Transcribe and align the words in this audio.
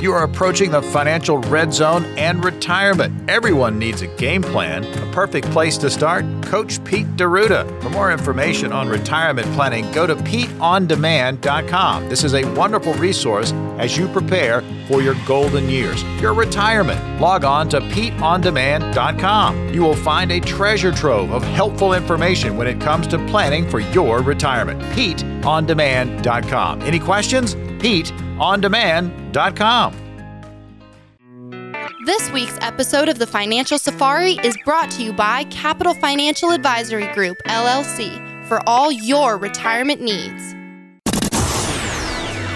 You 0.00 0.12
are 0.12 0.22
approaching 0.22 0.70
the 0.70 0.80
financial 0.80 1.38
red 1.38 1.74
zone 1.74 2.04
and 2.16 2.44
retirement. 2.44 3.28
Everyone 3.28 3.80
needs 3.80 4.02
a 4.02 4.06
game 4.06 4.42
plan. 4.42 4.84
A 4.84 5.12
perfect 5.12 5.50
place 5.50 5.76
to 5.78 5.90
start? 5.90 6.24
Coach 6.42 6.82
Pete 6.84 7.16
D'Arruda. 7.16 7.82
For 7.82 7.90
more 7.90 8.12
information 8.12 8.72
on 8.72 8.88
retirement 8.88 9.48
planning, 9.54 9.90
go 9.90 10.06
to 10.06 10.14
PeteOnDemand.com. 10.14 12.08
This 12.08 12.22
is 12.22 12.34
a 12.34 12.44
wonderful 12.54 12.94
resource 12.94 13.50
as 13.78 13.96
you 13.96 14.06
prepare 14.06 14.60
for 14.86 15.02
your 15.02 15.16
golden 15.26 15.68
years, 15.68 16.04
your 16.20 16.32
retirement. 16.32 17.20
Log 17.20 17.42
on 17.44 17.68
to 17.70 17.80
PeteOnDemand.com. 17.80 19.74
You 19.74 19.82
will 19.82 19.96
find 19.96 20.30
a 20.30 20.38
treasure 20.38 20.92
trove 20.92 21.32
of 21.32 21.42
helpful 21.42 21.94
information 21.94 22.56
when 22.56 22.68
it 22.68 22.80
comes 22.80 23.08
to 23.08 23.18
planning 23.26 23.68
for 23.68 23.80
your 23.80 24.22
retirement. 24.22 24.80
PeteOnDemand.com. 24.94 26.82
Any 26.82 27.00
questions? 27.00 27.56
PeteOnDemand.com. 28.38 30.04
This 32.06 32.30
week's 32.30 32.56
episode 32.62 33.08
of 33.08 33.18
the 33.18 33.26
Financial 33.26 33.78
Safari 33.78 34.34
is 34.44 34.56
brought 34.64 34.90
to 34.92 35.02
you 35.02 35.12
by 35.12 35.44
Capital 35.44 35.92
Financial 35.94 36.50
Advisory 36.52 37.12
Group, 37.12 37.36
LLC, 37.46 38.46
for 38.48 38.66
all 38.66 38.90
your 38.90 39.36
retirement 39.36 40.00
needs. 40.00 40.54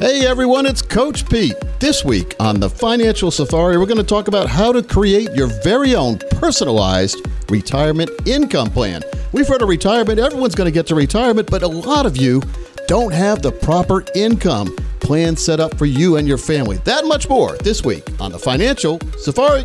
Hey 0.00 0.24
everyone, 0.24 0.64
it's 0.64 0.80
Coach 0.80 1.28
Pete. 1.28 1.56
This 1.80 2.04
week 2.04 2.36
on 2.38 2.60
the 2.60 2.70
Financial 2.70 3.32
Safari, 3.32 3.78
we're 3.78 3.86
going 3.86 3.96
to 3.96 4.04
talk 4.04 4.28
about 4.28 4.48
how 4.48 4.70
to 4.70 4.80
create 4.80 5.32
your 5.34 5.48
very 5.64 5.96
own 5.96 6.18
personalized 6.30 7.26
retirement 7.50 8.08
income 8.24 8.70
plan. 8.70 9.02
We've 9.32 9.48
heard 9.48 9.60
of 9.60 9.68
retirement, 9.68 10.20
everyone's 10.20 10.54
going 10.54 10.66
to 10.66 10.72
get 10.72 10.86
to 10.86 10.94
retirement, 10.94 11.50
but 11.50 11.64
a 11.64 11.66
lot 11.66 12.06
of 12.06 12.16
you 12.16 12.40
don't 12.86 13.12
have 13.12 13.42
the 13.42 13.50
proper 13.50 14.04
income 14.14 14.68
plan 15.00 15.34
set 15.34 15.58
up 15.58 15.76
for 15.76 15.86
you 15.86 16.14
and 16.16 16.28
your 16.28 16.38
family. 16.38 16.76
That 16.84 17.04
much 17.04 17.28
more 17.28 17.56
this 17.56 17.84
week 17.84 18.08
on 18.20 18.30
the 18.30 18.38
Financial 18.38 19.00
Safari. 19.18 19.64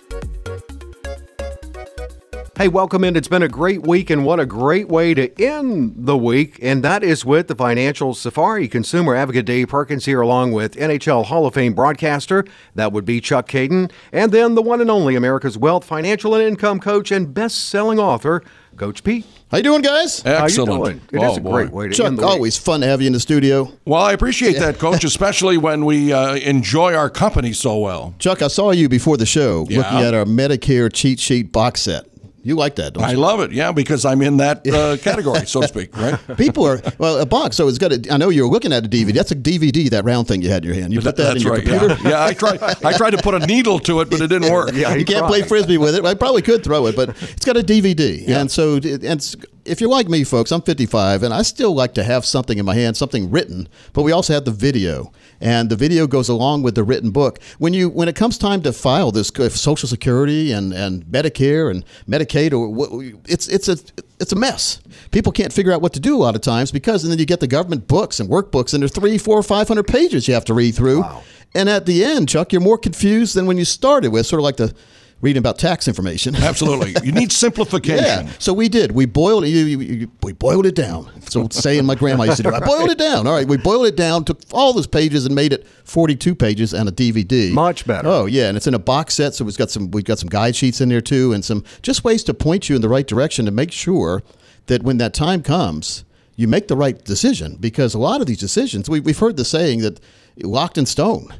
Hey, 2.57 2.67
welcome 2.67 3.03
in. 3.05 3.15
It's 3.15 3.29
been 3.29 3.41
a 3.41 3.47
great 3.47 3.87
week, 3.87 4.09
and 4.09 4.23
what 4.25 4.39
a 4.39 4.45
great 4.45 4.87
way 4.89 5.13
to 5.15 5.41
end 5.41 5.93
the 5.95 6.17
week. 6.17 6.59
And 6.61 6.83
that 6.83 7.01
is 7.01 7.25
with 7.25 7.47
the 7.47 7.55
Financial 7.55 8.13
Safari 8.13 8.67
Consumer 8.67 9.15
Advocate 9.15 9.45
Dave 9.45 9.69
Perkins 9.69 10.05
here, 10.05 10.21
along 10.21 10.51
with 10.51 10.75
NHL 10.75 11.25
Hall 11.25 11.47
of 11.47 11.53
Fame 11.55 11.73
broadcaster, 11.73 12.45
that 12.75 12.91
would 12.91 13.05
be 13.05 13.19
Chuck 13.21 13.47
Kaiton, 13.49 13.89
and 14.11 14.31
then 14.33 14.53
the 14.55 14.61
one 14.61 14.79
and 14.81 14.91
only 14.91 15.15
America's 15.15 15.57
Wealth 15.57 15.85
Financial 15.85 16.35
and 16.35 16.43
Income 16.43 16.81
Coach 16.81 17.09
and 17.09 17.33
best 17.33 17.69
selling 17.69 17.97
author, 17.97 18.43
Coach 18.77 19.03
Pete. 19.03 19.25
How 19.49 19.57
you 19.57 19.63
doing, 19.63 19.81
guys? 19.81 20.21
Excellent. 20.25 20.69
How 20.69 20.75
you 20.75 20.83
doing? 20.83 21.01
It 21.13 21.17
Oh, 21.19 21.31
is 21.31 21.37
a 21.37 21.41
boy. 21.41 21.51
great 21.63 21.71
way 21.71 21.87
to 21.87 21.93
Chuck, 21.95 22.05
end 22.07 22.17
the 22.19 22.23
week. 22.23 22.31
always 22.31 22.57
fun 22.57 22.81
to 22.81 22.87
have 22.87 23.01
you 23.01 23.07
in 23.07 23.13
the 23.13 23.19
studio. 23.19 23.71
Well, 23.85 24.01
I 24.01 24.11
appreciate 24.11 24.59
that, 24.59 24.77
Coach, 24.77 25.03
especially 25.03 25.57
when 25.57 25.83
we 25.85 26.11
uh, 26.13 26.35
enjoy 26.35 26.93
our 26.93 27.09
company 27.09 27.53
so 27.53 27.79
well. 27.79 28.13
Chuck, 28.19 28.41
I 28.41 28.49
saw 28.49 28.71
you 28.71 28.87
before 28.89 29.17
the 29.17 29.25
show 29.25 29.65
Yeah. 29.69 29.79
looking 29.79 29.99
at 29.99 30.13
our 30.13 30.25
Medicare 30.25 30.91
cheat 30.93 31.19
sheet 31.19 31.51
box 31.51 31.81
set. 31.81 32.05
You 32.43 32.55
like 32.55 32.75
that, 32.75 32.93
don't 32.93 33.03
I 33.03 33.11
you? 33.11 33.17
love 33.17 33.39
it, 33.41 33.51
yeah, 33.51 33.71
because 33.71 34.03
I'm 34.03 34.21
in 34.21 34.37
that 34.37 34.67
uh, 34.67 34.97
category, 35.03 35.45
so 35.45 35.61
to 35.61 35.67
speak, 35.67 35.95
right? 35.95 36.17
People 36.37 36.65
are 36.65 36.81
well 36.97 37.19
a 37.19 37.25
box, 37.25 37.55
so 37.55 37.67
it's 37.67 37.77
got 37.77 37.91
a. 37.91 38.01
I 38.11 38.17
know 38.17 38.29
you're 38.29 38.47
looking 38.47 38.73
at 38.73 38.83
a 38.85 38.89
DVD. 38.89 39.13
That's 39.13 39.31
a 39.31 39.35
DVD, 39.35 39.89
that 39.91 40.05
round 40.05 40.27
thing 40.27 40.41
you 40.41 40.49
had 40.49 40.63
in 40.65 40.71
your 40.71 40.79
hand. 40.81 40.91
You 40.93 41.01
put 41.01 41.15
that 41.17 41.23
That's 41.23 41.35
in 41.37 41.41
your 41.43 41.53
right. 41.53 41.63
computer. 41.65 41.97
Yeah. 42.03 42.09
yeah, 42.09 42.23
I 42.25 42.33
tried. 42.33 42.61
I 42.83 42.97
tried 42.97 43.11
to 43.11 43.17
put 43.21 43.35
a 43.35 43.45
needle 43.45 43.77
to 43.81 44.01
it, 44.01 44.09
but 44.09 44.21
it 44.21 44.27
didn't 44.27 44.51
work. 44.51 44.71
Yeah, 44.73 44.95
you 44.95 45.05
can't 45.05 45.19
tried. 45.19 45.27
play 45.27 45.41
frisbee 45.43 45.77
with 45.77 45.93
it. 45.95 46.03
I 46.03 46.15
probably 46.15 46.41
could 46.41 46.63
throw 46.63 46.87
it, 46.87 46.95
but 46.95 47.09
it's 47.09 47.45
got 47.45 47.57
a 47.57 47.61
DVD, 47.63 48.27
Yeah. 48.27 48.39
and 48.41 48.49
so 48.51 48.75
and 48.75 48.85
it's- 48.85 49.35
if 49.71 49.79
you're 49.79 49.89
like 49.89 50.09
me, 50.09 50.25
folks, 50.25 50.51
I'm 50.51 50.61
55, 50.61 51.23
and 51.23 51.33
I 51.33 51.43
still 51.43 51.73
like 51.73 51.93
to 51.93 52.03
have 52.03 52.25
something 52.25 52.57
in 52.57 52.65
my 52.65 52.75
hand, 52.75 52.97
something 52.97 53.31
written. 53.31 53.69
But 53.93 54.03
we 54.03 54.11
also 54.11 54.33
have 54.33 54.43
the 54.43 54.51
video, 54.51 55.13
and 55.39 55.69
the 55.69 55.77
video 55.77 56.07
goes 56.07 56.27
along 56.27 56.63
with 56.63 56.75
the 56.75 56.83
written 56.83 57.11
book. 57.11 57.39
When 57.57 57.73
you 57.73 57.89
when 57.89 58.09
it 58.09 58.15
comes 58.17 58.37
time 58.37 58.61
to 58.63 58.73
file 58.73 59.11
this 59.13 59.29
Social 59.29 59.87
Security 59.87 60.51
and, 60.51 60.73
and 60.73 61.05
Medicare 61.05 61.71
and 61.71 61.85
Medicaid, 62.05 62.51
or 62.51 63.21
it's 63.25 63.47
it's 63.47 63.69
a 63.69 63.77
it's 64.19 64.33
a 64.33 64.35
mess. 64.35 64.81
People 65.11 65.31
can't 65.31 65.53
figure 65.53 65.71
out 65.71 65.81
what 65.81 65.93
to 65.93 66.01
do 66.01 66.17
a 66.17 66.19
lot 66.19 66.35
of 66.35 66.41
times 66.41 66.71
because, 66.71 67.03
and 67.03 67.11
then 67.11 67.17
you 67.17 67.25
get 67.25 67.39
the 67.39 67.47
government 67.47 67.87
books 67.87 68.19
and 68.19 68.29
workbooks, 68.29 68.73
and 68.73 68.83
they're 68.83 68.89
three, 68.89 69.17
four, 69.17 69.41
five 69.41 69.69
hundred 69.69 69.87
pages 69.87 70.27
you 70.27 70.33
have 70.33 70.45
to 70.45 70.53
read 70.53 70.75
through. 70.75 71.05
And 71.53 71.69
at 71.69 71.85
the 71.85 72.03
end, 72.03 72.27
Chuck, 72.27 72.51
you're 72.51 72.61
more 72.61 72.77
confused 72.77 73.35
than 73.35 73.45
when 73.45 73.57
you 73.57 73.65
started 73.65 74.11
with, 74.11 74.25
sort 74.25 74.41
of 74.41 74.43
like 74.43 74.57
the 74.57 74.73
reading 75.21 75.39
about 75.39 75.57
tax 75.59 75.87
information. 75.87 76.35
Absolutely. 76.51 76.95
You 77.03 77.11
need 77.11 77.31
simplification. 77.31 78.27
Yeah. 78.27 78.31
So 78.39 78.53
we 78.53 78.69
did. 78.69 78.91
We 78.91 79.05
boiled 79.05 79.43
it. 79.45 80.09
We 80.23 80.33
boiled 80.33 80.65
it 80.65 80.75
down. 80.75 81.09
So 81.29 81.47
saying 81.49 81.85
my 81.85 81.95
grandma 81.95 82.23
used 82.23 82.37
to 82.37 82.43
do. 82.43 82.53
I 82.53 82.59
boiled 82.65 82.89
it 82.89 82.97
down. 82.97 83.27
All 83.27 83.33
right. 83.33 83.47
We 83.47 83.57
boiled 83.57 83.85
it 83.85 83.95
down. 83.95 84.25
Took 84.25 84.39
all 84.51 84.73
those 84.73 84.87
pages 84.87 85.25
and 85.25 85.35
made 85.35 85.53
it 85.53 85.67
42 85.85 86.35
pages 86.35 86.73
and 86.73 86.89
a 86.89 86.91
DVD. 86.91 87.51
Much 87.51 87.85
better. 87.85 88.07
Oh 88.07 88.25
yeah, 88.25 88.47
and 88.47 88.57
it's 88.57 88.67
in 88.67 88.73
a 88.73 88.79
box 88.79 89.15
set. 89.15 89.33
So 89.33 89.45
we've 89.45 89.57
got 89.57 89.69
some. 89.69 89.91
We've 89.91 90.03
got 90.03 90.19
some 90.19 90.29
guide 90.29 90.55
sheets 90.55 90.81
in 90.81 90.89
there 90.89 91.01
too, 91.01 91.33
and 91.33 91.43
some 91.43 91.63
just 91.81 92.03
ways 92.03 92.23
to 92.25 92.33
point 92.33 92.69
you 92.69 92.75
in 92.75 92.81
the 92.81 92.89
right 92.89 93.05
direction 93.05 93.45
to 93.45 93.51
make 93.51 93.71
sure 93.71 94.23
that 94.67 94.83
when 94.83 94.97
that 94.97 95.13
time 95.13 95.43
comes, 95.43 96.03
you 96.35 96.47
make 96.47 96.67
the 96.67 96.75
right 96.77 97.03
decision. 97.03 97.57
Because 97.59 97.93
a 97.93 97.99
lot 97.99 98.21
of 98.21 98.27
these 98.27 98.39
decisions, 98.39 98.89
we, 98.89 98.99
we've 98.99 99.19
heard 99.19 99.37
the 99.37 99.45
saying 99.45 99.81
that 99.81 99.99
locked 100.37 100.77
in 100.77 100.85
stone. 100.85 101.33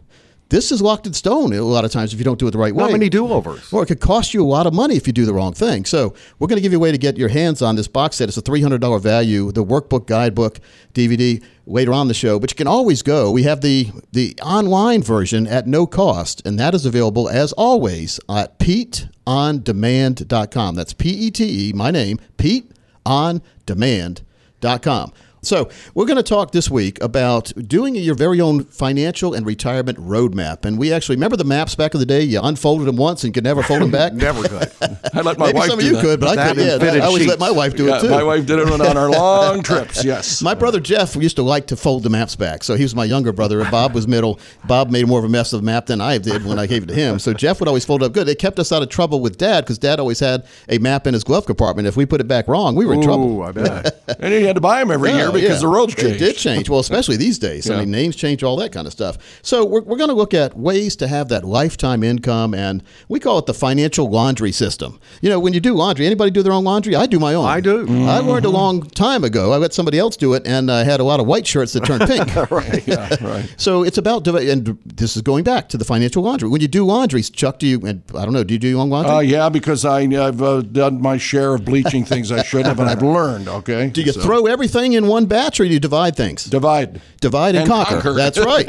This 0.52 0.72
is 0.74 0.82
locked 0.82 1.08
in 1.08 1.14
stone 1.14 1.54
a 1.54 1.62
lot 1.62 1.86
of 1.86 1.92
times 1.92 2.14
if 2.14 2.20
you 2.20 2.26
don't 2.26 2.38
do 2.38 2.46
it 2.46 2.52
the 2.52 2.58
right 2.58 2.76
way. 2.76 2.84
Not 2.84 2.92
many 2.92 3.08
do-overs. 3.08 3.72
Or 3.72 3.84
it 3.84 3.86
could 3.86 4.02
cost 4.02 4.34
you 4.34 4.44
a 4.44 4.46
lot 4.46 4.68
of 4.68 4.74
money 4.74 4.98
if 4.98 5.08
you 5.08 5.14
do 5.14 5.26
the 5.26 5.34
wrong 5.34 5.54
thing. 5.54 5.86
So 5.86 6.14
we're 6.40 6.48
going 6.48 6.58
to 6.58 6.62
give 6.62 6.74
you 6.74 6.78
a 6.78 6.82
way 6.82 6.92
to 6.92 6.98
get 6.98 7.16
your 7.16 7.30
hands 7.30 7.62
on 7.62 7.78
this 7.78 7.88
box 7.88 8.18
set. 8.18 8.28
It's 8.28 8.38
a 8.38 8.42
$300 8.42 9.00
value, 9.00 9.54
the 9.54 9.64
workbook, 9.64 10.08
guidebook, 10.08 10.60
DVD 10.94 11.42
later 11.66 11.94
on 11.94 12.10
the 12.10 12.14
show. 12.14 12.38
But 12.38 12.52
you 12.52 12.56
can 12.56 12.68
always 12.68 13.02
go. 13.02 13.32
We 13.32 13.44
have 13.44 13.62
the 13.62 13.92
the 14.12 14.38
online 14.42 15.02
version 15.02 15.48
at 15.48 15.68
no 15.68 15.88
cost, 15.88 16.46
and 16.46 16.60
that 16.60 16.76
is 16.76 16.86
available 16.86 17.30
as 17.30 17.54
always 17.54 18.20
at 18.28 18.60
PeteOnDemand.com. 18.60 20.76
That's 20.76 20.92
P 20.92 21.12
E 21.12 21.32
T 21.32 21.70
E, 21.70 21.74
my 21.74 21.92
name, 21.92 22.20
PeteOnDemand.com. 22.38 25.14
So, 25.44 25.70
we're 25.96 26.06
going 26.06 26.18
to 26.18 26.24
talk 26.24 26.52
this 26.52 26.70
week 26.70 27.02
about 27.02 27.52
doing 27.68 27.96
your 27.96 28.14
very 28.14 28.40
own 28.40 28.64
financial 28.66 29.34
and 29.34 29.44
retirement 29.44 29.98
roadmap. 29.98 30.66
And 30.66 30.78
we 30.78 30.94
actually 30.94 31.16
remember 31.16 31.36
the 31.36 31.44
maps 31.44 31.74
back 31.74 31.96
in 31.96 32.00
the 32.00 32.06
day. 32.06 32.22
You 32.22 32.40
unfolded 32.44 32.86
them 32.88 32.96
once 32.96 33.24
and 33.24 33.34
could 33.34 33.44
never 33.44 33.64
fold 33.64 33.82
them 33.82 33.90
back. 33.90 34.14
Never 34.22 34.48
good. 34.48 34.72
I 35.16 35.22
let 35.22 35.40
my 35.40 35.48
Maybe 35.48 35.58
wife 35.60 35.70
some 35.70 35.80
of 35.80 35.86
you 35.86 35.94
that. 35.94 36.02
could, 36.02 36.20
but 36.20 36.38
I 36.38 36.50
couldn't. 36.50 36.68
Yeah, 36.68 36.78
fitted 36.78 37.02
I 37.02 37.06
always 37.08 37.26
let 37.26 37.40
my 37.40 37.50
wife 37.50 37.76
do 37.76 37.86
Yeah, 37.88 37.98
it 37.98 38.02
too. 38.02 38.10
my 38.12 38.22
wife 38.22 38.46
did 38.46 38.60
it 38.60 38.70
on 38.70 38.82
our 38.96 39.10
long 39.10 39.64
trips. 39.64 40.04
Yes. 40.06 40.44
My 40.44 40.54
brother 40.54 40.80
Jeff 40.80 41.16
used 41.16 41.38
to 41.38 41.42
like 41.44 41.66
to 41.68 41.76
fold 41.76 42.04
the 42.04 42.10
maps 42.12 42.36
back. 42.36 42.64
So 42.64 42.76
he 42.76 42.84
was 42.84 42.94
my 42.94 43.06
younger 43.06 43.32
brother, 43.32 43.62
and 43.62 43.72
Bob 43.72 43.96
was 43.96 44.08
middle. 44.08 44.40
Bob 44.68 44.92
made 44.92 45.08
more 45.08 45.18
of 45.18 45.26
a 45.26 45.30
mess 45.30 45.54
of 45.54 45.62
the 45.62 45.66
map 45.66 45.88
than 45.88 46.02
I 46.02 46.20
did 46.20 46.46
when 46.46 46.60
I 46.60 46.68
gave 46.68 46.84
it 46.84 46.88
to 46.88 46.94
him. 46.94 47.18
So 47.18 47.34
Jeff 47.34 47.60
would 47.62 47.68
always 47.68 47.84
fold 47.84 48.04
it 48.04 48.06
up 48.06 48.12
good. 48.14 48.28
It 48.30 48.38
kept 48.38 48.60
us 48.60 48.72
out 48.72 48.84
of 48.84 48.90
trouble 48.90 49.22
with 49.22 49.38
Dad 49.40 49.62
because 49.66 49.80
Dad 49.80 50.00
always 50.00 50.20
had 50.20 50.46
a 50.70 50.78
map 50.78 51.08
in 51.08 51.16
his 51.16 51.24
glove 51.24 51.48
compartment. 51.48 51.88
If 51.88 51.98
we 51.98 52.06
put 52.06 52.22
it 52.22 52.28
back 52.28 52.48
wrong, 52.48 52.76
we 52.76 52.86
were 52.86 52.94
in 52.94 53.02
trouble. 53.02 53.42
I 53.42 53.52
bet. 53.54 54.04
and 54.20 54.32
you 54.34 54.46
had 54.46 54.56
to 54.56 54.62
buy 54.62 54.80
them 54.82 54.92
every 54.92 55.10
Yeah, 55.10 55.18
year 55.18 55.31
because 55.32 55.62
the 55.62 55.68
roads 55.68 55.94
It 55.96 56.18
did 56.18 56.36
change. 56.38 56.70
Well, 56.70 56.80
especially 56.80 57.18
these 57.18 57.40
days. 57.40 57.70
I 57.70 57.80
mean, 57.80 57.92
names 57.92 58.16
change, 58.16 58.44
all 58.44 58.56
that 58.58 58.72
kind 58.72 58.88
of 58.88 58.94
stuff. 58.94 59.18
So 59.42 59.64
we're, 59.66 59.82
we're 59.82 59.98
going 59.98 60.10
to 60.10 60.16
look 60.16 60.34
at 60.34 60.58
ways 60.58 60.96
to 60.98 61.08
have 61.08 61.30
that 61.30 61.44
lifetime 61.44 62.04
income, 62.04 62.54
and 62.54 62.84
we 63.10 63.20
call 63.20 63.38
it 63.40 63.46
the 63.46 63.54
financial 63.54 64.10
laundry 64.10 64.52
system. 64.52 65.00
You 65.22 65.30
know, 65.30 65.40
when 65.40 65.54
you 65.54 65.60
do 65.60 65.74
laundry, 65.74 66.06
anybody 66.06 66.32
do 66.32 66.44
their 66.44 66.54
own 66.54 66.64
laundry? 66.64 66.96
I 66.96 67.06
do 67.06 67.20
my 67.20 67.34
own. 67.34 67.46
I 67.46 67.60
do. 67.62 67.82
I 68.08 68.20
learned 68.20 68.46
a 68.46 68.50
Mm-hmm. 68.52 68.56
long 68.56 68.82
time 68.90 69.24
ago. 69.24 69.54
I 69.54 69.58
let 69.58 69.74
somebody 69.74 69.98
else 70.00 70.18
do 70.18 70.34
it, 70.34 70.46
and 70.46 70.70
I 70.72 70.84
had 70.84 71.00
a 71.00 71.04
lot 71.04 71.20
of 71.20 71.28
white 71.28 71.48
shirts 71.48 71.74
that 71.74 71.86
turned 71.86 72.02
pink. 72.08 72.36
right. 72.52 72.86
Yeah, 72.88 73.16
right. 73.24 73.46
So 73.58 73.84
it's 73.84 73.98
about, 73.98 74.28
and 74.28 74.78
this 74.86 75.16
is 75.16 75.22
going 75.22 75.44
back 75.44 75.70
to 75.70 75.78
the 75.78 75.86
financial 75.86 76.24
laundry. 76.24 76.50
When 76.50 76.62
you 76.62 76.68
do 76.68 76.86
laundry, 76.86 77.22
Chuck, 77.24 77.60
do 77.60 77.68
you, 77.68 77.80
and 77.86 78.02
I 78.18 78.24
don't 78.26 78.34
know, 78.34 78.44
do 78.44 78.54
you 78.54 78.60
do 78.60 78.68
your 78.68 78.80
own 78.82 78.90
laundry? 78.90 79.12
Uh, 79.14 79.20
yeah, 79.20 79.50
because 79.50 79.86
I, 79.86 80.00
I've 80.02 80.42
uh, 80.42 80.62
done 80.62 81.02
my 81.02 81.18
share 81.18 81.54
of 81.56 81.66
bleaching 81.66 82.04
things 82.06 82.32
I 82.32 82.44
shouldn't 82.44 82.68
have, 82.68 82.80
and 82.80 82.90
I've 82.90 83.02
learned. 83.04 83.48
Okay. 83.48 83.90
do 83.90 84.02
you 84.02 84.12
So, 84.12 84.22
throw 84.22 84.46
everything 84.48 84.94
in 84.94 85.08
one 85.08 85.21
batch 85.26 85.60
or 85.60 85.66
do 85.66 85.70
you 85.74 85.80
divide 85.80 86.16
things? 86.16 86.46
divide? 86.46 87.02
Divide 87.22 87.50
and, 87.56 87.58
And 87.64 87.68
conquer. 87.70 87.96
conquer. 87.96 88.14
That's 88.14 88.38
right. 88.46 88.66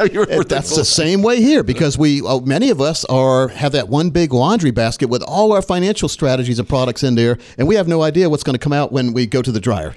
That's 0.49 0.77
the 0.77 0.85
same 0.85 1.23
way 1.23 1.41
here 1.41 1.63
because 1.63 1.97
we, 1.97 2.21
uh, 2.27 2.41
many 2.41 2.71
of 2.71 2.81
us 2.81 3.05
are 3.07 3.49
have 3.49 3.73
that 3.73 3.89
one 3.89 4.11
big 4.11 4.33
laundry 4.33 4.71
basket 4.71 5.09
with 5.09 5.23
all 5.23 5.53
our 5.53 5.63
financial 5.63 6.09
strategies 6.09 6.59
and 6.59 6.69
products 6.69 7.03
in 7.03 7.15
there, 7.15 7.39
and 7.59 7.67
we 7.67 7.75
have 7.77 7.89
no 7.89 8.03
idea 8.03 8.29
what's 8.29 8.43
going 8.43 8.55
to 8.55 8.59
come 8.63 8.73
out 8.73 8.93
when 8.93 9.13
we 9.13 9.27
go 9.27 9.41
to 9.43 9.51
the 9.53 9.61
dryer. 9.61 9.95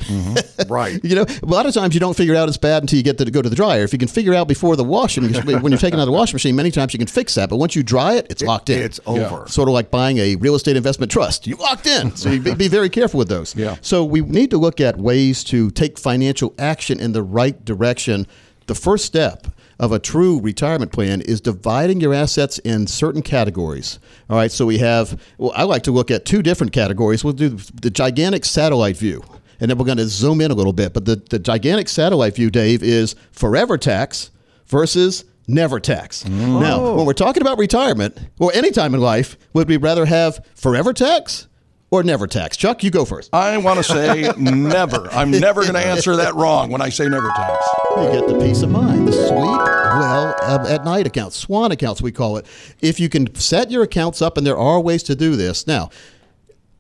Right. 0.68 1.00
You 1.06 1.16
know, 1.16 1.26
a 1.44 1.46
lot 1.46 1.66
of 1.68 1.74
times 1.74 1.94
you 1.94 2.00
don't 2.00 2.16
figure 2.18 2.36
out 2.36 2.48
it's 2.48 2.58
bad 2.58 2.82
until 2.82 2.98
you 2.98 3.04
get 3.04 3.18
to 3.20 3.30
go 3.30 3.42
to 3.42 3.50
the 3.50 3.56
dryer. 3.56 3.84
If 3.84 3.94
you 3.94 4.00
can 4.00 4.08
figure 4.08 4.34
out 4.34 4.48
before 4.48 4.76
the 4.76 4.84
washing, 4.84 5.32
when 5.46 5.72
you're 5.72 5.78
taking 5.80 6.00
out 6.00 6.06
the 6.06 6.12
washing 6.12 6.36
machine, 6.36 6.56
many 6.56 6.72
times 6.72 6.94
you 6.94 6.98
can 6.98 7.08
fix 7.08 7.36
that. 7.36 7.50
But 7.50 7.58
once 7.58 7.76
you 7.76 7.84
dry 7.84 8.16
it, 8.16 8.28
it's 8.30 8.42
locked 8.42 8.70
in. 8.70 8.82
It's 8.82 9.00
over. 9.06 9.48
Sort 9.48 9.68
of 9.70 9.74
like 9.74 9.92
buying 9.92 10.18
a 10.18 10.36
real 10.38 10.56
estate 10.56 10.76
investment 10.78 11.12
trust. 11.12 11.46
You 11.48 11.56
locked 11.58 11.86
in. 11.86 12.16
So 12.16 12.30
you 12.32 12.40
be, 12.42 12.56
be 12.56 12.68
very 12.68 12.90
careful 12.90 13.18
with 13.20 13.30
those. 13.30 13.56
Yeah. 13.56 13.76
So 13.82 14.04
we 14.04 14.22
need 14.22 14.50
to 14.52 14.58
look 14.58 14.82
at 14.82 14.98
ways 14.98 15.44
to 15.46 15.70
take 15.72 16.00
financial 16.00 16.45
action 16.58 17.00
in 17.00 17.14
the 17.14 17.24
right 17.24 17.64
direction. 17.66 18.28
The 18.68 18.76
first 18.76 19.06
step 19.06 19.48
of 19.80 19.92
a 19.92 20.00
true 20.00 20.40
retirement 20.40 20.92
plan 20.92 21.22
is 21.22 21.42
dividing 21.42 22.00
your 22.00 22.14
assets 22.14 22.60
in 22.60 22.88
certain 22.88 23.22
categories. 23.22 24.00
All 24.30 24.38
right, 24.38 24.52
so 24.52 24.66
we 24.66 24.78
have, 24.78 25.22
well, 25.38 25.52
I 25.56 25.64
like 25.64 25.84
to 25.84 25.92
look 25.92 26.12
at 26.12 26.26
two 26.26 26.42
different 26.42 26.72
categories. 26.72 27.24
We'll 27.24 27.34
do 27.34 27.50
the 27.50 27.90
gigantic 27.90 28.46
satellite 28.46 28.98
view, 28.98 29.24
and 29.60 29.70
then 29.70 29.78
we're 29.78 29.86
going 29.86 29.98
to 29.98 30.08
zoom 30.08 30.42
in 30.42 30.52
a 30.52 30.56
little 30.56 30.74
bit. 30.74 30.94
But 30.94 31.06
the, 31.06 31.18
the 31.18 31.40
gigantic 31.40 31.90
satellite 31.90 32.36
view, 32.36 32.50
Dave, 32.50 32.84
is 32.84 33.16
forever 33.32 33.78
tax 33.78 34.32
versus 34.68 35.26
never 35.48 35.80
tax. 35.80 36.26
Now, 36.26 36.80
oh. 36.80 36.96
when 36.96 37.06
we're 37.06 37.14
talking 37.14 37.42
about 37.42 37.58
retirement 37.58 38.18
or 38.40 38.52
any 38.54 38.72
time 38.72 38.94
in 38.96 39.02
life, 39.02 39.38
would 39.54 39.68
we 39.68 39.78
rather 39.78 40.06
have 40.06 40.44
forever 40.56 40.94
tax 40.94 41.48
or 41.92 42.04
never 42.04 42.28
tax? 42.28 42.58
Chuck, 42.58 42.84
you 42.84 42.92
go 42.92 43.06
first. 43.06 43.34
I 43.34 43.58
want 43.58 43.78
to 43.78 43.84
say 43.84 44.32
never. 44.38 45.08
I'm 45.12 45.32
never 45.32 45.62
going 45.62 45.76
to 45.76 45.86
answer 45.86 46.16
that 46.18 46.36
wrong 46.36 46.72
when 46.72 46.82
I 46.82 46.90
say 46.90 47.08
never 47.08 47.30
tax. 47.30 47.66
You 47.98 48.12
get 48.12 48.28
the 48.28 48.40
peace 48.40 48.62
of 48.62 48.72
mind, 48.72 49.08
the 49.08 49.14
sleep 49.14 49.86
well 50.00 50.36
um, 50.44 50.66
at 50.66 50.84
night 50.84 51.08
accounts, 51.08 51.38
swan 51.38 51.72
accounts, 51.72 52.02
we 52.02 52.12
call 52.12 52.38
it. 52.38 52.46
If 52.82 53.00
you 53.00 53.10
can 53.10 53.34
set 53.36 53.72
your 53.72 53.84
accounts 53.84 54.22
up, 54.22 54.38
and 54.38 54.46
there 54.46 54.58
are 54.58 54.80
ways 54.80 55.04
to 55.04 55.16
do 55.16 55.36
this. 55.36 55.68
Now, 55.68 55.90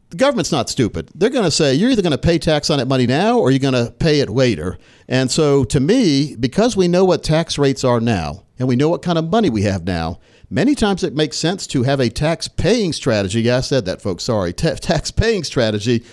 the 0.10 0.18
government's 0.18 0.52
not 0.52 0.69
stupid. 0.69 1.10
They're 1.16 1.30
going 1.30 1.46
to 1.46 1.51
say 1.51 1.74
you're 1.74 1.90
either 1.90 2.01
going 2.01 2.12
to 2.12 2.18
pay 2.18 2.38
tax 2.38 2.69
on 2.69 2.78
that 2.78 2.88
money 2.88 3.08
now 3.08 3.40
or 3.40 3.51
you're 3.51 3.60
going 3.60 3.74
to 3.74 3.92
pay 3.92 4.19
it 4.19 4.30
later. 4.30 4.78
And 5.08 5.31
so, 5.31 5.63
to 5.66 5.80
me, 5.80 6.36
because 6.36 6.78
we 6.78 6.88
know 6.88 7.06
what 7.06 7.24
tax 7.24 7.58
rates 7.58 7.84
are 7.84 8.00
now 8.00 8.44
and 8.60 8.68
we 8.68 8.75
know 8.75 8.90
what 8.90 9.01
kind 9.01 9.18
of 9.18 9.30
money 9.30 9.50
we 9.50 9.63
have 9.63 9.84
now, 9.84 10.19
many 10.50 10.75
times 10.75 11.03
it 11.03 11.15
makes 11.15 11.38
sense 11.38 11.68
to 11.68 11.83
have 11.83 12.00
a 12.00 12.09
tax 12.09 12.47
paying 12.47 12.94
strategy. 12.94 13.42
Yeah, 13.42 13.57
I 13.57 13.62
said 13.62 13.86
that, 13.86 14.01
folks. 14.01 14.24
Sorry. 14.24 14.53
Ta- 14.53 14.75
tax 14.75 15.12
paying 15.12 15.44
strategy 15.44 16.03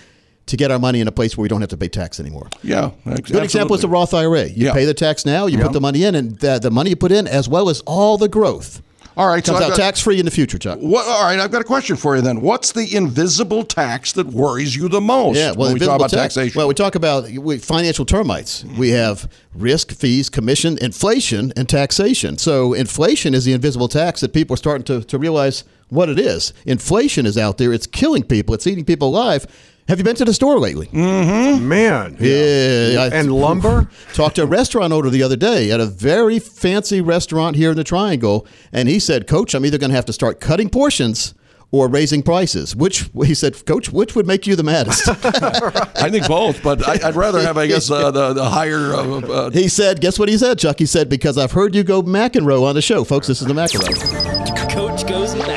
to 0.45 0.57
get 0.57 0.71
our 0.71 0.79
money 0.79 0.99
in 0.99 1.07
a 1.07 1.11
place 1.11 1.37
where 1.37 1.43
we 1.43 1.47
don't 1.47 1.61
have 1.61 1.69
to 1.69 1.77
pay 1.77 1.87
tax 1.87 2.19
anymore. 2.19 2.49
Yeah. 2.63 2.91
ex- 3.05 3.31
Good 3.31 3.43
example 3.43 3.75
is 3.75 3.81
the. 3.81 3.87
Roth 3.87 4.13
IRA. 4.13 4.45
You 4.49 4.65
Yeah. 4.67 4.73
pay 4.73 4.83
the 4.85 4.93
tax 4.93 5.25
now, 5.25 5.45
you 5.45 5.57
Yeah. 5.57 5.63
put 5.65 5.73
the 5.73 5.79
money 5.81 6.03
in, 6.03 6.15
and 6.15 6.37
the, 6.39 6.59
the 6.59 6.69
money 6.71 6.89
you 6.89 6.95
put 6.97 7.11
in, 7.13 7.27
as 7.27 7.47
well 7.47 7.69
as 7.69 7.79
all 7.81 8.17
the 8.17 8.27
growth, 8.27 8.81
All 9.15 9.27
right. 9.27 9.43
Comes 9.43 9.57
I've 9.57 9.63
out 9.65 9.69
got- 9.69 9.77
tax 9.77 9.99
free 9.99 10.19
in 10.19 10.25
the 10.25 10.31
future, 10.31 10.57
Chuck. 10.57 10.79
What, 10.79 11.05
all 11.07 11.25
right, 11.25 11.39
I've 11.39 11.51
got 11.51 11.61
a 11.61 11.65
question 11.65 11.95
for 11.95 12.15
you 12.15 12.21
then. 12.21 12.41
What's 12.41 12.71
the 12.71 12.95
invisible 12.95 13.63
tax 13.63 14.13
that 14.13 14.27
worries 14.27 14.75
you 14.75 14.89
the 14.89 15.01
most 15.01 15.37
Yeah, 15.37 15.51
well, 15.51 15.71
when 15.71 15.73
we 15.73 15.79
talk 15.79 15.95
about 15.97 16.09
tax- 16.09 16.33
taxation? 16.33 16.57
Well, 16.57 16.67
we 16.67 16.73
talk 16.73 16.95
about 16.95 17.29
we, 17.29 17.57
financial 17.59 18.05
termites. 18.05 18.63
Mm-hmm. 18.63 18.77
We 18.79 18.89
have 18.91 19.29
risk, 19.53 19.91
fees, 19.91 20.29
commission, 20.29 20.77
inflation, 20.81 21.53
and 21.55 21.69
taxation. 21.69 22.37
So, 22.37 22.73
inflation 22.73 23.33
is 23.33 23.45
the 23.45 23.53
invisible 23.53 23.87
tax 23.87 24.21
that 24.21 24.33
people 24.33 24.55
are 24.55 24.57
starting 24.57 24.85
to, 24.85 25.03
to 25.03 25.17
realize 25.19 25.63
what 25.89 26.09
it 26.09 26.17
is. 26.19 26.53
Inflation 26.65 27.25
is 27.27 27.37
out 27.37 27.59
there, 27.59 27.71
it's 27.71 27.85
killing 27.85 28.23
people, 28.23 28.55
it's 28.55 28.65
eating 28.65 28.85
people 28.85 29.09
alive. 29.09 29.45
Have 29.89 29.97
you 29.97 30.03
been 30.05 30.15
to 30.15 30.25
the 30.25 30.33
store 30.33 30.59
lately? 30.59 30.87
Man. 30.93 32.15
Yeah. 32.19 33.01
I- 33.01 33.09
And 33.13 33.31
lumber? 33.33 33.89
Talked 34.13 34.37
to 34.37 34.43
a 34.43 34.45
restaurant 34.45 34.93
owner 34.93 35.09
the 35.09 35.23
other 35.23 35.35
day 35.35 35.71
at 35.71 35.79
a 35.79 35.85
very 35.85 36.39
fancy 36.39 37.01
restaurant 37.01 37.55
here 37.57 37.71
in 37.71 37.77
the 37.77 37.83
Triangle, 37.83 38.47
and 38.71 38.87
he 38.87 38.97
said, 38.99 39.27
"Coach, 39.27 39.53
I'm 39.53 39.65
either 39.65 39.77
going 39.77 39.89
to 39.89 39.95
have 39.95 40.05
to 40.05 40.13
start 40.13 40.39
cutting 40.39 40.69
portions." 40.69 41.33
Or 41.75 41.87
raising 41.87 42.21
prices, 42.21 42.75
which 42.75 43.09
he 43.25 43.33
said, 43.33 43.65
Coach, 43.65 43.89
which 43.91 44.13
would 44.15 44.27
make 44.27 44.45
you 44.45 44.55
the 44.55 44.61
maddest? 44.61 45.07
I 45.09 46.07
think 46.11 46.27
both, 46.27 46.61
but 46.61 46.87
I, 46.87 47.07
I'd 47.07 47.15
rather 47.15 47.41
have, 47.41 47.57
I 47.57 47.65
guess, 47.65 47.89
uh, 47.89 48.11
the, 48.11 48.31
the 48.33 48.47
higher. 48.47 48.93
Uh, 48.93 49.21
uh, 49.21 49.49
he 49.53 49.67
said, 49.67 49.99
guess 49.99 50.19
what 50.19 50.29
he 50.29 50.37
said, 50.37 50.59
Chuck? 50.59 50.77
He 50.77 50.85
said, 50.85 51.09
because 51.09 51.35
I've 51.35 51.53
heard 51.53 51.73
you 51.73 51.81
go 51.83 52.03
McEnroe 52.03 52.61
on 52.61 52.75
the 52.75 52.81
show, 52.83 53.03
folks. 53.03 53.25
This 53.25 53.41
is 53.41 53.47
the 53.47 53.55
McEnroe. 53.55 54.69
Coach 54.71 55.07
goes 55.07 55.33
McEnroe. 55.33 55.52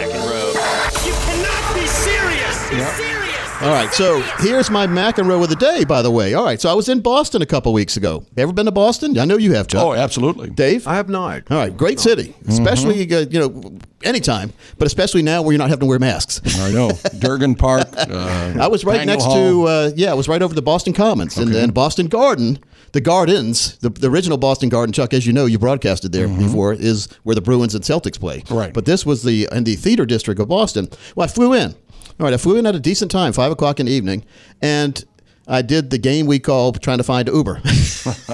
All 3.67 3.73
right, 3.73 3.93
so 3.93 4.21
here's 4.39 4.71
my 4.71 4.87
McEnroe 4.87 5.43
of 5.43 5.49
the 5.49 5.57
day, 5.57 5.83
by 5.83 6.01
the 6.01 6.11
way. 6.11 6.35
All 6.35 6.45
right, 6.45 6.61
so 6.61 6.71
I 6.71 6.75
was 6.75 6.89
in 6.89 7.01
Boston 7.01 7.43
a 7.43 7.47
couple 7.47 7.73
weeks 7.73 7.97
ago. 7.97 8.25
Ever 8.37 8.53
been 8.53 8.67
to 8.67 8.71
Boston? 8.71 9.19
I 9.19 9.25
know 9.25 9.37
you 9.37 9.55
have, 9.55 9.67
Chuck. 9.67 9.83
oh, 9.83 9.93
absolutely. 9.93 10.51
Dave? 10.51 10.87
I 10.87 10.95
have 10.95 11.09
not. 11.09 11.51
All 11.51 11.57
right, 11.57 11.77
great 11.77 11.99
city, 11.99 12.37
especially 12.47 13.13
uh, 13.13 13.27
you 13.29 13.41
know 13.41 13.77
anytime, 14.05 14.53
but 14.79 14.87
especially 14.87 15.23
now 15.23 15.43
where 15.43 15.51
you're 15.51 15.59
not 15.59 15.71
having 15.71 15.81
to 15.81 15.87
wear 15.87 15.99
masks. 15.99 16.41
I 16.61 16.71
know. 16.71 16.93
Durgin 17.19 17.57
Park. 17.57 17.89
Uh, 17.97 18.55
I 18.61 18.69
was 18.69 18.85
right 18.85 19.01
Faneuil 19.01 19.15
next 19.17 19.25
Hall. 19.25 19.35
to 19.35 19.63
uh, 19.65 19.91
yeah, 19.97 20.13
I 20.13 20.15
was 20.15 20.29
right 20.29 20.43
over 20.43 20.55
the 20.55 20.63
Boston 20.63 20.93
Commons 20.93 21.37
and, 21.37 21.53
then 21.53 21.71
Boston 21.71 22.07
Garden. 22.07 22.61
The 22.93 23.01
Gardens, 23.01 23.77
the, 23.79 23.91
the 23.91 24.09
original 24.09 24.39
Boston 24.39 24.69
Garden, 24.69 24.93
Chuck, 24.93 25.13
as 25.13 25.27
you 25.27 25.33
know, 25.33 25.45
you 25.45 25.59
broadcasted 25.59 26.13
there 26.13 26.29
before, 26.29 26.73
is 26.73 27.09
where 27.25 27.35
the 27.35 27.43
Bruins 27.43 27.75
and 27.75 27.85
Celtics 27.85 28.19
play. 28.19 28.43
Right. 28.49 28.73
But 28.73 28.87
this 28.87 29.05
was 29.05 29.23
the 29.23 29.49
in 29.53 29.65
the 29.65 29.75
theater 29.75 30.07
district 30.07 30.41
of 30.41 30.49
Boston. 30.49 30.89
Well, 31.15 31.25
I 31.25 31.29
flew 31.29 31.53
in. 31.53 31.75
All 32.19 32.25
right, 32.25 32.33
I 32.33 32.39
flew 32.39 32.57
in 32.57 32.67
at 32.67 32.75
a 32.75 32.81
decent 32.81 33.11
time, 33.11 33.33
five 33.33 33.53
o'clock 33.53 33.79
in 33.79 33.87
the 33.87 33.93
evening, 33.93 34.25
and 34.63 35.05
I 35.47 35.63
did 35.63 35.91
the 35.91 35.99
game 35.99 36.27
we 36.27 36.39
call 36.39 36.73
trying 36.73 36.99
to 36.99 37.05
find 37.05 37.29
Uber. 37.29 37.61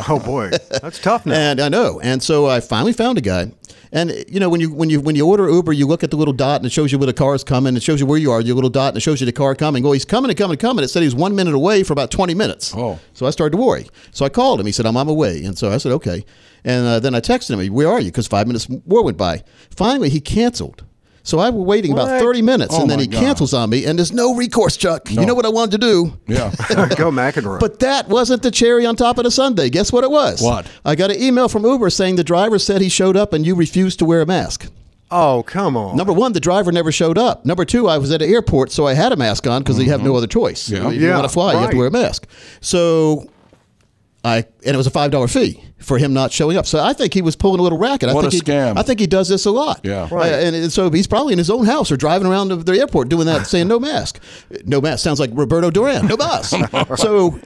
Oh 0.09 0.19
boy, 0.19 0.51
that's 0.83 0.99
tough 1.01 1.25
now. 1.25 1.35
And 1.35 1.59
I 1.59 1.71
know. 1.71 1.99
And 2.01 2.23
so 2.23 2.47
I 2.47 2.61
finally 2.61 2.93
found 2.93 3.17
a 3.17 3.23
guy. 3.23 3.53
And 3.91 4.13
you 4.29 4.39
know, 4.39 4.51
when 4.51 4.61
you 4.61 4.71
when 4.71 4.91
you 4.91 5.01
when 5.01 5.17
you 5.17 5.27
order 5.27 5.49
Uber, 5.49 5.73
you 5.73 5.87
look 5.87 6.05
at 6.05 6.11
the 6.11 6.17
little 6.19 6.35
dot 6.35 6.61
and 6.61 6.67
it 6.67 6.73
shows 6.73 6.93
you 6.93 6.99
where 6.99 7.07
the 7.07 7.15
car 7.15 7.35
is 7.35 7.43
coming. 7.43 7.75
It 7.75 7.83
shows 7.83 7.99
you 7.99 8.05
where 8.05 8.19
you 8.19 8.31
are. 8.33 8.43
Your 8.43 8.55
little 8.55 8.69
dot 8.69 8.89
and 8.89 8.99
it 8.99 9.01
shows 9.01 9.21
you 9.21 9.25
the 9.25 9.33
car 9.33 9.55
coming. 9.55 9.83
Well, 9.83 9.93
he's 9.93 10.05
coming 10.05 10.31
and 10.31 10.37
coming 10.37 10.53
and 10.53 10.61
coming. 10.61 10.85
It 10.85 10.89
said 10.89 11.01
he 11.01 11.07
was 11.07 11.15
one 11.15 11.35
minute 11.35 11.55
away 11.55 11.85
for 11.85 11.95
about 11.95 12.11
twenty 12.11 12.35
minutes. 12.35 12.75
Oh. 12.77 12.99
So 13.15 13.25
I 13.25 13.31
started 13.31 13.57
to 13.57 13.63
worry. 13.63 13.87
So 14.11 14.27
I 14.27 14.29
called 14.29 14.61
him. 14.61 14.67
He 14.67 14.73
said, 14.73 14.85
"I'm 14.85 14.97
on 14.97 15.07
my 15.07 15.13
way." 15.13 15.43
And 15.45 15.57
so 15.57 15.71
I 15.71 15.79
said, 15.79 15.93
"Okay." 15.93 16.25
And 16.65 16.87
uh, 16.87 17.01
then 17.01 17.15
I 17.15 17.21
texted 17.21 17.59
him, 17.59 17.73
"Where 17.73 17.89
are 17.89 18.01
you?" 18.01 18.11
Because 18.11 18.27
five 18.27 18.47
minutes 18.47 18.69
more 18.87 19.03
went 19.03 19.17
by. 19.17 19.43
Finally, 19.71 20.11
he 20.11 20.21
canceled. 20.21 20.85
So 21.25 21.39
I 21.39 21.51
was 21.51 21.65
waiting 21.65 21.93
about 21.93 22.09
What? 22.09 22.21
30 22.21 22.43
minutes, 22.43 22.75
Oh, 22.77 22.81
and 22.83 22.91
then 22.91 22.99
my 22.99 23.03
he 23.03 23.07
God. 23.09 23.21
cancels 23.21 23.55
on 23.55 23.71
me, 23.71 23.85
and 23.85 23.99
there's 23.99 24.13
no 24.13 24.35
recourse, 24.35 24.77
Chuck. 24.77 25.11
You 25.11 25.25
know 25.25 25.35
what 25.35 25.47
I 25.47 25.51
wanted 25.51 25.71
to 25.73 25.79
do? 25.79 26.19
Yeah. 26.27 26.51
Go 26.97 27.11
McEnroe. 27.13 27.61
But 27.61 27.79
that 27.79 28.09
wasn't 28.09 28.43
the 28.43 28.51
cherry 28.51 28.85
on 28.87 28.97
top 28.97 29.19
of 29.19 29.25
the 29.25 29.31
sundae. 29.31 29.71
Guess 29.71 29.93
what 29.93 30.03
it 30.03 30.11
was? 30.11 30.43
What? 30.43 30.67
I 30.85 30.95
got 30.97 31.11
an 31.13 31.23
email 31.23 31.49
from 31.49 31.65
Uber 31.65 31.91
saying 31.91 32.17
the 32.17 32.25
driver 32.25 32.59
said 32.59 32.81
he 32.81 32.89
showed 32.89 33.17
up 33.17 33.33
and 33.33 33.47
you 33.47 33.55
refused 33.55 34.01
to 34.01 34.05
wear 34.05 34.21
a 34.21 34.27
mask. 34.27 34.69
oh 35.13 35.43
come 35.45 35.77
on. 35.77 35.97
Number 35.97 36.13
one, 36.13 36.33
the 36.33 36.41
driver 36.41 36.73
never 36.73 36.91
showed 36.91 37.19
up. 37.19 37.45
Number 37.45 37.65
two, 37.65 37.87
I 37.87 37.99
was 37.99 38.11
at 38.11 38.21
an 38.23 38.29
airport, 38.31 38.73
so 38.73 38.87
I 38.87 38.95
had 38.95 39.13
a 39.13 39.17
mask 39.17 39.47
on 39.47 39.63
because 39.63 39.79
you 39.79 39.91
have 39.91 40.01
no 40.01 40.09
mm-hmm. 40.09 40.17
other 40.17 40.27
choice. 40.27 40.69
Yeah. 40.71 40.91
You 40.91 41.07
Yeah, 41.07 41.15
want 41.19 41.25
to 41.29 41.33
fly, 41.33 41.53
you 41.53 41.59
have 41.59 41.71
to 41.71 41.77
right. 41.77 41.79
wear 41.79 41.87
a 41.89 41.91
mask. 41.91 42.27
So 42.61 43.29
I 44.25 44.37
and 44.65 44.75
it 44.75 44.77
was 44.77 44.87
a 44.87 44.91
five 44.91 45.11
dollar 45.11 45.27
fee 45.27 45.63
for 45.79 45.99
him 45.99 46.13
not 46.13 46.31
showing 46.31 46.57
up. 46.57 46.65
So 46.65 46.79
I 46.79 46.93
think 46.93 47.13
he 47.13 47.23
was 47.23 47.35
pulling 47.35 47.59
a 47.59 47.63
little 47.63 47.79
racket. 47.79 48.09
I 48.09 48.15
What 48.15 48.23
think 48.31 48.35
a 48.35 48.37
he, 48.37 48.41
scam. 48.41 48.79
I 48.79 48.83
think 48.83 49.01
he 49.01 49.09
does 49.09 49.29
this 49.29 49.47
a 49.47 49.51
lot. 49.51 49.81
Yeah. 49.83 50.09
Uh, 50.11 50.23
and, 50.23 50.55
and 50.55 50.73
so 50.73 50.91
he's 50.91 51.09
probably 51.09 51.33
in 51.33 51.39
his 51.39 51.51
own 51.51 51.67
house 51.67 51.91
or 51.91 51.97
driving 51.97 52.29
around 52.29 52.49
the, 52.49 52.57
the 52.57 52.79
airport 52.79 53.09
doing 53.09 53.27
that, 53.27 53.49
saying 53.49 53.67
no 53.67 53.81
mask. 53.81 54.23
No 54.65 54.81
mask 54.81 55.03
sounds 55.03 55.19
like 55.19 55.31
Roberto 55.33 55.71
Duran. 55.71 56.07
No 56.07 56.17
mask. 56.17 56.51
so, 56.97 57.41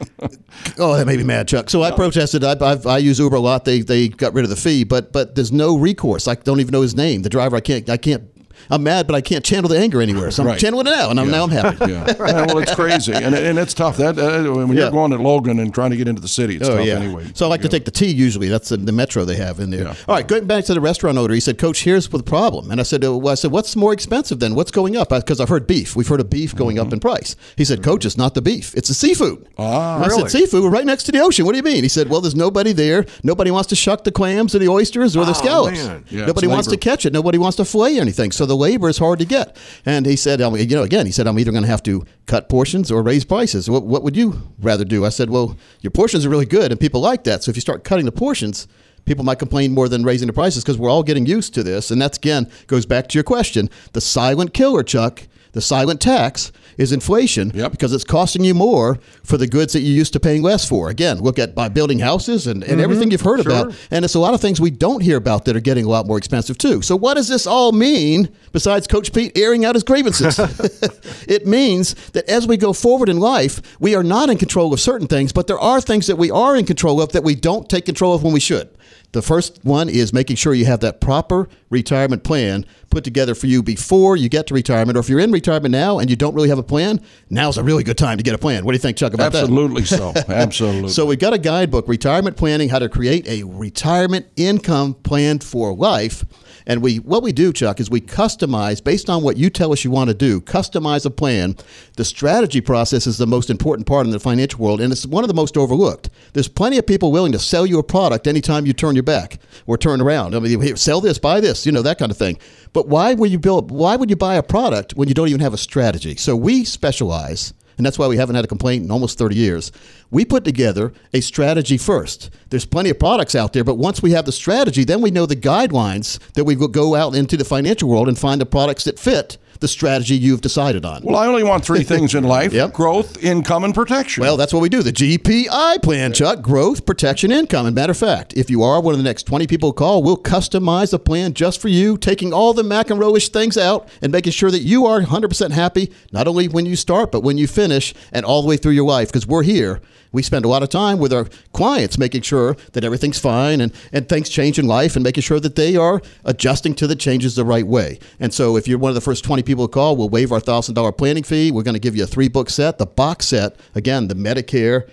oh, 0.79 0.97
that 0.97 1.07
made 1.07 1.19
me 1.19 1.25
mad, 1.25 1.49
Chuck. 1.49 1.71
So 1.71 1.83
I 1.83 1.93
protested. 1.93 2.45
I, 2.45 2.57
I've, 2.61 2.87
I 2.87 2.99
use 2.99 3.19
Uber 3.19 3.37
a 3.37 3.41
lot. 3.41 3.65
They 3.65 3.81
they 3.81 4.09
got 4.09 4.35
rid 4.35 4.45
of 4.45 4.51
the 4.51 4.57
fee, 4.57 4.85
but 4.85 5.13
but 5.13 5.35
there's 5.35 5.53
no 5.53 5.79
recourse. 5.79 6.29
I 6.29 6.35
don't 6.35 6.61
even 6.61 6.73
know 6.73 6.83
his 6.83 6.95
name. 6.95 7.23
The 7.23 7.31
driver, 7.31 7.57
I 7.57 7.61
can't 7.61 7.89
I 7.89 7.97
can't 7.97 8.25
I'm 8.71 8.83
mad, 8.83 9.07
but 9.07 9.15
I 9.15 9.21
can't 9.21 9.45
channel 9.45 9.69
the 9.69 9.79
anger 9.79 10.01
anywhere. 10.03 10.31
So 10.31 10.43
I'm 10.43 10.49
Right. 10.49 10.59
channeling 10.59 10.87
it 10.87 10.93
out, 10.95 11.11
and 11.11 11.21
I'm, 11.21 11.31
now 11.31 11.45
I'm 11.45 11.51
happy. 11.51 11.93
Yeah. 11.93 12.15
Yeah, 12.27 12.47
well, 12.47 12.59
it's 12.59 12.75
crazy, 12.75 13.13
and, 13.13 13.35
and 13.35 13.59
it's 13.59 13.73
tough. 13.75 13.97
That 13.99 14.19
uh, 14.19 14.53
when 14.53 14.73
you're 14.77 14.91
going 14.91 15.11
to 15.13 15.19
Logan 15.19 15.59
and 15.61 15.73
trying 15.73 15.91
to 15.91 15.97
get 15.97 16.09
into 16.09 16.21
the 16.21 16.29
city, 16.29 16.57
it's 16.57 16.69
Oh 16.69 16.77
tough 16.77 16.87
yeah. 16.87 16.95
anyway. 16.95 17.27
So 17.35 17.47
I 17.47 17.49
like 17.49 17.63
to 17.63 17.69
take 17.69 17.85
the 17.85 17.91
T 17.91 18.07
usually. 18.07 18.49
That's 18.49 18.69
the, 18.71 18.77
the 18.77 18.93
metro 18.93 19.25
they 19.25 19.37
have 19.37 19.61
in 19.61 19.71
there. 19.71 19.83
Yeah. 19.85 19.95
All 20.09 20.15
right, 20.15 20.27
going 20.27 20.47
back 20.47 20.65
to 20.65 20.75
the 20.75 20.81
restaurant 20.81 21.17
owner, 21.19 21.33
he 21.35 21.41
said, 21.41 21.59
"Coach, 21.59 21.85
here's 21.85 22.09
the 22.09 22.23
problem." 22.23 22.71
And 22.71 22.81
I 22.81 22.85
said, 22.85 23.03
well, 23.03 23.29
"I 23.29 23.35
said, 23.35 23.51
what's 23.53 23.77
more 23.77 23.93
expensive 23.93 24.39
then? 24.41 24.55
What's 24.55 24.71
going 24.71 24.97
up?" 24.97 25.11
Because 25.11 25.41
I've 25.41 25.49
heard 25.49 25.67
beef. 25.67 25.95
We've 25.95 26.09
heard 26.09 26.21
of 26.21 26.29
beef 26.31 26.55
going 26.57 26.79
up 26.79 26.93
in 26.93 27.01
price. 27.01 27.37
He 27.57 27.65
said, 27.65 27.83
"Coach, 27.83 28.05
it's 28.05 28.17
not 28.17 28.35
the 28.35 28.43
beef. 28.43 28.75
It's 28.75 28.89
the 28.89 28.95
seafood." 28.95 29.47
Ah, 29.59 30.03
I 30.03 30.07
really? 30.07 30.23
said, 30.29 30.31
"Seafood? 30.41 30.63
We're 30.65 30.71
right 30.71 30.87
next 30.87 31.05
to 31.05 31.13
the 31.13 31.21
ocean. 31.21 31.45
What 31.45 31.53
do 31.53 31.59
you 31.59 31.63
mean?" 31.65 31.83
He 31.83 31.89
said, 31.89 32.09
"Well, 32.09 32.21
there's 32.21 32.35
nobody 32.37 32.73
there. 32.73 33.05
Nobody 33.23 33.51
wants 33.51 33.69
to 33.69 33.77
shuck 33.77 34.05
the 34.05 34.13
clams 34.13 34.55
or 34.55 34.59
the 34.59 34.69
oysters 34.69 35.17
or 35.17 35.25
the 35.25 35.31
Oh, 35.31 35.35
scallops. 35.35 35.85
Yeah, 36.11 36.27
nobody 36.27 36.47
wants 36.47 36.69
to 36.69 36.77
catch 36.77 37.05
it. 37.07 37.13
Nobody 37.13 37.39
wants 37.39 37.57
to 37.57 37.65
fillet 37.65 37.99
anything. 38.01 38.33
So 38.33 38.46
the 38.47 38.57
labor 38.57 38.89
is 38.89 38.99
hard 38.99 39.19
to 39.19 39.25
get." 39.25 39.57
And 39.85 40.07
he 40.07 40.17
said, 40.17 40.41
"You 40.41 40.77
know, 40.77 40.83
again, 40.83 41.07
he 41.07 41.13
said, 41.13 41.27
I'm 41.27 41.39
either 41.39 41.53
going 41.53 41.65
to 41.65 41.71
have 41.71 41.83
to 41.85 42.05
cut 42.27 42.49
portions 42.49 42.91
or 42.91 43.03
raise 43.03 43.25
prices. 43.25 43.69
What, 43.69 43.85
what 43.85 44.03
would 44.03 44.17
you 44.17 44.43
rather 44.61 44.85
do?" 44.85 45.05
I 45.05 45.11
said, 45.11 45.31
"Well, 45.31 45.57
your 45.81 45.91
portions 45.91 46.25
are 46.25 46.31
really 46.31 46.47
good, 46.47 46.71
and 46.71 46.81
people 46.81 47.01
like 47.01 47.25
that. 47.25 47.43
So 47.43 47.51
if 47.51 47.57
you 47.57 47.61
start 47.61 47.85
cutting 47.85 48.07
the 48.07 48.13
portions." 48.13 48.67
People 49.05 49.25
might 49.25 49.39
complain 49.39 49.73
more 49.73 49.89
than 49.89 50.03
raising 50.03 50.27
the 50.27 50.33
prices 50.33 50.65
because 50.65 50.79
we're 50.79 50.91
all 50.91 51.05
getting 51.05 51.27
used 51.27 51.55
to 51.55 51.63
this. 51.63 51.93
And 51.93 52.03
that's 52.03 52.19
again 52.19 52.51
goes 52.67 52.87
back 52.87 53.07
to 53.07 53.15
your 53.15 53.23
question. 53.23 53.71
The 53.93 54.01
silent 54.01 54.53
killer, 54.53 54.83
Chuck, 54.83 55.23
the 55.53 55.61
silent 55.61 56.01
tax 56.01 56.51
is 56.77 56.93
inflation 56.93 57.51
Yep. 57.55 57.73
because 57.73 57.93
it's 57.93 58.05
costing 58.05 58.45
you 58.45 58.55
more 58.55 58.99
for 59.23 59.37
the 59.37 59.47
goods 59.47 59.73
that 59.73 59.81
you 59.81 59.93
used 59.93 60.13
to 60.13 60.21
paying 60.21 60.43
less 60.43 60.69
for. 60.69 60.91
Again, 60.91 61.19
look 61.21 61.39
at 61.39 61.55
by 61.55 61.69
building 61.69 61.99
houses 61.99 62.47
and, 62.47 62.63
and 62.63 62.73
mm-hmm. 62.73 62.81
everything 62.81 63.11
you've 63.11 63.23
heard 63.23 63.41
about. 63.41 63.75
And 63.91 64.05
it's 64.05 64.15
a 64.15 64.19
lot 64.19 64.35
of 64.35 64.41
things 64.41 64.61
we 64.61 64.71
don't 64.71 65.01
hear 65.01 65.17
about 65.17 65.45
that 65.47 65.57
are 65.57 65.61
getting 65.61 65.85
a 65.85 65.89
lot 65.89 66.07
more 66.07 66.19
expensive 66.19 66.59
too. 66.59 66.83
So 66.83 66.97
what 66.97 67.15
does 67.15 67.29
this 67.29 67.47
all 67.47 67.73
mean 67.73 68.29
besides 68.53 68.87
Coach 68.87 69.13
Pete 69.13 69.37
airing 69.37 69.65
out 69.65 69.75
his 69.75 69.85
grievances? 69.85 70.39
it 71.29 71.47
means 71.47 71.95
that 72.11 72.29
as 72.29 72.47
we 72.47 72.57
go 72.57 72.73
forward 72.73 73.09
in 73.09 73.19
life, 73.19 73.61
we 73.81 73.95
are 73.95 74.03
not 74.03 74.31
in 74.31 74.39
control 74.39 74.73
of 74.73 74.81
certain 74.81 75.07
things, 75.07 75.33
but 75.33 75.47
there 75.47 75.59
are 75.59 75.81
things 75.81 76.07
that 76.07 76.17
we 76.17 76.31
are 76.31 76.57
in 76.57 76.65
control 76.65 77.01
of 77.01 77.13
that 77.13 77.25
we 77.25 77.35
don't 77.35 77.69
take 77.69 77.85
control 77.85 78.15
of 78.15 78.23
when 78.23 78.33
we 78.33 78.41
should. 78.41 78.69
The 79.13 79.23
first 79.23 79.65
one 79.65 79.89
is 79.89 80.13
making 80.13 80.37
sure 80.37 80.53
you 80.53 80.67
have 80.67 80.81
that 80.81 81.01
proper 81.01 81.49
retirement 81.71 82.23
plan 82.23 82.67
put 82.91 83.05
together 83.05 83.35
for 83.35 83.47
you 83.47 83.63
before 83.63 84.17
you 84.17 84.29
get 84.29 84.47
to 84.49 84.55
retirement. 84.55 84.97
Or 84.97 85.01
if 85.01 85.09
you're 85.09 85.21
in 85.21 85.33
retirement 85.33 85.73
now 85.73 85.99
and 85.99 86.11
you 86.11 86.17
don't 86.17 86.35
really 86.35 86.49
have 86.49 86.59
a 86.59 86.63
plan, 86.63 87.01
now's 87.31 87.57
a 87.57 87.63
really 87.63 87.83
good 87.83 87.99
time 87.99 88.19
to 88.19 88.23
get 88.23 88.35
a 88.35 88.39
plan. 88.39 88.65
What 88.65 88.73
do 88.73 88.77
you 88.77 88.81
think, 88.81 88.97
Chuck, 88.97 89.15
about 89.15 89.33
that? 89.33 89.45
Absolutely 89.45 89.85
so. 89.85 90.13
Absolutely. 90.29 90.91
So 90.91 91.07
we've 91.07 91.19
got 91.19 91.33
a 91.33 91.39
guidebook, 91.39 91.89
Retirement 91.89 92.37
Planning, 92.37 92.69
how 92.69 92.79
to 92.79 92.89
create 92.89 93.27
a 93.27 93.43
retirement 93.45 94.27
income 94.37 94.95
plan 94.95 95.39
for 95.39 95.75
life. 95.75 96.25
And 96.67 96.83
we 96.83 96.97
what 96.97 97.23
we 97.23 97.33
do, 97.33 97.53
Chuck, 97.53 97.79
is 97.79 97.89
we 97.89 98.01
customize 98.01 98.83
based 98.83 99.09
on 99.09 99.23
what 99.23 99.37
you 99.37 99.51
tell 99.51 99.73
us 99.73 99.85
you 99.85 99.91
want 99.91 100.09
to 100.09 100.15
do, 100.15 100.41
customize 100.41 101.07
a 101.07 101.11
plan. 101.11 101.57
The 101.97 102.05
strategy 102.05 102.61
process 102.61 103.07
is 103.07 103.19
the 103.19 103.27
most 103.27 103.51
important 103.51 103.87
part 103.87 104.07
in 104.07 104.13
the 104.13 104.19
financial 104.19 104.61
world, 104.61 104.81
and 104.81 104.93
it's 104.93 105.07
one 105.07 105.23
of 105.23 105.29
the 105.29 105.35
most 105.35 105.57
overlooked. 105.57 106.11
There's 106.33 106.49
plenty 106.49 106.79
of 106.79 106.87
people 106.87 107.13
willing 107.13 107.33
to 107.33 107.39
sell 107.39 107.67
you 107.67 107.79
a 107.79 107.85
product 107.85 108.27
anytime 108.27 108.67
you 108.67 108.73
turn 108.73 108.97
your 108.97 109.05
back 109.05 109.39
or 109.67 109.79
turn 109.79 110.01
around. 110.01 110.35
I 110.35 110.41
mean, 110.41 110.77
sell 110.77 111.01
this, 111.01 111.19
buy 111.19 111.41
this, 111.41 111.65
you 111.65 111.73
know, 111.73 111.83
that 111.83 111.99
kind 111.99 112.11
of 112.11 112.19
thing. 112.19 112.39
But 112.73 112.89
why 112.89 113.15
would 113.15 113.31
you 113.31 113.39
build 113.39 113.71
why 113.71 113.97
would 113.97 114.11
you 114.11 114.17
buy 114.17 114.35
a 114.35 114.43
product 114.43 114.95
when 114.95 115.09
you 115.09 115.15
don't 115.15 115.29
even 115.29 115.41
have 115.41 115.55
a 115.55 115.59
strategy? 115.59 116.17
So 116.17 116.35
we 116.35 116.65
specialize 116.65 117.55
and 117.77 117.85
that's 117.85 117.99
why 117.99 118.07
we 118.07 118.17
haven't 118.17 118.37
had 118.37 118.45
a 118.45 118.49
complaint 118.49 118.85
in 118.85 118.91
almost 118.91 119.19
30 119.19 119.37
years. 119.37 119.73
We 120.11 120.25
put 120.25 120.45
together 120.45 120.93
a 121.13 121.21
strategy 121.21 121.79
first. 121.79 122.31
There's 122.51 122.65
plenty 122.65 122.91
of 122.91 122.99
products 122.99 123.35
out 123.35 123.53
there, 123.53 123.65
but 123.65 123.77
once 123.77 124.03
we 124.03 124.13
have 124.13 124.25
the 124.25 124.33
strategy, 124.33 124.85
then 124.85 125.01
we 125.01 125.11
know 125.11 125.27
the 125.27 125.37
guidelines 125.37 126.19
that 126.35 126.45
we 126.45 126.57
will 126.57 126.69
go 126.69 126.95
out 126.95 127.15
into 127.15 127.37
the 127.37 127.45
financial 127.45 127.89
world 127.89 128.09
and 128.09 128.19
find 128.19 128.41
the 128.41 128.47
products 128.47 128.85
that 128.85 128.99
fit 128.99 129.39
the 129.61 129.69
strategy 129.69 130.15
you've 130.17 130.41
decided 130.41 130.85
on. 130.85 131.03
well, 131.03 131.17
I 131.17 131.27
only 131.27 131.43
want 131.45 131.65
three 131.65 131.83
things 131.93 132.15
in 132.15 132.25
life: 132.25 132.53
Yep. 132.53 132.73
growth, 132.73 133.23
income, 133.23 133.65
and 133.65 133.75
protection. 133.75 134.23
Well, 134.23 134.37
that's 134.37 134.53
what 134.53 134.61
we 134.63 134.69
do. 134.69 134.83
The 134.83 134.93
GPI 134.93 135.83
plan, 135.83 136.13
Chuck, 136.13 136.43
growth, 136.43 136.87
protection, 136.87 137.31
income. 137.33 137.67
And 137.67 137.75
matter 137.75 137.91
of 137.93 137.97
fact, 137.97 138.35
if 138.37 138.51
you 138.51 138.63
are 138.63 138.81
one 138.81 138.93
of 138.95 138.99
the 138.99 139.05
next 139.05 139.25
20 139.25 139.47
people 139.47 139.73
call, 139.73 140.03
we'll 140.03 140.17
customize 140.17 140.93
a 140.93 140.99
plan 140.99 141.35
just 141.35 141.61
for 141.61 141.69
you, 141.69 141.97
taking 141.97 142.33
all 142.33 142.53
the 142.53 142.63
McEnroe-ish 142.63 143.29
things 143.31 143.57
out 143.57 143.89
and 144.03 144.13
making 144.13 144.33
sure 144.33 144.51
that 144.51 144.61
you 144.63 144.87
are 144.87 145.01
100% 145.01 145.51
happy, 145.53 145.93
not 146.13 146.29
only 146.29 146.49
when 146.49 146.67
you 146.67 146.77
start, 146.77 147.11
but 147.13 147.23
when 147.23 147.39
you 147.39 147.47
finish 147.47 147.95
and 148.13 148.25
all 148.25 148.43
the 148.43 148.49
way 148.49 148.57
through 148.57 148.73
your 148.73 148.87
life, 148.87 149.09
because 149.09 149.27
we're 149.27 149.43
here. 149.43 149.81
We 150.17 150.23
spend 150.23 150.47
a 150.47 150.49
lot 150.49 150.63
of 150.63 150.71
time 150.71 150.99
with 150.99 151.13
our 151.13 151.27
clients 151.53 151.99
making 151.99 152.23
sure 152.23 152.57
that 152.73 152.85
everything's 152.85 153.19
fine 153.19 153.61
and, 153.61 153.71
and 153.93 154.09
things 154.09 154.31
change 154.31 154.59
in 154.59 154.67
life 154.67 154.97
and 154.97 155.03
making 155.03 155.21
sure 155.21 155.39
that 155.41 155.57
they 155.57 155.77
are 155.77 156.01
adjusting 156.25 156.75
to 156.77 156.87
the 156.87 156.97
changes 156.97 157.35
the 157.35 157.45
right 157.45 157.67
way. 157.67 157.99
And 158.19 158.33
so 158.33 158.57
if 158.57 158.67
you're 158.67 158.79
one 158.79 158.89
of 158.89 158.95
the 158.95 159.03
first 159.03 159.25
20 159.25 159.43
people 159.43 159.69
to 159.69 159.73
call, 159.73 159.95
we'll 159.95 160.09
waive 160.09 160.33
our 160.33 160.41
$1,000 160.41 160.97
planning 160.97 161.23
fee. 161.23 161.51
We're 161.51 161.65
going 161.65 161.75
to 161.75 161.81
give 161.81 161.95
you 161.95 162.05
a 162.05 162.07
three 162.07 162.29
book 162.29 162.49
set. 162.49 162.79
The 162.79 162.87
box 162.87 163.27
set, 163.27 163.57
again, 163.75 164.09
the 164.09 164.15
Medicare 164.15 164.89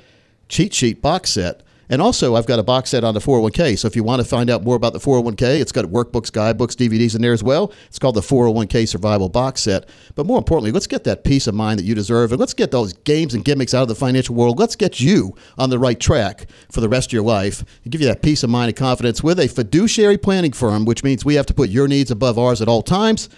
cheat 0.50 0.74
sheet 0.74 1.01
box 1.01 1.30
set. 1.30 1.62
And 1.94 2.02
also, 2.02 2.34
I've 2.36 2.48
got 2.48 2.58
a 2.58 2.64
box 2.64 2.90
set 2.90 3.04
on 3.04 3.14
the 3.14 3.20
401k. 3.20 3.78
So 3.78 3.88
if 3.88 3.96
you 3.96 4.04
want 4.04 4.20
to 4.20 4.28
find 4.28 4.50
out 4.50 4.64
more 4.64 4.76
about 4.76 4.94
the 4.94 5.00
401k, 5.00 5.62
it's 5.62 5.72
got 5.72 5.86
workbooks, 5.86 6.32
guidebooks, 6.32 6.76
DVDs 6.76 7.14
in 7.14 7.22
there 7.22 7.34
as 7.34 7.44
well. 7.44 7.72
It's 7.86 8.00
called 8.00 8.16
the 8.16 8.22
401k 8.22 8.88
Survival 8.88 9.30
Box 9.30 9.62
Set. 9.62 9.88
But 10.16 10.26
more 10.26 10.40
importantly, 10.40 10.72
let's 10.72 10.88
get 10.88 11.04
that 11.04 11.24
peace 11.24 11.46
of 11.46 11.54
mind 11.54 11.78
that 11.78 11.84
you 11.84 11.94
deserve. 11.94 12.32
And 12.32 12.40
let's 12.40 12.56
get 12.56 12.72
those 12.72 12.94
games 12.94 13.36
and 13.36 13.46
gimmicks 13.46 13.76
out 13.76 13.84
of 13.84 13.90
the 13.90 13.94
financial 13.96 14.34
world. 14.34 14.58
Let's 14.58 14.76
get 14.76 15.02
you 15.02 15.36
on 15.60 15.70
the 15.70 15.78
right 15.78 16.00
track 16.00 16.48
for 16.72 16.82
the 16.82 16.90
rest 16.90 17.10
of 17.10 17.14
your 17.14 17.22
life. 17.22 17.64
And 17.84 17.92
give 17.92 18.02
you 18.02 18.08
that 18.08 18.24
peace 18.24 18.42
of 18.42 18.50
mind 18.50 18.70
and 18.70 18.76
confidence 18.76 19.22
with 19.22 19.40
a 19.40 19.48
fiduciary 19.48 20.18
planning 20.18 20.52
firm, 20.52 20.86
which 20.86 21.04
means 21.04 21.24
we 21.24 21.36
have 21.36 21.46
to 21.46 21.54
put 21.54 21.70
your 21.70 21.88
needs 21.88 22.10
above 22.10 22.40
ours 22.40 22.60
at 22.60 22.68
all 22.68 22.82
times. 22.82 23.30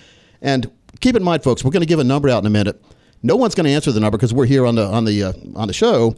And 0.42 0.72
keep 1.02 1.18
in 1.18 1.24
mind, 1.24 1.44
folks, 1.44 1.66
we're 1.66 1.72
going 1.72 1.82
to 1.82 1.88
give 1.88 2.00
a 2.00 2.06
number 2.06 2.30
out 2.30 2.42
in 2.42 2.48
a 2.48 2.52
minute. 2.52 2.82
No 3.22 3.36
one's 3.36 3.56
going 3.56 3.66
to 3.66 3.72
answer 3.72 3.92
the 3.92 4.00
number 4.00 4.18
because 4.18 4.34
we're 4.34 4.46
here 4.46 4.66
on 4.66 4.76
the 4.76 4.86
on 4.86 5.04
the 5.04 5.24
uh, 5.24 5.34
on 5.56 5.68
the 5.68 5.74
show. 5.74 6.16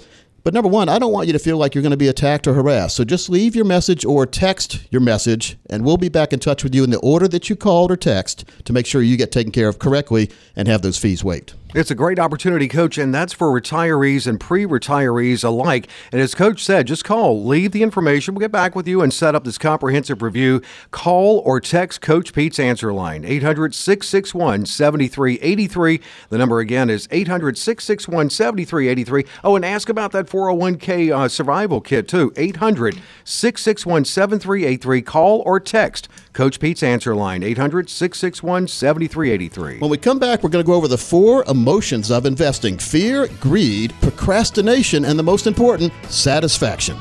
But 0.48 0.54
number 0.54 0.70
one, 0.70 0.88
I 0.88 0.98
don't 0.98 1.12
want 1.12 1.28
you 1.28 1.34
to 1.34 1.40
feel 1.40 1.58
like 1.58 1.76
you're 1.76 1.82
going 1.82 1.92
to 1.92 1.98
be 1.98 2.08
attacked 2.08 2.48
or 2.48 2.54
harassed. 2.54 2.96
So 2.96 3.04
just 3.04 3.30
leave 3.30 3.54
your 3.54 3.66
message 3.66 4.06
or 4.06 4.26
text 4.26 4.80
your 4.90 5.02
message, 5.02 5.58
and 5.70 5.84
we'll 5.84 5.98
be 5.98 6.08
back 6.08 6.32
in 6.32 6.40
touch 6.40 6.64
with 6.64 6.74
you 6.74 6.86
in 6.86 6.90
the 6.90 7.00
order 7.00 7.28
that 7.28 7.50
you 7.50 7.58
called 7.58 7.92
or 7.92 7.98
text 7.98 8.46
to 8.64 8.72
make 8.72 8.86
sure 8.86 9.02
you 9.02 9.18
get 9.18 9.30
taken 9.30 9.52
care 9.52 9.68
of 9.68 9.78
correctly 9.78 10.32
and 10.56 10.70
have 10.70 10.84
those 10.84 10.98
fees 10.98 11.22
waived. 11.22 11.54
It's 11.78 11.92
a 11.92 11.96
great 11.96 12.18
opportunity, 12.18 12.68
Coach, 12.68 12.98
and 12.98 13.14
that's 13.14 13.34
for 13.34 13.50
retirees 13.50 14.26
and 14.26 14.40
pre 14.40 14.66
retirees 14.66 15.44
alike. 15.44 15.88
And 16.12 16.20
as 16.20 16.34
Coach 16.34 16.64
said, 16.64 16.88
just 16.88 17.06
call, 17.06 17.46
leave 17.46 17.72
the 17.72 17.84
information. 17.84 18.34
We'll 18.34 18.40
get 18.40 18.52
back 18.52 18.76
with 18.76 18.88
you 18.88 19.04
and 19.04 19.14
set 19.14 19.36
up 19.36 19.44
this 19.44 19.60
comprehensive 19.60 20.24
review. 20.24 20.64
Call 20.90 21.38
or 21.46 21.60
text 21.60 22.02
Coach 22.02 22.34
Pete's 22.34 22.58
answer 22.58 22.92
line, 22.92 23.24
800 23.24 23.76
661 23.76 24.66
7383. 24.66 26.02
The 26.30 26.38
number 26.40 26.58
again 26.58 26.90
is 26.90 27.08
800 27.12 27.60
661 27.60 28.32
7383. 28.32 29.26
Oh, 29.44 29.56
and 29.56 29.64
ask 29.64 29.88
about 29.88 30.12
that 30.14 30.26
401k 30.26 31.16
uh, 31.16 31.28
survival 31.28 31.80
kit, 31.80 32.08
too. 32.08 32.34
800 32.36 33.00
661 33.24 34.06
7383. 34.06 35.04
Call 35.04 35.44
or 35.46 35.60
text 35.60 36.10
Coach 36.38 36.60
Pete's 36.60 36.84
answer 36.84 37.16
line, 37.16 37.42
800 37.42 37.90
661 37.90 38.68
7383. 38.68 39.80
When 39.80 39.90
we 39.90 39.98
come 39.98 40.20
back, 40.20 40.44
we're 40.44 40.52
going 40.52 40.64
to 40.64 40.68
go 40.68 40.76
over 40.76 40.88
the 40.88 40.96
four 40.96 41.44
emotions 41.46 42.12
of 42.12 42.28
investing 42.28 42.78
fear, 42.78 43.28
greed, 43.40 43.92
procrastination, 44.02 45.04
and 45.04 45.18
the 45.18 45.24
most 45.24 45.48
important, 45.48 45.92
satisfaction. 46.10 46.96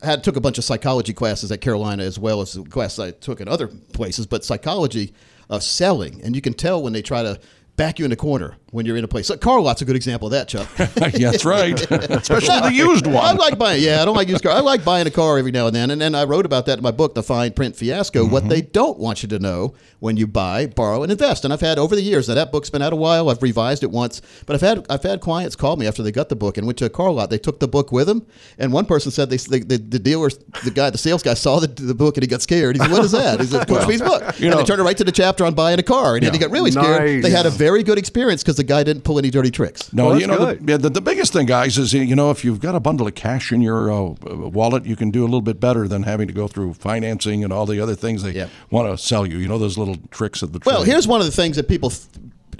I 0.01 0.05
had 0.05 0.23
took 0.23 0.35
a 0.35 0.41
bunch 0.41 0.57
of 0.57 0.63
psychology 0.63 1.13
classes 1.13 1.51
at 1.51 1.59
Carolina 1.59 2.03
as 2.03 2.19
well 2.19 2.41
as 2.41 2.53
the 2.53 2.63
classes 2.63 2.99
I 2.99 3.11
took 3.11 3.41
in 3.41 3.47
other 3.47 3.67
places, 3.67 4.25
but 4.27 4.45
psychology 4.45 5.13
of 5.49 5.63
selling, 5.63 6.21
and 6.23 6.35
you 6.35 6.41
can 6.41 6.53
tell 6.53 6.81
when 6.83 6.93
they 6.93 7.01
try 7.01 7.23
to 7.23 7.39
back 7.77 7.99
you 7.99 8.05
in 8.05 8.11
the 8.11 8.17
corner 8.17 8.57
when 8.71 8.85
you're 8.85 8.97
in 8.97 9.03
a 9.03 9.07
place. 9.07 9.27
So 9.27 9.37
car 9.37 9.61
lot's 9.61 9.81
a 9.81 9.85
good 9.85 9.95
example 9.95 10.27
of 10.27 10.31
that, 10.33 10.47
Chuck. 10.47 10.67
yeah, 11.17 11.31
that's 11.31 11.45
right. 11.45 11.79
Especially 11.91 12.59
the 12.61 12.73
used 12.73 13.07
one. 13.07 13.15
I 13.23 13.31
like 13.31 13.57
buying. 13.57 13.81
Yeah, 13.81 14.01
I 14.01 14.05
don't 14.05 14.15
like 14.15 14.27
used 14.27 14.43
car. 14.43 14.51
I 14.51 14.59
like 14.59 14.83
buying 14.83 15.07
a 15.07 15.11
car 15.11 15.37
every 15.37 15.51
now 15.51 15.67
and 15.67 15.75
then, 15.75 15.91
and 15.91 16.01
then 16.01 16.15
I 16.15 16.25
wrote 16.25 16.45
about 16.45 16.65
that 16.65 16.77
in 16.79 16.83
my 16.83 16.91
book, 16.91 17.15
The 17.15 17.23
Fine 17.23 17.53
Print 17.53 17.75
Fiasco. 17.75 18.23
Mm-hmm. 18.23 18.33
What 18.33 18.49
they 18.49 18.61
don't 18.61 18.99
want 18.99 19.23
you 19.23 19.29
to 19.29 19.39
know 19.39 19.73
when 19.99 20.17
you 20.17 20.27
buy, 20.27 20.67
borrow, 20.67 21.01
and 21.03 21.11
invest. 21.11 21.43
And 21.45 21.53
I've 21.53 21.61
had 21.61 21.79
over 21.79 21.95
the 21.95 22.01
years. 22.01 22.27
Now 22.27 22.35
that 22.35 22.51
book's 22.51 22.69
been 22.69 22.81
out 22.81 22.93
a 22.93 22.97
while. 22.97 23.29
I've 23.29 23.41
revised 23.41 23.83
it 23.83 23.91
once, 23.91 24.21
but 24.45 24.55
I've 24.55 24.61
had 24.61 24.85
I've 24.89 25.03
had 25.03 25.21
clients 25.21 25.55
call 25.55 25.77
me 25.77 25.87
after 25.87 26.03
they 26.03 26.11
got 26.11 26.29
the 26.29 26.35
book 26.35 26.57
and 26.57 26.67
went 26.67 26.77
to 26.79 26.85
a 26.85 26.89
car 26.89 27.11
lot. 27.11 27.29
They 27.29 27.37
took 27.37 27.59
the 27.59 27.67
book 27.67 27.91
with 27.91 28.07
them, 28.07 28.25
and 28.57 28.73
one 28.73 28.85
person 28.85 29.11
said 29.11 29.29
they, 29.29 29.37
they 29.37 29.59
the, 29.59 29.77
the 29.77 29.99
dealer, 29.99 30.29
the 30.63 30.71
guy, 30.71 30.89
the 30.89 30.97
sales 30.97 31.23
guy 31.23 31.35
saw 31.35 31.59
the, 31.59 31.67
the 31.67 31.95
book 31.95 32.17
and 32.17 32.23
he 32.23 32.27
got 32.27 32.41
scared. 32.41 32.75
He 32.75 32.81
said, 32.81 32.91
"What 32.91 33.05
is 33.05 33.11
that?" 33.11 33.39
He 33.39 33.45
said, 33.45 33.67
"Coach 33.67 33.87
book." 33.99 34.39
you 34.39 34.47
and 34.47 34.51
know- 34.51 34.57
they 34.57 34.63
turned 34.63 34.81
it 34.81 34.83
right 34.83 34.97
to 34.97 35.03
the 35.03 35.11
chapter 35.11 35.45
on 35.45 35.53
buying 35.53 35.79
a 35.79 35.83
car, 35.83 36.15
and 36.15 36.25
then 36.25 36.33
he 36.33 36.39
got 36.39 36.51
really 36.51 36.71
scared. 36.71 37.01
Nice. 37.01 37.23
They 37.23 37.29
had 37.29 37.45
a 37.45 37.49
very 37.49 37.83
good 37.83 37.97
experience 37.97 38.43
because 38.43 38.56
the 38.57 38.63
guy 38.63 38.83
didn't 38.83 39.03
pull 39.03 39.17
any 39.17 39.29
dirty 39.29 39.49
tricks. 39.51 39.91
No, 39.93 40.07
Well, 40.07 40.19
you 40.19 40.27
know, 40.27 40.53
the, 40.53 40.63
yeah, 40.71 40.77
the, 40.77 40.89
the 40.89 41.01
biggest 41.01 41.31
thing, 41.33 41.45
guys, 41.45 41.77
is 41.77 41.93
you 41.93 42.15
know 42.15 42.29
if 42.31 42.43
you've 42.43 42.59
got 42.59 42.75
a 42.75 42.79
bundle 42.79 43.07
of 43.07 43.15
cash 43.15 43.51
in 43.51 43.61
your 43.61 43.91
uh, 43.91 44.01
wallet, 44.49 44.85
you 44.85 44.95
can 44.95 45.09
do 45.11 45.21
a 45.21 45.25
little 45.29 45.41
bit 45.41 45.59
better 45.59 45.87
than 45.87 46.03
having 46.03 46.27
to 46.27 46.33
go 46.33 46.47
through 46.47 46.73
financing 46.73 47.43
and 47.43 47.53
all 47.53 47.65
the 47.65 47.79
other 47.79 47.95
things 47.95 48.23
they 48.23 48.31
Yeah. 48.31 48.49
want 48.69 48.91
to 48.91 48.97
sell 49.03 49.25
you. 49.25 49.37
You 49.37 49.47
know 49.47 49.57
those 49.57 49.77
little 49.77 49.95
tricks 50.11 50.41
of 50.41 50.51
the 50.53 50.59
Well, 50.65 50.83
here's 50.83 51.07
one 51.07 51.21
of 51.21 51.25
the 51.25 51.31
things 51.31 51.55
that 51.55 51.67
people 51.69 51.91
f- 51.91 52.07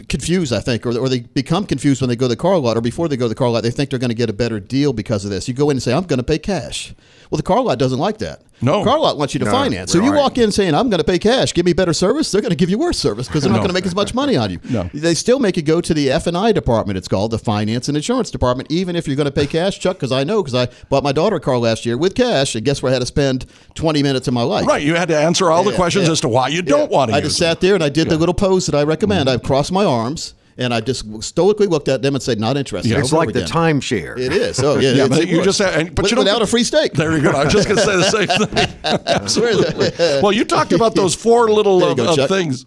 confuse, 0.10 0.52
I 0.54 0.60
think, 0.60 0.86
or, 0.86 0.98
or 0.98 1.10
they 1.10 1.22
become 1.22 1.66
confused 1.66 2.02
when 2.02 2.10
they 2.10 2.16
go 2.16 2.26
to 2.26 2.30
the 2.30 2.36
car 2.36 2.58
lot, 2.58 2.78
or 2.78 2.82
before 2.82 3.08
they 3.08 3.18
go 3.18 3.26
to 3.26 3.30
the 3.30 3.36
car 3.36 3.50
lot, 3.50 3.64
they 3.64 3.72
think 3.72 3.90
they're 3.90 4.00
going 4.00 4.10
to 4.10 4.16
get 4.16 4.30
a 4.30 4.34
better 4.34 4.60
deal 4.60 4.94
because 4.94 5.26
of 5.26 5.32
this. 5.32 5.48
You 5.48 5.54
go 5.54 5.70
in 5.70 5.78
and 5.78 5.84
say, 5.84 5.94
"I'm 5.94 6.04
going 6.04 6.18
to 6.20 6.24
pay 6.24 6.38
cash." 6.40 6.94
Well, 7.30 7.38
the 7.38 7.44
car 7.44 7.62
lot 7.62 7.78
doesn't 7.78 8.00
like 8.00 8.20
that. 8.20 8.42
No. 8.60 8.80
the 8.80 8.86
car 8.90 9.00
lot 9.00 9.20
wants 9.20 9.36
you 9.36 9.40
to 9.42 9.46
No, 9.46 9.52
finance. 9.52 9.92
So 9.92 10.02
you 10.02 10.12
right. 10.12 10.18
walk 10.18 10.38
in 10.40 10.52
saying, 10.52 10.74
"I'm 10.74 10.90
going 10.90 10.98
to 10.98 11.04
pay 11.04 11.20
cash. 11.20 11.54
Give 11.54 11.64
me 11.64 11.74
better 11.74 11.94
service." 11.94 12.32
They're 12.32 12.42
going 12.42 12.50
to 12.50 12.56
give 12.56 12.72
you 12.72 12.80
worse 12.80 12.98
service 12.98 13.28
because 13.28 13.44
they're 13.44 13.52
not 13.52 13.58
No. 13.58 13.62
going 13.64 13.70
to 13.70 13.74
make 13.76 13.86
as 13.86 13.94
much 13.94 14.16
money 14.16 14.36
on 14.36 14.50
you. 14.50 14.60
No. 14.68 14.90
They 14.96 15.14
still 15.14 15.38
make 15.38 15.58
you 15.58 15.62
go 15.62 15.80
to 15.80 15.94
the 15.94 16.10
F 16.10 16.26
and 16.26 16.36
I 16.36 16.52
department. 16.54 16.98
It's 16.98 17.08
called 17.08 17.30
the 17.32 17.38
finance 17.38 17.88
and 17.88 17.96
insurance 17.96 18.32
department, 18.32 18.72
even 18.72 18.96
if 18.96 19.06
you're 19.06 19.16
going 19.16 19.26
to 19.26 19.32
pay 19.32 19.46
cash, 19.46 19.80
Chuck. 19.80 19.98
Because 19.98 20.12
I 20.12 20.24
know 20.24 20.42
because 20.42 20.56
I 20.56 20.70
bought 20.90 21.04
my 21.04 21.12
daughter 21.12 21.36
a 21.36 21.40
car 21.40 21.60
last 21.60 21.86
year 21.86 21.98
with 21.98 22.16
cash, 22.16 22.56
and 22.56 22.66
guess 22.66 22.82
where 22.82 22.90
I 22.90 22.94
had 22.94 23.00
to 23.02 23.06
spend 23.06 23.46
20 23.76 24.02
minutes 24.02 24.28
of 24.28 24.34
my 24.34 24.42
life. 24.44 24.66
right. 24.66 24.82
You 24.82 24.96
had 24.96 25.10
to 25.10 25.18
answer 25.18 25.52
all 25.52 25.64
the 25.64 25.74
questions 25.74 26.08
yeah. 26.08 26.14
as 26.14 26.22
to 26.22 26.28
why 26.28 26.48
you 26.48 26.64
don't 26.64 26.90
want 26.90 27.12
to. 27.12 27.18
I 27.18 27.22
just 27.22 27.38
sat 27.38 27.62
there 27.62 27.76
and 27.76 27.84
I 27.84 27.90
did 27.90 28.10
the 28.10 28.18
little 28.18 28.34
pose 28.34 28.66
that 28.66 28.74
I 28.76 28.82
recommend. 28.84 29.30
Mm-hmm. 29.30 29.44
I 29.44 29.48
crossed 29.48 29.72
my 29.72 29.86
arms 29.86 30.34
and 30.58 30.74
I 30.74 30.82
just 30.82 31.24
stoically 31.24 31.68
looked 31.68 31.88
at 31.88 32.02
them 32.02 32.16
and 32.16 32.22
said, 32.24 32.40
"Not 32.40 32.58
interested." 32.58 32.92
It's 32.92 33.14
over 33.14 33.26
like 33.26 33.34
the 33.34 33.42
timeshare. 33.42 34.18
It 34.18 34.32
is. 34.34 34.60
Oh 34.60 34.78
yeah. 34.80 34.92
Yeah, 34.98 35.08
but 35.08 35.28
you 35.28 35.44
just 35.44 35.62
and- 35.62 35.94
but 35.94 36.04
With- 36.04 36.12
you 36.12 36.16
don't 36.16 36.26
without 36.26 36.42
a 36.42 36.48
free 36.48 36.64
steak. 36.64 36.94
There 36.94 37.16
you 37.16 37.22
go. 37.22 37.32
I 37.32 37.44
was 37.44 37.54
just 37.54 37.68
going 37.68 37.78
to 37.78 37.84
say 37.84 37.96
the 37.98 38.26
same 38.28 38.48
thing. 38.48 39.02
Absolutely. 39.06 39.92
well, 40.22 40.32
you 40.32 40.44
talked 40.46 40.74
about 40.74 40.96
those 40.96 41.14
four 41.26 41.50
little 41.52 41.84
uh, 41.84 41.94
go, 41.94 42.06
uh, 42.14 42.28
things. 42.28 42.66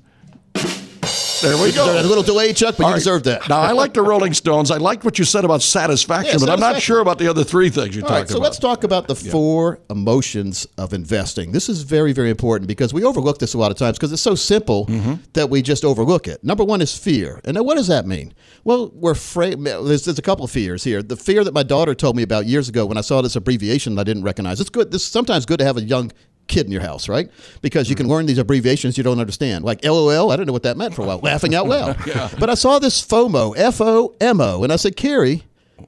There 1.43 1.57
we 1.63 1.73
go. 1.73 2.01
A 2.01 2.03
little 2.03 2.23
delay, 2.23 2.53
Chuck, 2.53 2.77
but 2.77 2.85
All 2.85 2.91
you 2.91 2.95
right. 2.95 2.99
deserve 2.99 3.23
that. 3.25 3.49
Now, 3.49 3.61
I 3.61 3.73
like 3.73 3.95
the 3.95 4.03
Rolling 4.03 4.35
Stones. 4.35 4.71
I 4.71 4.77
liked 4.77 5.05
what 5.05 5.19
you 5.19 5.25
said 5.25 5.45
about 5.45 5.63
satisfaction, 5.63 6.39
Yeah, 6.39 6.47
but 6.47 6.51
I'm 6.53 6.61
not 6.61 6.83
sure 6.83 7.01
about 7.01 7.19
the 7.19 7.29
other 7.29 7.45
three 7.45 7.71
things 7.71 7.97
you 7.97 8.03
All 8.03 8.09
talked 8.09 8.21
right, 8.21 8.29
so 8.29 8.37
about. 8.37 8.45
let's 8.45 8.59
talk 8.59 8.85
about 8.85 9.09
the 9.09 9.15
four 9.15 9.81
emotions 9.89 10.67
of 10.77 10.93
investing. 10.93 11.53
This 11.53 11.69
is 11.69 11.83
very, 11.83 12.13
very 12.13 12.29
important 12.31 12.69
because 12.69 12.93
we 12.93 13.05
overlook 13.05 13.39
this 13.39 13.55
a 13.55 13.59
lot 13.59 13.71
of 13.71 13.79
times 13.79 13.97
because 13.97 14.13
it's 14.13 14.23
so 14.23 14.35
simple 14.35 14.87
Mm-hmm. 14.87 15.15
that 15.35 15.49
we 15.51 15.63
just 15.63 15.85
overlook 15.85 16.27
it. 16.29 16.43
Number 16.45 16.65
one 16.65 16.81
is 16.81 16.97
fear. 16.97 17.41
And 17.45 17.55
now 17.55 17.63
what 17.63 17.77
does 17.77 17.87
that 17.89 18.07
mean? 18.07 18.35
Well, 18.65 18.91
we're 18.95 19.13
afraid. 19.13 19.63
There's, 19.65 20.05
there's 20.05 20.19
a 20.19 20.23
couple 20.23 20.45
of 20.45 20.51
fears 20.51 20.85
here. 20.85 21.03
The 21.03 21.17
fear 21.17 21.45
that 21.45 21.55
my 21.55 21.63
daughter 21.63 21.95
told 21.95 22.17
me 22.17 22.23
about 22.23 22.47
years 22.47 22.69
ago 22.69 22.87
when 22.87 22.99
I 22.99 23.03
saw 23.03 23.23
this 23.23 23.37
abbreviation 23.37 23.95
that 23.95 24.03
I 24.03 24.05
didn't 24.05 24.23
recognize. 24.25 24.61
It's 24.61 24.71
good. 24.71 24.91
This 24.91 25.05
sometimes 25.05 25.47
good 25.47 25.59
to 25.61 25.65
have 25.65 25.77
a 25.77 25.83
young 25.83 26.13
kid 26.51 26.67
in 26.67 26.73
your 26.73 26.83
house, 26.83 27.09
right? 27.09 27.31
Because 27.63 27.89
you 27.89 27.97
can 27.97 28.09
learn 28.09 28.27
these 28.27 28.37
abbreviations 28.39 28.99
you 28.99 29.05
don't 29.05 29.21
understand. 29.21 29.65
Like 29.65 29.83
LOL, 29.85 30.31
I 30.31 30.37
didn't 30.37 30.49
know 30.49 30.53
what 30.53 30.65
that 30.65 30.77
meant 30.77 30.95
for 30.95 31.03
a 31.03 31.07
while. 31.07 31.19
Laughing 31.21 31.55
out 31.55 31.67
loud. 31.67 31.97
But 32.39 32.51
I 32.51 32.55
saw 32.55 32.79
this 32.79 33.01
FOMO, 33.07 33.55
F 33.57 33.81
O 33.81 34.15
M 34.21 34.41
O, 34.41 34.63
and 34.63 34.73
I 34.73 34.77
said, 34.77 34.97
Carrie, 34.97 35.45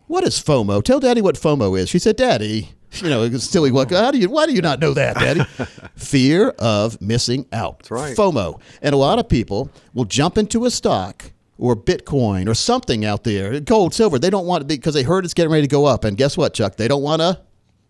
what 0.07 0.25
is 0.25 0.38
FOMO? 0.40 0.83
Tell 0.83 1.01
Daddy 1.01 1.20
what 1.20 1.35
FOMO 1.35 1.79
is. 1.79 1.88
She 1.88 1.98
said, 1.98 2.16
Daddy, 2.16 2.70
you 2.96 3.09
know, 3.11 3.22
it's 3.25 3.44
silly. 3.44 3.70
What? 3.70 3.90
How 3.90 4.11
do 4.11 4.18
you? 4.18 4.29
Why 4.31 4.46
do 4.46 4.53
you 4.53 4.61
not 4.61 4.79
know 4.81 4.94
that, 4.94 5.16
Daddy? 5.16 5.44
Fear 5.96 6.51
of 6.59 7.01
missing 7.01 7.46
out. 7.53 7.79
That's 7.81 7.90
right. 7.90 8.16
FOMO, 8.16 8.61
and 8.81 8.94
a 8.94 8.98
lot 8.98 9.18
of 9.18 9.29
people 9.29 9.70
will 9.94 10.05
jump 10.05 10.38
into 10.38 10.64
a 10.64 10.70
stock 10.70 11.33
or 11.59 11.77
Bitcoin 11.77 12.48
or 12.48 12.55
something 12.55 13.05
out 13.05 13.25
there, 13.25 13.61
gold, 13.61 13.94
silver. 13.94 14.18
They 14.18 14.31
don't 14.31 14.46
want 14.46 14.62
it 14.62 14.66
because 14.66 14.94
they 14.94 15.03
heard 15.05 15.25
it's 15.25 15.35
getting 15.35 15.53
ready 15.53 15.62
to 15.62 15.70
go 15.70 15.87
up, 15.87 16.05
and 16.05 16.16
guess 16.16 16.37
what, 16.37 16.55
Chuck? 16.55 16.77
They 16.77 16.88
don't 16.88 17.03
want 17.03 17.22
to 17.22 17.40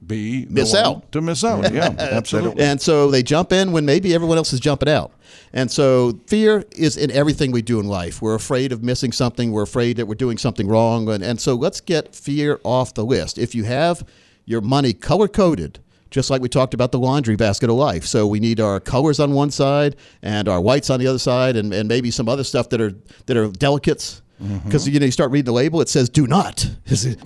Be 0.04 0.46
Miss 0.50 0.74
out. 0.74 1.12
To 1.12 1.20
miss 1.20 1.44
out. 1.44 1.72
Yeah, 1.72 1.94
absolutely. 1.98 2.62
and 2.62 2.80
so 2.80 3.10
they 3.10 3.22
jump 3.22 3.52
in 3.52 3.72
when 3.72 3.84
maybe 3.84 4.14
everyone 4.14 4.36
else 4.36 4.52
is 4.52 4.60
jumping 4.60 4.88
out. 4.88 5.12
And 5.52 5.70
so 5.70 6.18
fear 6.26 6.64
is 6.72 6.96
in 6.96 7.10
everything 7.10 7.52
we 7.52 7.62
do 7.62 7.78
in 7.78 7.86
life. 7.86 8.20
We're 8.20 8.34
afraid 8.34 8.72
of 8.72 8.82
missing 8.82 9.12
something. 9.12 9.52
We're 9.52 9.62
afraid 9.62 9.96
that 9.98 10.06
we're 10.06 10.14
doing 10.14 10.38
something 10.38 10.66
wrong. 10.66 11.08
And, 11.08 11.22
and 11.22 11.40
so 11.40 11.54
let's 11.54 11.80
get 11.80 12.14
fear 12.14 12.58
off 12.64 12.94
the 12.94 13.04
list. 13.04 13.38
If 13.38 13.54
you 13.54 13.64
have 13.64 14.06
your 14.44 14.60
money 14.60 14.92
color 14.92 15.28
coded, 15.28 15.78
just 16.10 16.30
like 16.30 16.42
we 16.42 16.48
talked 16.48 16.74
about 16.74 16.92
the 16.92 16.98
laundry 16.98 17.36
basket 17.36 17.70
of 17.70 17.76
life. 17.76 18.04
So 18.04 18.26
we 18.26 18.40
need 18.40 18.60
our 18.60 18.80
colors 18.80 19.18
on 19.18 19.32
one 19.32 19.50
side 19.50 19.96
and 20.22 20.48
our 20.48 20.60
whites 20.60 20.90
on 20.90 21.00
the 21.00 21.06
other 21.06 21.18
side 21.18 21.56
and, 21.56 21.72
and 21.72 21.88
maybe 21.88 22.10
some 22.10 22.28
other 22.28 22.44
stuff 22.44 22.68
that 22.70 22.80
are 22.80 22.94
that 23.26 23.36
are 23.36 23.48
delicates. 23.48 24.21
Mm-hmm. 24.42 24.68
Because 24.68 24.88
you 24.88 24.98
know 24.98 25.06
you 25.06 25.12
start 25.12 25.30
reading 25.30 25.46
the 25.46 25.52
label, 25.52 25.80
it 25.80 25.88
says 25.88 26.08
"Do 26.08 26.26
not, 26.26 26.68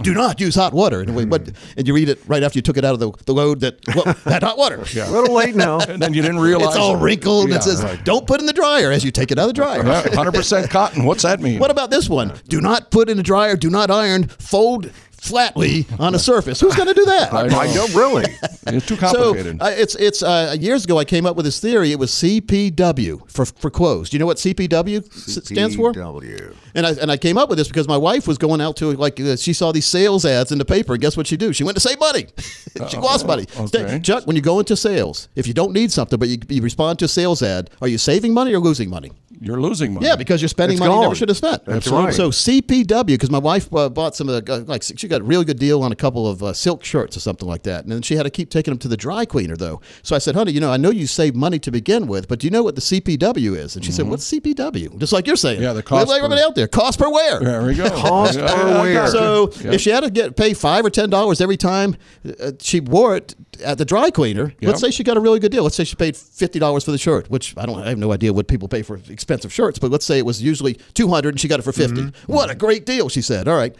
do 0.03 0.15
not 0.15 0.41
use 0.41 0.55
hot 0.55 0.73
water," 0.73 1.01
and, 1.01 1.17
we, 1.17 1.25
but, 1.25 1.45
mm-hmm. 1.45 1.79
and 1.79 1.89
you 1.89 1.95
read 1.95 2.09
it 2.09 2.21
right 2.27 2.43
after 2.43 2.59
you 2.59 2.63
took 2.63 2.77
it 2.77 2.85
out 2.85 2.95
of 2.95 3.01
the, 3.01 3.11
the 3.25 3.33
load 3.33 3.61
that 3.61 3.79
well, 3.95 4.15
that 4.25 4.43
hot 4.43 4.59
water. 4.59 4.85
yeah. 4.93 5.09
A 5.09 5.11
little 5.11 5.35
late 5.35 5.55
now. 5.55 5.81
and 5.89 6.01
then 6.01 6.15
you 6.15 6.23
didn't 6.23 6.41
realize 6.41 6.69
It's 6.69 6.77
all 6.77 6.97
wrinkled 6.97 7.49
Yeah, 7.49 7.57
it 7.57 7.63
says, 7.63 7.83
right. 7.83 8.03
don't 8.05 8.27
put 8.27 8.41
in 8.41 8.47
the 8.47 8.53
dryer 8.53 8.91
as 8.91 9.05
you 9.05 9.11
take 9.11 9.31
it 9.31 9.39
out 9.39 9.49
of 9.49 9.55
the 9.55 9.55
dryer. 9.55 9.83
100% 9.83 10.71
cotton. 10.71 11.05
What's 11.05 11.23
that 11.23 11.41
mean? 11.41 11.59
What 11.59 11.71
about 11.71 11.91
this 11.91 12.09
one? 12.09 12.33
Do 12.49 12.61
not 12.61 12.91
put 12.91 13.09
in 13.09 13.17
the 13.17 13.23
dryer, 13.23 13.57
do 13.57 13.71
not 13.71 13.91
iron, 13.91 14.29
fold 14.29 14.91
flatly 15.21 15.87
on 15.99 16.15
a 16.15 16.19
surface. 16.19 16.61
Who's 16.61 16.75
going 16.77 16.89
to 16.89 16.95
do 16.95 17.05
that? 17.07 17.33
I 17.33 17.47
know. 17.49 17.59
I 17.59 17.73
don't 17.73 17.95
really. 17.95 18.25
It's 18.67 18.87
too 18.87 18.97
So 19.07 19.13
complicated. 19.13 19.63
uh, 19.63 19.67
it's 19.77 19.95
it's 19.97 20.23
uh, 20.23 20.57
years 20.59 20.85
ago 20.85 20.99
I 20.99 21.05
came 21.05 21.27
up 21.27 21.37
with 21.37 21.45
this 21.45 21.61
theory. 21.61 21.93
It 21.93 21.99
was 21.99 22.11
CPW 22.13 23.31
for 23.31 23.45
for 23.47 23.71
closed. 23.71 24.11
Do 24.13 24.17
you 24.17 24.19
know 24.19 24.27
what 24.27 24.37
CPW 24.39 25.05
s- 25.07 25.45
stands 25.47 25.77
for? 25.77 25.93
PW. 25.93 26.55
And 26.75 26.87
I 26.87 26.91
and 26.93 27.11
I 27.11 27.17
came 27.17 27.39
up 27.39 27.49
with 27.49 27.59
this 27.59 27.69
because 27.69 27.89
my 27.89 27.97
wife 27.97 28.27
was 28.29 28.39
going 28.39 28.61
out 28.61 28.77
to 28.77 28.93
like 28.93 29.19
uh, 29.21 29.37
she 29.37 29.53
saw 29.53 29.73
these 29.73 29.87
sales 29.87 30.25
ads 30.25 30.53
in 30.53 30.59
the 30.59 30.65
paper. 30.65 30.95
And 30.95 31.01
guess 31.03 31.17
what 31.17 31.27
she 31.27 31.37
do? 31.37 31.53
She 31.53 31.65
went 31.65 31.77
to 31.77 31.81
save 31.81 31.99
money. 31.99 32.27
she 32.89 32.97
lost 32.97 33.27
money. 33.27 33.47
okay. 33.59 34.01
Chuck, 34.01 34.27
when 34.27 34.37
you 34.37 34.43
go 34.43 34.59
into 34.59 34.77
sales, 34.77 35.29
if 35.35 35.47
you 35.47 35.55
don't 35.55 35.73
need 35.73 35.91
something 35.93 36.19
but 36.19 36.29
you, 36.29 36.39
you 36.49 36.63
respond 36.63 36.99
to 37.01 37.05
a 37.07 37.09
sales 37.09 37.43
ad, 37.43 37.71
are 37.81 37.89
you 37.89 37.99
saving 37.99 38.35
money 38.35 38.53
or 38.55 38.59
losing 38.61 38.91
money? 38.91 39.13
You're 39.39 39.61
losing 39.61 39.93
money. 39.93 40.07
Yeah, 40.07 40.17
because 40.17 40.41
you're 40.41 40.49
spending 40.49 40.77
It's 40.77 40.81
money 40.81 40.95
you 40.95 41.01
never 41.03 41.15
should 41.15 41.29
have 41.29 41.37
spent. 41.37 41.65
That's 41.67 41.89
right. 41.89 42.13
So 42.15 42.31
CPW, 42.31 43.07
because 43.07 43.31
my 43.31 43.39
wife 43.39 43.73
uh, 43.75 43.91
bought 43.91 44.17
some 44.17 44.31
of 44.31 44.45
the, 44.45 44.53
uh, 44.53 44.59
like 44.61 44.83
she 44.83 45.09
got 45.09 45.16
a 45.21 45.25
really 45.25 45.45
good 45.45 45.59
deal 45.59 45.83
on 45.83 45.93
a 45.93 45.97
couple 45.97 46.29
of 46.29 46.43
uh, 46.43 46.53
silk 46.53 46.85
shirts 46.85 47.17
or 47.17 47.21
something 47.21 47.49
like 47.49 47.63
that, 47.65 47.85
and 47.85 47.93
then 47.93 48.03
she 48.03 48.17
had 48.17 48.23
to 48.25 48.31
keep 48.31 48.51
taking 48.51 48.73
them 48.73 48.79
to 48.81 48.89
the 48.89 48.97
dry 48.97 49.25
cleaner 49.25 49.57
though. 49.57 49.81
So 50.03 50.15
I 50.15 50.19
said, 50.19 50.35
honey, 50.35 50.53
you 50.53 50.61
know, 50.61 50.71
I 50.73 50.77
know 50.77 50.91
you 50.91 51.07
save 51.07 51.35
money 51.35 51.59
to 51.61 51.71
begin 51.71 52.07
with, 52.07 52.29
but 52.29 52.39
do 52.41 52.47
you 52.47 52.51
know 52.51 52.63
what 52.63 52.75
the 52.75 52.81
CPW 52.81 53.57
is? 53.57 53.77
And 53.77 53.85
she 53.85 53.93
said, 53.93 54.09
what's 54.09 54.31
CPW? 54.31 54.99
Just 54.99 55.13
like 55.13 55.27
you're 55.27 55.37
saying. 55.37 55.57
Mm-hmm. 55.57 55.63
Yeah, 55.65 55.73
the 55.73 55.83
cost 55.83 56.09
Like 56.09 56.19
everybody 56.19 56.41
per- 56.41 56.47
out 56.49 56.55
there, 56.55 56.69
cost 56.69 56.99
per 56.99 57.09
wear. 57.11 57.41
There 57.41 57.63
we 57.67 57.75
go. 57.75 57.89
Cost 57.91 58.39
per 58.39 58.45
I- 58.45 58.73
I 58.73 58.81
wear. 58.83 59.07
So 59.09 59.51
you. 59.63 59.73
if 59.73 59.81
she 59.81 59.91
had 59.91 60.03
to 60.05 60.11
get 60.11 60.37
pay 60.37 60.55
five 60.55 60.85
or 60.85 60.91
ten 60.91 61.11
dollars 61.11 61.41
every 61.41 61.57
time 61.57 61.97
uh, 62.41 62.53
she 62.61 62.81
wore 62.81 63.17
it 63.17 63.35
at 63.65 63.79
the 63.79 63.85
dry 63.85 64.11
cleaner, 64.11 64.53
Yep. 64.61 64.69
let's 64.69 64.81
say 64.81 64.91
she 64.91 65.03
got 65.05 65.17
a 65.17 65.21
really 65.21 65.39
good 65.39 65.53
deal. 65.53 65.63
Let's 65.63 65.77
say 65.77 65.85
she 65.85 65.97
paid 65.97 66.17
fifty 66.17 66.59
dollars 66.59 66.85
for 66.85 66.91
the 66.91 66.99
shirt, 66.99 67.31
which 67.31 67.55
I 67.57 67.65
don't, 67.67 67.81
I 67.83 67.89
have 67.91 67.99
no 67.99 68.13
idea 68.13 68.33
what 68.33 68.49
people 68.49 68.69
pay 68.69 68.83
for 68.83 69.01
expensive 69.09 69.53
shirts, 69.53 69.79
but 69.79 69.91
let's 69.91 70.05
say 70.05 70.19
it 70.19 70.27
was 70.27 70.43
usually 70.43 70.75
two 70.95 71.09
hundred 71.09 71.31
and 71.31 71.41
she 71.41 71.49
got 71.49 71.59
it 71.59 71.63
for 71.63 71.73
50 71.73 71.87
Mm-hmm. 71.97 72.33
What 72.33 72.51
a 72.51 72.55
great 72.55 72.85
deal, 72.85 73.09
she 73.09 73.23
said. 73.23 73.49
All 73.49 73.57
right, 73.57 73.75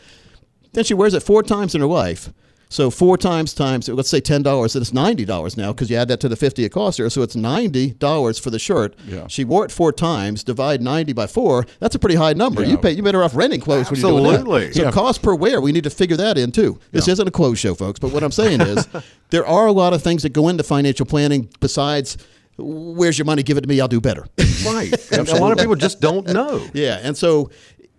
then 0.73 0.85
she 0.85 0.95
wears 0.95 1.15
it 1.15 1.23
four 1.23 1.43
times 1.43 1.75
in 1.75 1.81
her 1.81 1.87
life. 1.87 2.31
So 2.69 2.91
four 2.91 3.17
times 3.17 3.55
times, 3.55 3.89
let's 3.89 4.09
say 4.09 4.19
ten 4.21 4.43
dollars, 4.43 4.75
and 4.75 4.83
it's 4.83 4.93
ninety 4.93 5.25
dollars 5.25 5.57
now 5.57 5.73
because 5.73 5.89
you 5.89 5.97
add 5.97 6.09
that 6.09 6.19
to 6.21 6.29
the 6.29 6.35
fifty 6.35 6.65
it 6.65 6.71
cost 6.71 6.99
her. 6.99 7.09
So 7.09 7.23
it's 7.23 7.37
ninety 7.37 7.93
dollars 7.93 8.41
for 8.41 8.51
the 8.51 8.59
shirt. 8.59 8.97
Yeah. 9.07 9.29
She 9.29 9.45
wore 9.45 9.65
it 9.65 9.71
four 9.71 9.93
times. 9.93 10.43
Divide 10.43 10.83
ninety 10.83 11.13
by 11.13 11.29
four. 11.29 11.65
That's 11.79 11.95
a 11.95 11.99
pretty 12.01 12.17
high 12.17 12.33
number. 12.33 12.65
You 12.65 12.77
pay. 12.77 12.91
You 12.91 13.05
better 13.05 13.23
off 13.23 13.37
renting 13.37 13.61
clothes 13.61 13.89
when 13.89 14.01
you're 14.01 14.11
doing 14.11 14.27
Absolutely. 14.27 14.67
that. 14.67 14.75
So 14.75 14.83
Yeah. 14.83 14.91
cost 14.91 15.23
per 15.23 15.33
wear, 15.37 15.61
we 15.61 15.71
need 15.71 15.85
to 15.85 15.91
figure 15.91 16.17
that 16.17 16.37
in 16.39 16.51
too. 16.51 16.81
This 16.91 17.07
isn't 17.07 17.29
a 17.29 17.31
clothes 17.31 17.61
show, 17.61 17.75
folks. 17.75 18.01
But 18.01 18.11
what 18.13 18.25
I'm 18.25 18.33
saying 18.33 18.61
is, 18.61 18.89
there 19.31 19.47
are 19.47 19.69
a 19.69 19.73
lot 19.73 19.93
of 19.93 20.03
things 20.03 20.25
that 20.25 20.31
go 20.33 20.49
into 20.49 20.65
financial 20.65 21.07
planning 21.07 21.49
besides. 21.61 22.19
Where's 22.59 23.19
your 23.19 23.27
money? 23.27 23.43
Give 23.43 23.59
it 23.59 23.61
to 23.61 23.69
me. 23.69 23.81
I'll 23.83 23.87
do 23.87 24.01
better. 24.01 24.27
Right. 24.65 24.91
A 25.13 25.23
lot 25.39 25.53
of 25.53 25.59
people 25.59 25.75
just 25.77 26.01
don't 26.01 26.27
know. 26.33 26.67
Yeah, 26.73 26.99
and 27.03 27.15
so 27.15 27.51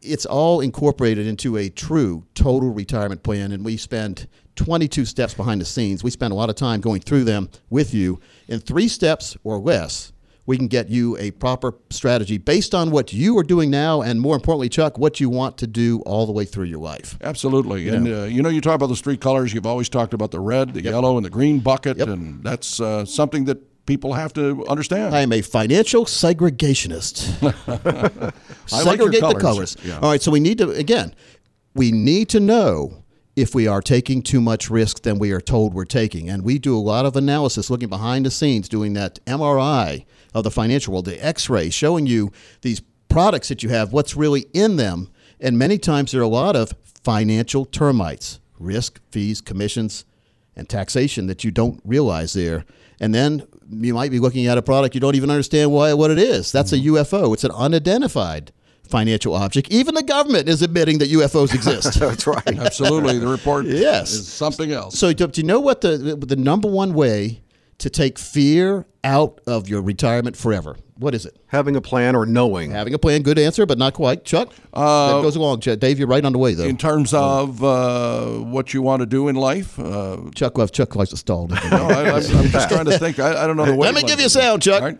it's 0.01 0.25
all 0.25 0.62
incorporated 0.62 1.27
into 1.27 1.57
a 1.57 1.69
true 1.69 2.25
total 2.36 2.73
retirement 2.73 3.23
plan, 3.23 3.51
and 3.51 3.63
we 3.63 3.77
spend 3.77 4.27
22 4.55 5.05
steps 5.05 5.33
behind 5.33 5.62
the 5.62 5.65
scenes. 5.65 6.03
We 6.03 6.12
spend 6.12 6.33
a 6.33 6.36
lot 6.36 6.49
of 6.49 6.55
time 6.55 6.81
going 6.81 7.01
through 7.01 7.23
them 7.25 7.49
with 7.69 7.93
you. 7.93 8.19
In 8.47 8.60
three 8.60 8.88
steps 8.88 9.38
or 9.43 9.57
less, 9.57 10.12
we 10.47 10.57
can 10.57 10.67
get 10.67 10.89
you 10.89 11.17
a 11.17 11.31
proper 11.31 11.75
strategy 11.89 12.38
based 12.38 12.73
on 12.73 12.89
what 12.89 13.12
you 13.12 13.38
are 13.38 13.43
doing 13.43 13.69
now, 13.69 14.01
and 14.01 14.19
more 14.19 14.33
importantly, 14.33 14.69
Chuck, 14.69 14.97
what 14.97 15.19
you 15.19 15.29
want 15.29 15.57
to 15.57 15.67
do 15.67 15.99
all 16.05 16.25
the 16.25 16.31
way 16.31 16.45
through 16.45 16.65
your 16.65 16.79
life. 16.79 17.17
Absolutely. 17.21 17.89
And, 17.89 18.07
uh, 18.07 18.23
you 18.23 18.41
know, 18.41 18.49
you 18.49 18.62
talk 18.62 18.75
about 18.75 18.88
the 18.88 18.95
street 18.95 19.19
colors. 19.19 19.53
You've 19.53 19.65
always 19.65 19.89
talked 19.89 20.13
about 20.13 20.31
the 20.31 20.39
red, 20.39 20.73
the 20.73 20.81
yellow, 20.81 21.17
and 21.17 21.25
the 21.25 21.29
green 21.29 21.60
bucket. 21.60 21.99
And 21.99 22.41
that's 22.43 22.79
uh, 22.79 23.03
something 23.03 23.43
that 23.45 23.66
people 23.88 24.13
have 24.13 24.34
to 24.34 24.63
understand. 24.67 25.15
I 25.15 25.21
am 25.21 25.34
a 25.34 25.41
financial 25.41 26.06
segregationist. 26.06 27.41
I 28.71 28.84
like 28.84 29.00
the 29.32 29.38
colors. 29.39 29.76
Yeah. 29.84 30.00
All 30.00 30.12
right, 30.12 30.21
so 30.21 30.30
we 30.30 30.39
need 30.39 30.60
to 30.60 30.69
again, 30.71 31.15
we 31.73 31.91
need 31.91 32.30
to 32.30 32.39
know 32.39 33.04
if 33.38 33.54
we 33.54 33.67
are 33.67 33.82
taking 33.82 34.23
too 34.23 34.41
much 34.41 34.67
risk 34.69 35.04
than 35.04 35.19
we 35.19 35.32
are 35.32 35.39
told 35.39 35.73
we're 35.73 35.86
taking. 35.86 36.28
And 36.28 36.43
we 36.43 36.58
do 36.58 36.76
a 36.76 36.80
lot 36.80 37.06
of 37.06 37.15
analysis 37.15 37.69
looking 37.69 37.88
behind 37.88 38.26
the 38.26 38.32
scenes, 38.32 38.67
doing 38.67 38.93
that 38.93 39.23
MRI 39.26 40.06
of 40.34 40.43
the 40.43 40.50
financial 40.50 40.93
world, 40.93 41.06
the 41.06 41.23
X-ray, 41.23 41.69
showing 41.69 42.08
you 42.08 42.32
these 42.62 42.82
products 43.10 43.50
that 43.50 43.62
you 43.62 43.69
have, 43.69 43.93
what's 43.93 44.15
really 44.15 44.47
in 44.54 44.78
them. 44.78 45.12
And 45.39 45.56
many 45.56 45.78
times 45.78 46.12
there 46.12 46.21
are 46.21 46.23
a 46.23 46.28
lot 46.28 46.56
of 46.56 46.73
financial 47.04 47.65
termites, 47.65 48.39
risk, 48.58 49.00
fees, 49.12 49.39
commissions, 49.39 50.04
and 50.56 50.67
taxation 50.67 51.28
that 51.28 51.43
you 51.43 51.52
don't 51.52 51.80
realize 51.86 52.34
there. 52.34 52.65
And 53.00 53.13
then 53.13 53.43
you 53.69 53.93
might 53.93 54.12
be 54.12 54.19
looking 54.19 54.47
at 54.47 54.58
a 54.58 54.62
product 54.62 54.95
you 54.95 55.01
don't 55.01 55.15
even 55.15 55.30
understand 55.30 55.71
why 55.71 55.93
what 55.93 56.12
it 56.12 56.19
is. 56.19 56.51
That's 56.51 56.71
a 56.71 56.77
mm-hmm. 56.77 56.95
UFO. 56.95 57.34
It's 57.34 57.43
an 57.43 57.51
unidentified 57.51 58.51
financial 58.88 59.34
object. 59.34 59.69
Even 59.71 59.95
the 59.95 60.03
government 60.03 60.47
is 60.47 60.62
admitting 60.62 60.99
that 60.99 61.10
UFOs 61.10 61.53
exist. 61.53 61.93
That's 61.99 62.25
right. 62.25 62.47
Absolutely. 62.60 63.19
The 63.19 63.27
report 63.27 63.65
Yes. 63.67 64.13
is 64.13 64.27
something 64.27 64.71
else. 64.71 64.97
so 64.97 65.12
do 65.13 65.27
do 65.27 65.41
you 65.41 65.47
know 65.47 65.60
what 65.60 65.82
the 65.82 65.97
the 65.97 66.36
number 66.36 66.69
one 66.69 66.93
way 66.93 67.41
to 67.80 67.90
take 67.90 68.18
fear 68.18 68.86
out 69.04 69.40
of 69.48 69.70
your 69.70 69.82
retirement 69.82 70.36
forever? 70.36 70.76
What 70.98 71.13
is 71.13 71.26
it? 71.28 71.38
Having 71.48 71.76
a 71.76 71.82
plan 71.82 72.16
or 72.16 72.26
knowing. 72.26 72.72
Having 72.72 72.96
a 72.96 72.98
plan. 73.00 73.22
Good 73.22 73.38
answer, 73.38 73.68
but 73.68 73.78
not 73.78 73.94
quite. 73.94 74.26
Chuck, 74.26 74.50
that 74.74 75.22
goes 75.22 75.36
along. 75.36 75.60
Ch- 75.62 75.78
Dave, 75.78 76.00
you're 76.00 76.08
right 76.08 76.26
on 76.26 76.34
the 76.34 76.40
way 76.40 76.56
though. 76.56 76.63
in 76.63 76.76
terms 76.78 77.13
of 77.13 77.63
uh, 77.63 78.26
what 78.40 78.74
you 78.74 78.82
want 78.82 79.02
to 79.02 79.06
do 79.06 79.28
in 79.28 79.36
life, 79.36 79.78
uh, 79.80 80.18
Chuck, 80.34 80.58
well, 80.58 80.68
Chuck 80.68 80.96
likes 80.96 81.12
to 81.12 81.18
stall. 81.18 81.48
no, 81.50 81.56
I, 81.60 82.10
I'm, 82.10 82.16
I'm 82.16 82.48
just 82.48 82.70
trying 82.70 82.86
to 82.86 82.98
think. 82.98 83.20
I, 83.20 83.44
I 83.44 83.48
don't 83.48 83.58
know 83.58 83.66
the 83.66 83.76
way. 83.76 83.88
Let 83.88 83.96
me 83.96 84.04
give 84.04 84.20
you 84.20 84.26
a 84.26 84.30
sound, 84.30 84.63
Chuck. 84.63 84.98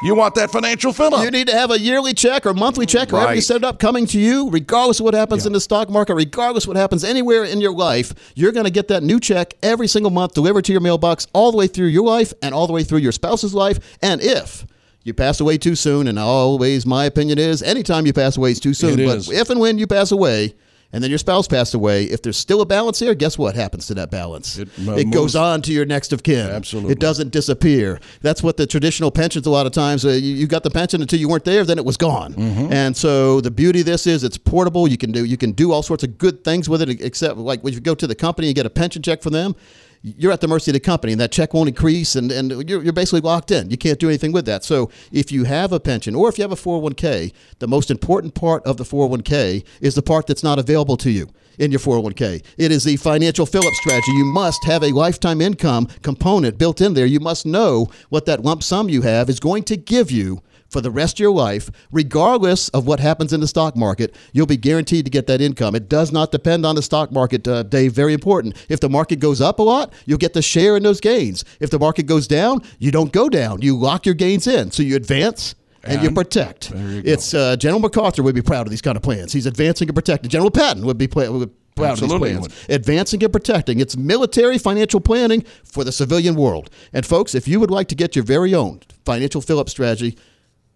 You 0.00 0.14
want 0.14 0.36
that 0.36 0.52
financial 0.52 0.92
fill 0.92 1.12
up? 1.14 1.24
You 1.24 1.30
need 1.32 1.48
to 1.48 1.52
have 1.54 1.72
a 1.72 1.78
yearly 1.78 2.14
check 2.14 2.46
or 2.46 2.54
monthly 2.54 2.86
check, 2.86 3.10
however 3.10 3.32
you 3.32 3.36
Right. 3.38 3.42
set 3.42 3.56
it 3.56 3.64
up, 3.64 3.80
coming 3.80 4.06
to 4.06 4.20
you, 4.20 4.48
regardless 4.48 5.00
of 5.00 5.04
what 5.04 5.14
happens 5.14 5.44
in 5.44 5.52
the 5.52 5.60
stock 5.60 5.90
market, 5.90 6.14
regardless 6.14 6.68
what 6.68 6.76
happens 6.76 7.02
anywhere 7.02 7.42
in 7.42 7.60
your 7.60 7.72
life. 7.74 8.14
You're 8.36 8.52
going 8.52 8.64
to 8.64 8.70
get 8.70 8.86
that 8.88 9.02
new 9.02 9.18
check 9.18 9.54
every 9.60 9.88
single 9.88 10.12
month 10.12 10.34
delivered 10.34 10.64
to 10.66 10.72
your 10.72 10.80
mailbox, 10.80 11.26
all 11.32 11.50
the 11.50 11.56
way 11.58 11.66
through 11.66 11.86
your 11.88 12.04
life 12.06 12.32
and 12.42 12.54
all 12.54 12.68
the 12.68 12.72
way 12.72 12.84
through 12.84 12.98
your 13.00 13.10
spouse's 13.10 13.54
life. 13.54 13.80
And 14.00 14.20
if 14.22 14.64
you 15.02 15.14
pass 15.14 15.40
away 15.40 15.58
too 15.58 15.74
soon, 15.74 16.06
and 16.06 16.16
always 16.16 16.86
my 16.86 17.04
opinion 17.04 17.38
is, 17.40 17.60
anytime 17.60 18.06
you 18.06 18.12
pass 18.12 18.36
away 18.36 18.52
is 18.52 18.60
too 18.60 18.74
soon. 18.74 19.00
It 19.00 19.06
but 19.06 19.16
is. 19.16 19.30
if 19.30 19.50
and 19.50 19.58
when 19.58 19.78
you 19.78 19.88
pass 19.88 20.12
away. 20.12 20.54
And 20.90 21.04
then 21.04 21.10
your 21.10 21.18
spouse 21.18 21.46
passed 21.46 21.74
away. 21.74 22.04
If 22.04 22.22
there's 22.22 22.38
still 22.38 22.62
a 22.62 22.66
balance 22.66 22.98
here, 22.98 23.14
guess 23.14 23.36
what 23.36 23.54
happens 23.54 23.86
to 23.88 23.94
that 23.94 24.10
balance? 24.10 24.56
It, 24.56 24.70
It, 24.78 25.06
uh, 25.06 25.10
goes 25.10 25.36
on 25.36 25.60
to 25.62 25.72
your 25.72 25.84
next 25.84 26.14
of 26.14 26.22
kin. 26.22 26.48
Absolutely. 26.48 26.92
It 26.92 26.98
doesn't 26.98 27.30
disappear. 27.30 28.00
That's 28.22 28.42
what 28.42 28.56
the 28.56 28.66
traditional 28.66 29.10
pensions 29.10 29.46
a 29.46 29.50
lot 29.50 29.66
of 29.66 29.72
times. 29.72 30.06
Uh, 30.06 30.10
you, 30.10 30.34
you 30.34 30.46
got 30.46 30.62
the 30.62 30.70
pension 30.70 31.02
until 31.02 31.18
you 31.18 31.28
weren't 31.28 31.44
there, 31.44 31.64
then 31.64 31.76
it 31.76 31.84
was 31.84 31.98
gone. 31.98 32.32
Mm-hmm. 32.32 32.72
And 32.72 32.96
so 32.96 33.42
the 33.42 33.50
beauty 33.50 33.80
of 33.80 33.86
this 33.86 34.06
is 34.06 34.24
it's 34.24 34.38
portable. 34.38 34.88
You 34.88 34.96
can 34.96 35.12
do 35.12 35.26
you 35.26 35.36
can 35.36 35.52
do 35.52 35.72
all 35.72 35.82
sorts 35.82 36.04
of 36.04 36.16
good 36.16 36.42
things 36.42 36.70
with 36.70 36.80
it. 36.80 36.88
Except 37.02 37.36
like 37.36 37.62
when 37.62 37.74
you 37.74 37.80
go 37.80 37.94
to 37.94 38.06
the 38.06 38.14
company 38.14 38.48
and 38.48 38.54
get 38.54 38.64
a 38.64 38.70
pension 38.70 39.02
check 39.02 39.20
from 39.22 39.34
them. 39.34 39.56
You're 40.02 40.32
at 40.32 40.40
the 40.40 40.48
mercy 40.48 40.70
of 40.70 40.74
the 40.74 40.80
company, 40.80 41.12
and 41.12 41.20
that 41.20 41.32
check 41.32 41.54
won't 41.54 41.68
increase, 41.68 42.14
and, 42.14 42.30
and 42.30 42.68
you're, 42.68 42.82
you're 42.82 42.92
basically 42.92 43.20
locked 43.20 43.50
in. 43.50 43.70
You 43.70 43.76
can't 43.76 43.98
do 43.98 44.08
anything 44.08 44.32
with 44.32 44.46
that. 44.46 44.64
So, 44.64 44.90
if 45.12 45.32
you 45.32 45.44
have 45.44 45.72
a 45.72 45.80
pension 45.80 46.14
or 46.14 46.28
if 46.28 46.38
you 46.38 46.42
have 46.42 46.52
a 46.52 46.56
401k, 46.56 47.32
the 47.58 47.68
most 47.68 47.90
important 47.90 48.34
part 48.34 48.64
of 48.64 48.76
the 48.76 48.84
401k 48.84 49.64
is 49.80 49.94
the 49.94 50.02
part 50.02 50.26
that's 50.26 50.42
not 50.42 50.58
available 50.58 50.96
to 50.98 51.10
you 51.10 51.28
in 51.58 51.70
your 51.70 51.80
401k. 51.80 52.44
It 52.56 52.70
is 52.70 52.84
the 52.84 52.96
financial 52.96 53.46
fill 53.46 53.66
up 53.66 53.74
strategy. 53.74 54.12
You 54.12 54.24
must 54.24 54.64
have 54.64 54.82
a 54.82 54.92
lifetime 54.92 55.40
income 55.40 55.86
component 56.02 56.58
built 56.58 56.80
in 56.80 56.94
there. 56.94 57.06
You 57.06 57.20
must 57.20 57.46
know 57.46 57.88
what 58.08 58.26
that 58.26 58.44
lump 58.44 58.62
sum 58.62 58.88
you 58.88 59.02
have 59.02 59.28
is 59.28 59.40
going 59.40 59.64
to 59.64 59.76
give 59.76 60.10
you 60.10 60.42
for 60.68 60.80
the 60.80 60.90
rest 60.90 61.16
of 61.16 61.20
your 61.20 61.32
life, 61.32 61.70
regardless 61.90 62.68
of 62.70 62.86
what 62.86 63.00
happens 63.00 63.32
in 63.32 63.40
the 63.40 63.48
stock 63.48 63.76
market, 63.76 64.14
you'll 64.32 64.46
be 64.46 64.56
guaranteed 64.56 65.04
to 65.04 65.10
get 65.10 65.26
that 65.26 65.40
income. 65.40 65.74
It 65.74 65.88
does 65.88 66.12
not 66.12 66.30
depend 66.30 66.66
on 66.66 66.74
the 66.74 66.82
stock 66.82 67.10
market, 67.10 67.46
uh, 67.48 67.62
Dave. 67.62 67.92
Very 67.92 68.12
important. 68.12 68.56
If 68.68 68.80
the 68.80 68.88
market 68.88 69.16
goes 69.16 69.40
up 69.40 69.58
a 69.58 69.62
lot, 69.62 69.92
you'll 70.06 70.18
get 70.18 70.34
the 70.34 70.42
share 70.42 70.76
in 70.76 70.82
those 70.82 71.00
gains. 71.00 71.44
If 71.60 71.70
the 71.70 71.78
market 71.78 72.04
goes 72.04 72.26
down, 72.26 72.62
you 72.78 72.90
don't 72.90 73.12
go 73.12 73.28
down. 73.28 73.62
You 73.62 73.76
lock 73.76 74.06
your 74.06 74.14
gains 74.14 74.46
in. 74.46 74.70
So 74.70 74.82
you 74.82 74.96
advance 74.96 75.54
and, 75.84 76.02
you 76.02 76.10
protect. 76.10 76.70
you. 76.70 77.02
It's 77.04 77.32
uh, 77.32 77.56
General 77.56 77.80
MacArthur 77.80 78.22
would 78.22 78.34
be 78.34 78.42
proud 78.42 78.66
of 78.66 78.70
these 78.70 78.82
kind 78.82 78.96
of 78.96 79.02
plans. 79.02 79.32
He's 79.32 79.46
advancing 79.46 79.88
and 79.88 79.94
protecting. 79.94 80.28
General 80.28 80.50
Patton 80.50 80.84
would 80.84 80.98
be 80.98 81.08
pla- 81.08 81.30
would 81.30 81.50
proud 81.78 81.92
Absolutely 81.92 82.32
of 82.32 82.42
these 82.42 82.48
plans. 82.48 82.68
Advancing 82.68 83.22
and 83.22 83.32
protecting. 83.32 83.80
It's 83.80 83.96
military 83.96 84.58
financial 84.58 85.00
planning 85.00 85.44
for 85.64 85.84
the 85.84 85.92
civilian 85.92 86.34
world. 86.34 86.70
And 86.92 87.06
folks, 87.06 87.34
if 87.34 87.48
you 87.48 87.60
would 87.60 87.70
like 87.70 87.88
to 87.88 87.94
get 87.94 88.16
your 88.16 88.24
very 88.24 88.54
own 88.54 88.80
financial 89.04 89.40
fill-up 89.40 89.68
strategy, 89.68 90.16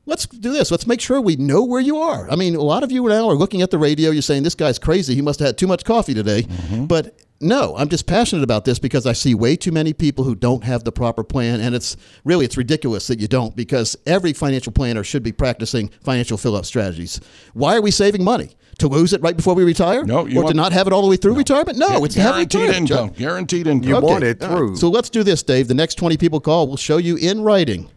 let's 0.06 0.26
do 0.26 0.52
this. 0.52 0.70
Let's 0.70 0.86
make 0.86 1.00
sure 1.00 1.20
we 1.20 1.36
know 1.36 1.62
where 1.64 1.80
you 1.80 1.98
are. 1.98 2.30
I 2.30 2.36
mean, 2.36 2.54
a 2.54 2.62
lot 2.62 2.82
of 2.82 2.90
you 2.92 3.06
now 3.08 3.28
are 3.28 3.34
looking 3.34 3.62
at 3.62 3.70
the 3.70 3.78
radio. 3.78 4.10
You're 4.10 4.22
saying 4.22 4.42
this 4.42 4.54
guy's 4.54 4.78
crazy. 4.78 5.14
He 5.14 5.22
must 5.22 5.38
have 5.40 5.46
had 5.46 5.58
too 5.58 5.66
much 5.66 5.84
coffee 5.84 6.14
today. 6.14 6.42
Mm-hmm. 6.42 6.86
But 6.86 7.18
no, 7.40 7.74
I'm 7.76 7.88
just 7.88 8.06
passionate 8.06 8.44
about 8.44 8.64
this 8.64 8.78
because 8.78 9.04
I 9.06 9.12
see 9.14 9.34
way 9.34 9.56
too 9.56 9.72
many 9.72 9.92
people 9.92 10.24
who 10.24 10.34
don't 10.36 10.62
have 10.64 10.84
the 10.84 10.92
proper 10.92 11.24
plan, 11.24 11.60
and 11.60 11.74
it's 11.74 11.96
really 12.24 12.44
it's 12.44 12.56
ridiculous 12.56 13.06
that 13.08 13.18
you 13.20 13.26
don't 13.28 13.56
because 13.56 13.96
every 14.06 14.32
financial 14.32 14.72
planner 14.72 15.02
should 15.02 15.22
be 15.24 15.32
practicing 15.32 15.88
financial 16.04 16.36
fill-up 16.38 16.64
strategies. 16.64 17.20
Why 17.52 17.76
are 17.76 17.82
we 17.82 17.90
saving 17.90 18.22
money? 18.24 18.56
To 18.78 18.88
lose 18.88 19.12
it 19.12 19.20
right 19.22 19.36
before 19.36 19.54
we 19.54 19.64
retire? 19.64 20.02
No, 20.04 20.24
you 20.26 20.38
or 20.38 20.42
to 20.42 20.44
want- 20.46 20.56
not 20.56 20.72
have 20.72 20.86
it 20.86 20.92
all 20.92 21.02
the 21.02 21.08
way 21.08 21.16
through 21.16 21.34
retirement? 21.34 21.78
No, 21.78 22.04
it's 22.04 22.14
guaranteed 22.16 22.60
retirement, 22.62 22.88
Chuck. 22.88 23.00
income. 23.00 23.16
Guaranteed 23.18 23.66
income. 23.66 23.88
You 23.88 23.96
Okay, 23.96 24.06
want 24.06 24.24
it 24.24 24.42
all 24.42 24.48
right. 24.48 24.56
through. 24.56 24.76
So 24.76 24.88
let's 24.88 25.10
do 25.10 25.22
this, 25.22 25.42
Dave. 25.42 25.68
The 25.68 25.74
next 25.74 25.96
20 25.96 26.16
people 26.16 26.40
call, 26.40 26.66
we'll 26.66 26.76
show 26.78 26.96
you 26.96 27.16
in 27.16 27.42
writing 27.42 27.90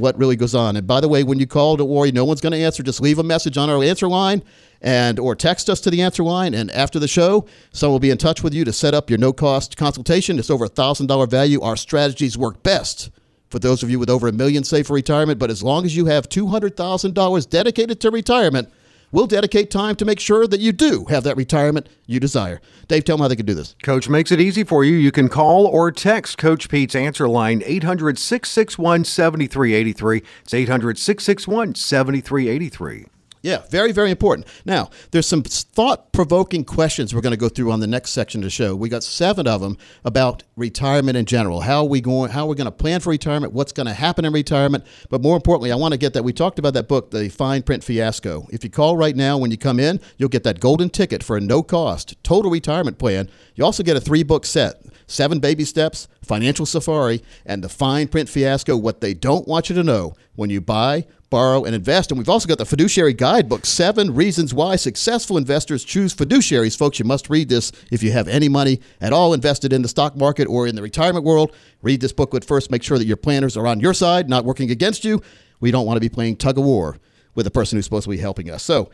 what 0.00 0.18
really 0.18 0.36
goes 0.36 0.54
on. 0.54 0.76
And 0.76 0.86
by 0.86 1.00
the 1.00 1.08
way, 1.08 1.22
when 1.22 1.38
you 1.38 1.46
call, 1.46 1.76
don't 1.76 1.88
worry, 1.88 2.12
no 2.12 2.24
one's 2.24 2.40
going 2.40 2.52
to 2.52 2.58
answer. 2.58 2.82
Just 2.82 3.00
leave 3.00 3.18
a 3.18 3.22
message 3.22 3.56
on 3.56 3.70
our 3.70 3.82
answer 3.82 4.08
line 4.08 4.42
and 4.80 5.18
or 5.18 5.34
text 5.34 5.68
us 5.68 5.80
to 5.82 5.90
the 5.90 6.02
answer 6.02 6.22
line. 6.22 6.54
And 6.54 6.70
after 6.70 6.98
the 6.98 7.08
show, 7.08 7.46
someone 7.72 7.94
will 7.94 8.00
be 8.00 8.10
in 8.10 8.18
touch 8.18 8.42
with 8.42 8.54
you 8.54 8.64
to 8.64 8.72
set 8.72 8.94
up 8.94 9.10
your 9.10 9.18
no-cost 9.18 9.76
consultation. 9.76 10.38
It's 10.38 10.50
over 10.50 10.64
a 10.64 10.70
$1,000 10.70 11.30
value. 11.30 11.60
Our 11.60 11.76
strategies 11.76 12.38
work 12.38 12.62
best 12.62 13.10
for 13.48 13.58
those 13.58 13.82
of 13.82 13.90
you 13.90 13.98
with 13.98 14.08
over 14.08 14.28
a 14.28 14.32
million 14.32 14.64
saved 14.64 14.86
for 14.86 14.94
retirement. 14.94 15.38
But 15.38 15.50
as 15.50 15.62
long 15.62 15.84
as 15.84 15.96
you 15.96 16.06
have 16.06 16.28
$200,000 16.28 17.50
dedicated 17.50 18.00
to 18.00 18.10
retirement, 18.10 18.70
we'll 19.12 19.26
dedicate 19.26 19.70
time 19.70 19.96
to 19.96 20.04
make 20.04 20.20
sure 20.20 20.46
that 20.46 20.60
you 20.60 20.72
do 20.72 21.06
have 21.06 21.24
that 21.24 21.36
retirement 21.36 21.88
you 22.06 22.20
desire. 22.20 22.60
Dave, 22.88 23.04
tell 23.04 23.16
them 23.16 23.22
how 23.22 23.28
they 23.28 23.36
can 23.36 23.46
do 23.46 23.54
this. 23.54 23.76
Coach 23.82 24.08
makes 24.08 24.32
it 24.32 24.40
easy 24.40 24.64
for 24.64 24.84
you. 24.84 24.96
You 24.96 25.12
can 25.12 25.28
call 25.28 25.66
or 25.66 25.92
text 25.92 26.38
Coach 26.38 26.68
Pete's 26.68 26.94
answer 26.94 27.28
line 27.28 27.62
800 27.64 28.18
661 28.18 29.04
7383. 29.04 30.22
It's 30.42 30.54
800 30.54 30.98
661 30.98 31.74
7383. 31.74 33.06
Yeah, 33.42 33.62
very, 33.70 33.92
very 33.92 34.10
important. 34.10 34.46
Now, 34.66 34.90
there's 35.12 35.26
some 35.26 35.42
thought 35.42 36.12
provoking 36.12 36.62
questions 36.62 37.14
we're 37.14 37.22
going 37.22 37.32
to 37.32 37.38
go 37.38 37.48
through 37.48 37.72
on 37.72 37.80
the 37.80 37.86
next 37.86 38.10
section 38.10 38.40
of 38.40 38.44
the 38.44 38.50
show. 38.50 38.76
We 38.76 38.90
got 38.90 39.02
seven 39.02 39.46
of 39.46 39.62
them 39.62 39.78
about 40.04 40.42
retirement 40.56 41.16
in 41.16 41.24
general. 41.24 41.62
How 41.62 41.78
are 41.78 41.88
we 41.88 42.02
going 42.02 42.30
how 42.32 42.44
are 42.44 42.48
we 42.48 42.56
going 42.56 42.66
to 42.66 42.70
plan 42.70 43.00
for 43.00 43.10
retirement, 43.10 43.54
what's 43.54 43.72
going 43.72 43.86
to 43.86 43.94
happen 43.94 44.26
in 44.26 44.32
retirement, 44.32 44.84
but 45.08 45.22
more 45.22 45.36
importantly, 45.36 45.72
I 45.72 45.76
want 45.76 45.92
to 45.92 45.98
get 45.98 46.12
that 46.12 46.22
we 46.22 46.34
talked 46.34 46.58
about 46.58 46.74
that 46.74 46.86
book, 46.86 47.10
The 47.10 47.30
Fine 47.30 47.62
Print 47.62 47.82
Fiasco. 47.82 48.46
If 48.50 48.62
you 48.62 48.68
call 48.68 48.96
right 48.96 49.16
now 49.16 49.38
when 49.38 49.50
you 49.50 49.56
come 49.56 49.80
in, 49.80 50.00
you'll 50.18 50.28
get 50.28 50.44
that 50.44 50.60
golden 50.60 50.90
ticket 50.90 51.22
for 51.22 51.38
a 51.38 51.40
no 51.40 51.62
cost 51.62 52.22
total 52.22 52.50
retirement 52.50 52.98
plan. 52.98 53.30
You 53.54 53.64
also 53.64 53.82
get 53.82 53.96
a 53.96 54.00
three 54.00 54.22
book 54.22 54.44
set. 54.44 54.82
Seven 55.06 55.40
Baby 55.40 55.64
Steps, 55.64 56.06
Financial 56.22 56.64
Safari, 56.64 57.20
and 57.44 57.64
The 57.64 57.68
Fine 57.68 58.08
Print 58.08 58.28
Fiasco 58.28 58.76
What 58.76 59.00
They 59.00 59.12
Don't 59.12 59.48
Want 59.48 59.68
You 59.68 59.74
to 59.74 59.82
Know 59.82 60.14
when 60.36 60.50
you 60.50 60.60
buy, 60.60 61.04
borrow, 61.30 61.64
and 61.64 61.74
invest. 61.74 62.10
And 62.10 62.18
we've 62.18 62.28
also 62.28 62.48
got 62.48 62.58
the 62.58 62.66
Fiduciary 62.66 63.14
Guidebook 63.14 63.64
Seven 63.64 64.14
Reasons 64.14 64.52
Why 64.52 64.76
Successful 64.76 65.38
Investors 65.38 65.84
Choose 65.84 66.14
Fiduciaries. 66.14 66.76
Folks, 66.76 66.98
you 66.98 67.04
must 67.04 67.30
read 67.30 67.48
this 67.48 67.72
if 67.90 68.02
you 68.02 68.12
have 68.12 68.28
any 68.28 68.48
money 68.48 68.80
at 69.00 69.12
all 69.12 69.32
invested 69.32 69.72
in 69.72 69.82
the 69.82 69.88
stock 69.88 70.16
market 70.16 70.48
or 70.48 70.66
in 70.66 70.74
the 70.74 70.82
retirement 70.82 71.24
world. 71.24 71.54
Read 71.82 72.00
this 72.00 72.12
booklet 72.12 72.44
first. 72.44 72.70
Make 72.70 72.82
sure 72.82 72.98
that 72.98 73.06
your 73.06 73.16
planners 73.16 73.56
are 73.56 73.66
on 73.66 73.80
your 73.80 73.94
side, 73.94 74.28
not 74.28 74.44
working 74.44 74.70
against 74.70 75.04
you. 75.04 75.22
We 75.60 75.70
don't 75.70 75.86
want 75.86 75.96
to 75.96 76.00
be 76.00 76.08
playing 76.08 76.36
tug 76.36 76.58
of 76.58 76.64
war 76.64 76.98
with 77.34 77.44
the 77.44 77.50
person 77.50 77.78
who's 77.78 77.84
supposed 77.84 78.04
to 78.04 78.10
be 78.10 78.18
helping 78.18 78.50
us. 78.50 78.62
So 78.62 78.90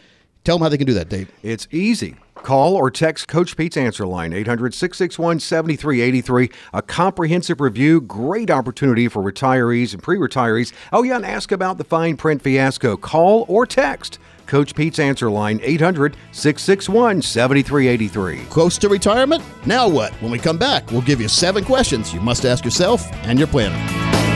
tell 0.46 0.56
them 0.56 0.62
how 0.62 0.68
they 0.68 0.78
can 0.78 0.87
do 0.87 0.94
that, 0.94 1.09
Dave. 1.09 1.30
It's 1.42 1.66
easy. 1.70 2.16
Call 2.37 2.76
or 2.76 2.90
text 2.90 3.26
Coach 3.26 3.56
Pete's 3.56 3.76
answer 3.76 4.06
line, 4.06 4.32
800 4.32 4.72
661 4.72 5.40
7383. 5.40 6.50
A 6.72 6.82
comprehensive 6.82 7.61
review, 7.61 8.00
great 8.00 8.50
opportunity 8.50 9.09
for 9.09 9.20
retirees 9.22 9.92
and 9.92 10.02
pre 10.02 10.16
retirees. 10.16 10.72
Oh, 10.92 11.02
yeah, 11.02 11.16
and 11.16 11.26
ask 11.26 11.50
about 11.50 11.78
the 11.78 11.85
fine 11.85 12.16
print 12.16 12.40
fiasco. 12.40 12.96
Call 12.96 13.44
or 13.48 13.66
text 13.66 14.20
Coach 14.46 14.76
Pete's 14.76 15.00
answer 15.00 15.28
line, 15.28 15.59
800 15.62 16.16
661 16.30 17.22
7383. 17.22 18.44
Close 18.44 18.78
to 18.78 18.88
retirement? 18.88 19.42
Now 19.66 19.88
what? 19.88 20.12
When 20.22 20.30
we 20.30 20.38
come 20.38 20.59
back, 20.59 20.88
we'll 20.92 21.02
give 21.02 21.20
you 21.20 21.28
seven 21.28 21.64
questions 21.64 22.14
you 22.14 22.20
must 22.20 22.44
ask 22.44 22.64
yourself 22.64 23.12
and 23.24 23.38
your 23.38 23.48
planner. 23.48 24.36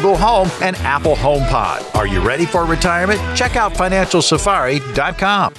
Home, 0.00 0.50
and 0.60 0.76
Apple 0.76 1.14
HomePod. 1.14 1.94
Are 1.94 2.06
you 2.06 2.20
ready 2.20 2.46
for 2.46 2.64
retirement? 2.64 3.20
Check 3.36 3.56
out 3.56 3.72
financialsafari.com. 3.74 5.54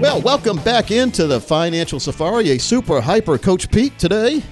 Well, 0.00 0.20
welcome 0.20 0.58
back 0.58 0.90
into 0.90 1.26
the 1.26 1.40
Financial 1.40 1.98
Safari, 1.98 2.50
a 2.50 2.58
super 2.58 3.00
hyper 3.00 3.38
Coach 3.38 3.70
Pete 3.70 3.98
today. 3.98 4.42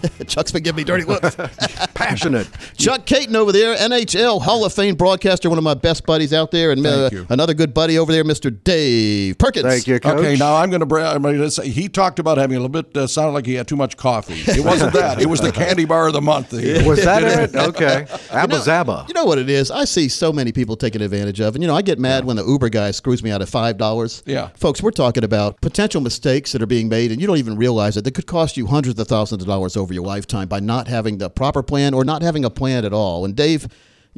Chuck's 0.26 0.52
been 0.52 0.62
giving 0.62 0.76
me 0.76 0.84
dirty 0.84 1.04
looks. 1.04 1.36
Passionate. 1.94 2.48
Chuck 2.76 3.06
Kaiton 3.06 3.34
over 3.34 3.52
there, 3.52 3.76
NHL 3.76 4.42
Hall 4.42 4.64
of 4.64 4.72
Fame 4.72 4.94
broadcaster, 4.94 5.48
one 5.48 5.58
of 5.58 5.64
my 5.64 5.74
best 5.74 6.06
buddies 6.06 6.32
out 6.32 6.50
there, 6.50 6.72
and 6.72 6.84
uh, 6.86 7.10
another 7.28 7.54
good 7.54 7.72
buddy 7.74 7.98
over 7.98 8.12
there, 8.12 8.24
Mr. 8.24 8.56
Dave 8.64 9.38
Perkins. 9.38 9.64
Thank 9.64 9.86
you, 9.86 9.98
Coach. 10.00 10.18
Okay, 10.18 10.36
now 10.36 10.56
I'm 10.56 10.70
going 10.70 10.80
to. 10.80 10.86
Bra- 10.86 11.12
I'm 11.12 11.22
going 11.22 11.38
to 11.38 11.50
say 11.50 11.68
he 11.68 11.88
talked 11.88 12.18
about 12.18 12.38
having 12.38 12.56
a 12.56 12.60
little 12.60 12.82
bit. 12.82 12.96
Uh, 12.96 13.06
sounded 13.06 13.32
like 13.32 13.46
he 13.46 13.54
had 13.54 13.66
too 13.68 13.76
much 13.76 13.96
coffee. 13.96 14.34
It 14.50 14.64
wasn't 14.64 14.92
that. 14.94 15.20
It 15.20 15.26
was 15.26 15.40
the 15.40 15.52
candy 15.52 15.84
bar 15.84 16.06
of 16.08 16.12
the 16.12 16.20
month. 16.20 16.52
Was 16.52 17.04
that 17.04 17.22
it? 17.22 17.54
Okay. 17.56 18.06
Abba 18.30 18.56
Zaba. 18.56 19.08
You 19.08 19.14
know 19.14 19.24
what 19.24 19.38
it 19.38 19.48
is? 19.48 19.70
I 19.70 19.84
see 19.84 20.08
so 20.08 20.32
many 20.32 20.52
people 20.52 20.76
taking 20.76 21.02
advantage 21.02 21.40
of, 21.40 21.54
and 21.54 21.62
you 21.62 21.68
know, 21.68 21.74
I 21.74 21.82
get 21.82 21.98
mad 21.98 22.24
when 22.24 22.36
the 22.36 22.44
Uber 22.44 22.68
guy 22.68 22.90
screws 22.90 23.22
me 23.22 23.30
out 23.30 23.42
of 23.42 23.48
five 23.48 23.78
dollars. 23.78 24.22
Yeah. 24.26 24.48
folks, 24.56 24.82
we're 24.82 24.90
talking 24.90 25.24
about 25.24 25.60
potential 25.60 26.00
mistakes 26.00 26.52
that 26.52 26.62
are 26.62 26.66
being 26.66 26.88
made, 26.88 27.10
and 27.12 27.20
you 27.20 27.26
don't 27.26 27.38
even 27.38 27.56
realize 27.56 27.96
it. 27.96 28.04
That 28.04 28.14
could 28.14 28.26
cost 28.26 28.56
you 28.56 28.66
hundreds 28.66 28.98
of 29.00 29.08
thousands 29.08 29.42
of 29.42 29.48
dollars 29.48 29.76
over 29.76 29.92
your 29.96 30.04
lifetime 30.04 30.46
by 30.46 30.60
not 30.60 30.86
having 30.86 31.18
the 31.18 31.28
proper 31.28 31.62
plan 31.62 31.92
or 31.94 32.04
not 32.04 32.22
having 32.22 32.44
a 32.44 32.50
plan 32.50 32.84
at 32.84 32.92
all. 32.92 33.24
And 33.24 33.34
Dave. 33.34 33.66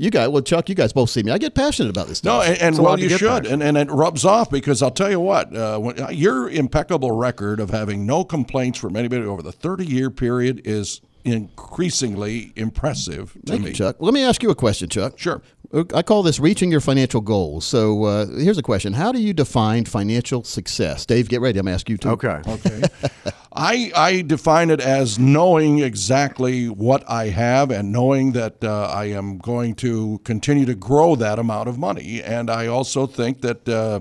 You 0.00 0.12
guys, 0.12 0.28
well, 0.28 0.42
Chuck, 0.42 0.68
you 0.68 0.76
guys 0.76 0.92
both 0.92 1.10
see 1.10 1.24
me. 1.24 1.32
I 1.32 1.38
get 1.38 1.56
passionate 1.56 1.90
about 1.90 2.06
this 2.06 2.22
No, 2.22 2.40
and, 2.40 2.56
and 2.58 2.68
It's 2.68 2.78
a 2.78 2.82
lot 2.82 2.90
well, 2.90 3.00
you 3.00 3.08
should, 3.08 3.46
and, 3.46 3.60
and 3.60 3.76
it 3.76 3.90
rubs 3.90 4.24
off 4.24 4.48
because 4.48 4.80
I'll 4.80 4.92
tell 4.92 5.10
you 5.10 5.18
what, 5.18 5.52
uh, 5.56 5.76
when, 5.80 5.96
your 6.14 6.48
impeccable 6.48 7.10
record 7.10 7.58
of 7.58 7.70
having 7.70 8.06
no 8.06 8.22
complaints 8.22 8.78
from 8.78 8.94
anybody 8.94 9.24
over 9.24 9.42
the 9.42 9.50
30 9.50 9.84
year 9.84 10.08
period 10.08 10.62
is 10.64 11.00
increasingly 11.24 12.52
impressive 12.54 13.32
to 13.32 13.40
Thank 13.52 13.62
me. 13.62 13.68
you, 13.70 13.74
Chuck. 13.74 13.96
Let 13.98 14.14
me 14.14 14.22
ask 14.22 14.40
you 14.40 14.50
a 14.50 14.54
question, 14.54 14.88
Chuck. 14.88 15.18
Sure. 15.18 15.42
I 15.72 16.02
call 16.02 16.22
this 16.22 16.40
reaching 16.40 16.70
your 16.70 16.80
financial 16.80 17.20
goals. 17.20 17.66
So 17.66 18.04
uh, 18.04 18.26
here's 18.26 18.56
a 18.56 18.62
question: 18.62 18.94
How 18.94 19.12
do 19.12 19.20
you 19.20 19.34
define 19.34 19.84
financial 19.84 20.42
success? 20.42 21.04
Dave, 21.04 21.28
get 21.28 21.42
ready. 21.42 21.58
I'm 21.58 21.68
asking 21.68 21.94
you 21.94 21.98
too. 21.98 22.08
Okay. 22.10 22.40
Okay. 22.46 22.82
I 23.52 23.92
I 23.94 24.22
define 24.22 24.70
it 24.70 24.80
as 24.80 25.18
knowing 25.18 25.80
exactly 25.80 26.68
what 26.68 27.04
I 27.08 27.28
have 27.28 27.70
and 27.70 27.92
knowing 27.92 28.32
that 28.32 28.64
uh, 28.64 28.86
I 28.86 29.06
am 29.06 29.38
going 29.38 29.74
to 29.76 30.20
continue 30.24 30.64
to 30.64 30.74
grow 30.74 31.16
that 31.16 31.38
amount 31.38 31.68
of 31.68 31.78
money. 31.78 32.22
And 32.22 32.50
I 32.50 32.66
also 32.66 33.06
think 33.06 33.42
that 33.42 33.68
uh, 33.68 34.00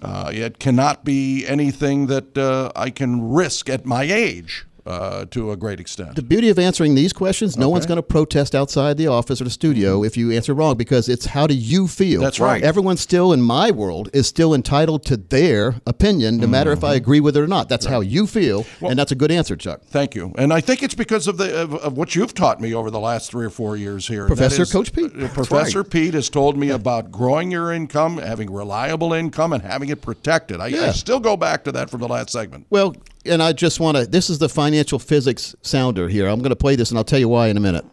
uh, 0.00 0.30
it 0.32 0.58
cannot 0.60 1.04
be 1.04 1.44
anything 1.46 2.06
that 2.06 2.38
uh, 2.38 2.70
I 2.76 2.90
can 2.90 3.30
risk 3.30 3.68
at 3.68 3.84
my 3.84 4.04
age 4.04 4.64
uh, 4.86 5.24
to 5.26 5.50
a 5.50 5.56
great 5.56 5.80
extent. 5.80 6.14
The 6.16 6.22
beauty 6.22 6.48
of 6.50 6.58
answering 6.58 6.94
these 6.94 7.12
questions, 7.12 7.56
no 7.56 7.68
one's 7.68 7.86
going 7.86 7.96
to 7.96 8.02
protest 8.02 8.54
outside 8.54 8.96
the 8.96 9.06
office 9.06 9.40
or 9.40 9.44
the 9.44 9.50
studio 9.50 10.04
if 10.04 10.16
you 10.16 10.30
answer 10.30 10.52
wrong 10.54 10.76
because 10.76 11.08
it's 11.08 11.26
how 11.26 11.46
do 11.46 11.54
you 11.54 11.88
feel? 11.88 12.20
That's 12.20 12.38
right. 12.40 12.62
Everyone 12.62 12.96
still 12.96 13.32
in 13.32 13.40
my 13.42 13.70
world 13.70 14.10
is 14.12 14.26
still 14.26 14.52
entitled 14.54 15.04
to 15.06 15.16
their 15.16 15.76
opinion, 15.86 16.38
no 16.38 16.46
matter 16.46 16.72
if 16.72 16.84
I 16.84 16.94
agree 16.94 17.20
with 17.20 17.36
it 17.36 17.40
or 17.40 17.46
not. 17.46 17.68
That's 17.68 17.86
how 17.86 18.00
you 18.00 18.26
feel, 18.26 18.66
and 18.80 18.98
that's 18.98 19.12
a 19.12 19.14
good 19.14 19.30
answer, 19.30 19.56
Chuck. 19.56 19.82
Thank 19.84 20.14
you, 20.14 20.32
and 20.36 20.52
I 20.52 20.60
think 20.60 20.82
it's 20.82 20.94
because 20.94 21.26
of 21.28 21.36
the 21.38 21.62
of, 21.62 21.74
of 21.74 21.96
what 21.96 22.14
you've 22.14 22.34
taught 22.34 22.60
me 22.60 22.74
over 22.74 22.90
the 22.90 23.00
last 23.00 23.30
three 23.30 23.46
or 23.46 23.50
four 23.50 23.76
years 23.76 24.06
here. 24.08 24.26
Professor 24.26 24.62
is- 24.62 24.72
Coach 24.72 24.92
Pete. 24.92 25.12
uh, 25.18 25.28
Professor 25.28 25.82
Pete 25.84 26.14
has 26.14 26.28
told 26.28 26.56
me 26.56 26.70
about 26.70 27.10
growing 27.10 27.50
your 27.50 27.72
income, 27.72 28.18
having 28.18 28.52
reliable 28.52 29.12
income, 29.12 29.52
and 29.52 29.62
having 29.62 29.88
it 29.88 30.02
protected. 30.02 30.60
I, 30.60 30.66
I 30.66 30.92
still 30.92 31.20
go 31.20 31.36
back 31.36 31.64
to 31.64 31.72
that 31.72 31.90
from 31.90 32.00
the 32.00 32.08
last 32.08 32.30
segment. 32.30 32.66
Well, 32.70 32.94
and 33.26 33.42
I 33.42 33.52
just 33.52 33.80
want 33.80 33.96
to. 33.96 34.06
This 34.06 34.30
is 34.30 34.38
the 34.38 34.48
financial 34.48 34.98
physics 34.98 35.54
sounder 35.62 36.08
here. 36.08 36.26
I'm 36.28 36.40
going 36.40 36.50
to 36.50 36.56
play 36.56 36.76
this, 36.76 36.90
and 36.90 36.98
I'll 36.98 37.04
tell 37.04 37.18
you 37.18 37.28
why 37.28 37.48
in 37.48 37.56
a 37.56 37.60
minute. 37.60 37.84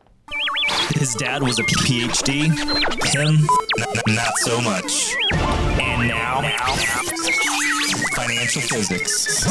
His 0.96 1.14
dad 1.16 1.42
was 1.42 1.58
a 1.60 1.64
PhD. 1.64 2.46
Him, 3.14 3.28
n- 3.28 3.48
n- 4.08 4.16
not 4.16 4.34
so 4.40 4.60
much. 4.62 5.16
And 5.34 6.08
now, 6.08 6.42
financial 8.14 8.62
physics. 8.62 9.48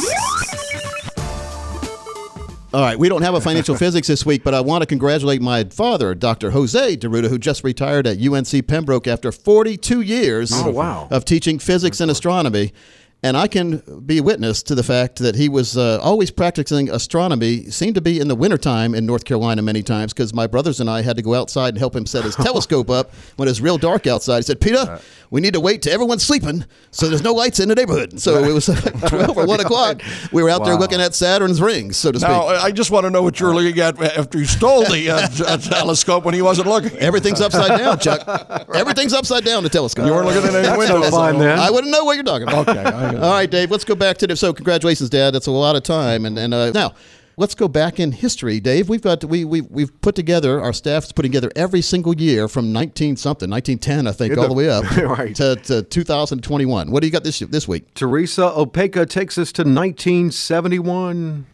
All 2.73 2.83
right, 2.83 2.97
we 2.97 3.09
don't 3.09 3.23
have 3.23 3.35
a 3.35 3.41
financial 3.41 3.75
physics 3.85 4.07
this 4.07 4.25
week, 4.25 4.45
but 4.45 4.55
I 4.55 4.61
want 4.61 4.83
to 4.83 4.87
congratulate 4.87 5.43
my 5.43 5.65
father, 5.65 6.15
Dr. 6.15 6.51
Jose 6.53 6.97
D'Arruda, 6.97 7.29
who 7.29 7.37
just 7.39 7.65
retired 7.65 8.07
at 8.07 8.19
UNC 8.25 8.67
Pembroke 8.69 9.09
after 9.09 9.33
42 9.33 10.03
years 10.03 10.53
Oh, 10.55 10.71
wow. 10.71 11.09
of 11.11 11.25
teaching 11.25 11.59
physics 11.59 12.01
and 12.01 12.11
astronomy. 12.13 12.73
And 13.23 13.37
I 13.37 13.49
can 13.49 13.83
be 14.07 14.23
witness 14.23 14.63
to 14.63 14.75
the 14.75 14.83
fact 14.83 15.19
that 15.19 15.35
he 15.35 15.51
was 15.51 15.77
uh, 15.77 15.99
always 16.03 16.31
practicing 16.31 16.89
astronomy, 16.89 17.65
seemed 17.71 17.95
to 17.97 18.01
be 18.01 18.19
in 18.19 18.29
the 18.29 18.35
wintertime 18.35 18.95
in 18.95 19.05
North 19.05 19.25
Carolina 19.27 19.61
many 19.61 19.83
times, 19.83 20.15
because 20.15 20.33
my 20.33 20.47
brothers 20.47 20.81
and 20.81 20.89
I 20.89 21.03
had 21.03 21.17
to 21.17 21.23
go 21.23 21.35
outside 21.35 21.71
and 21.71 21.79
help 21.79 21.95
him 21.95 22.07
set 22.07 22.25
his 22.25 22.35
telescope 22.47 22.89
up 22.89 23.13
when 23.37 23.47
it 23.47 23.51
was 23.51 23.61
real 23.61 23.77
dark 23.77 24.07
outside. 24.07 24.39
He 24.39 24.43
said, 24.45 24.59
Peter, 24.59 24.99
we 25.31 25.43
need 25.43 25.53
to 25.53 25.61
wait 25.61 25.83
till 25.83 25.93
everyone's 25.93 26.23
sleeping 26.23 26.65
so 26.93 27.09
there's 27.09 27.23
no 27.23 27.33
lights 27.33 27.61
in 27.61 27.69
the 27.69 27.75
neighborhood. 27.75 28.19
So 28.21 28.43
it 28.43 28.53
was 28.53 28.67
12 29.09 29.37
or 29.37 29.47
1 29.47 29.61
o'clock. 29.61 30.01
We 30.33 30.43
were 30.43 30.49
out 30.49 30.65
there 30.65 30.77
looking 30.77 31.01
at 31.01 31.15
Saturn's 31.15 31.61
rings, 31.61 31.99
so 31.99 32.11
to 32.11 32.19
speak. 32.19 32.31
Now, 32.31 32.47
I 32.47 32.71
just 32.73 32.91
want 32.91 33.05
to 33.05 33.11
know 33.11 33.23
what 33.23 33.39
you're 33.39 33.55
looking 33.55 33.79
at 33.81 34.01
after 34.01 34.39
you 34.39 34.47
stole 34.47 34.85
the 34.85 35.11
uh, 35.11 35.29
t- 35.29 35.45
uh, 35.45 35.59
telescope 35.59 36.25
when 36.25 36.33
he 36.35 36.41
wasn't 36.41 36.69
looking. 36.69 36.97
Everything's 36.99 37.43
upside 37.43 37.79
down, 37.79 37.99
Chuck. 37.99 38.69
Everything's 38.75 39.13
upside 39.13 39.45
down. 39.45 39.63
The 39.63 39.69
telescope. 39.69 40.07
You 40.07 40.13
weren't 40.13 40.27
looking 40.27 40.55
at 40.55 40.65
any 40.65 40.79
windows. 40.79 41.03
no 41.03 41.11
fun 41.11 41.35
so- 41.35 41.41
then. 41.41 41.59
I 41.59 41.71
wouldn't 41.71 41.93
know 41.93 42.05
what 42.05 42.15
you're 42.15 42.25
talking 42.25 42.49
about. 42.49 42.69
Okay. 42.69 43.10
I, 43.17 43.21
All 43.21 43.33
right, 43.33 43.51
Dave. 43.51 43.71
Let's 43.71 43.85
go 43.85 43.95
back 43.95 44.19
to 44.19 44.27
the. 44.27 44.37
So, 44.37 44.53
congratulations, 44.53 45.11
Dad. 45.11 45.33
That's 45.33 45.47
a 45.47 45.51
lot 45.51 45.77
of 45.77 45.83
time. 45.83 46.25
And 46.25 46.39
and 46.39 46.53
uh, 46.55 46.71
now, 46.73 46.95
let's 47.37 47.55
go 47.55 47.69
back 47.69 47.99
in 48.01 48.13
history, 48.13 48.61
Dave. 48.61 48.89
We've 48.89 49.01
got 49.03 49.25
we 49.25 49.45
we 49.45 49.61
we've 49.63 49.99
put 50.01 50.15
together 50.15 50.61
our 50.61 50.73
staff's 50.73 51.13
putting 51.13 51.31
together 51.33 51.51
every 51.57 51.81
single 51.83 52.15
year 52.15 52.49
from 52.49 52.73
19 52.73 53.17
something, 53.17 53.49
1910, 53.51 54.07
I 54.07 54.13
think, 54.13 54.31
Yeah, 54.35 54.37
all 54.37 54.43
the- 54.45 54.49
the 54.49 54.55
way 54.55 54.69
up 54.71 54.85
right. 55.19 55.35
to, 55.37 55.57
to 55.57 55.83
2021. 55.83 56.91
What 56.91 57.01
do 57.01 57.07
you 57.07 57.13
got 57.13 57.25
this 57.25 57.39
this 57.41 57.67
week? 57.69 57.93
Teresa 57.95 58.53
Opeka 58.57 59.09
takes 59.09 59.39
us 59.39 59.53
to 59.53 59.63
1971. 59.63 61.47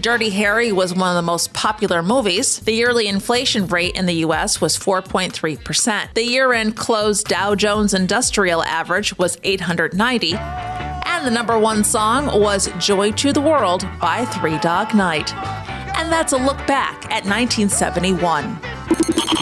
Dirty 0.00 0.30
Harry 0.30 0.70
was 0.70 0.94
one 0.94 1.08
of 1.08 1.16
the 1.16 1.22
most 1.22 1.52
popular 1.52 2.02
movies. 2.02 2.60
The 2.60 2.72
yearly 2.72 3.08
inflation 3.08 3.66
rate 3.66 3.96
in 3.96 4.06
the 4.06 4.14
U.S. 4.26 4.60
was 4.60 4.78
4.3%. 4.78 6.14
The 6.14 6.24
year 6.24 6.52
end 6.52 6.76
closed 6.76 7.26
Dow 7.26 7.54
Jones 7.54 7.94
Industrial 7.94 8.62
Average 8.62 9.18
was 9.18 9.38
890. 9.42 10.34
And 10.34 11.26
the 11.26 11.30
number 11.30 11.58
one 11.58 11.82
song 11.82 12.26
was 12.40 12.70
Joy 12.78 13.10
to 13.12 13.32
the 13.32 13.40
World 13.40 13.88
by 14.00 14.24
Three 14.26 14.58
Dog 14.58 14.94
Night. 14.94 15.34
And 15.98 16.10
that's 16.12 16.32
a 16.32 16.38
look 16.38 16.58
back 16.66 17.04
at 17.06 17.24
1971. 17.24 18.58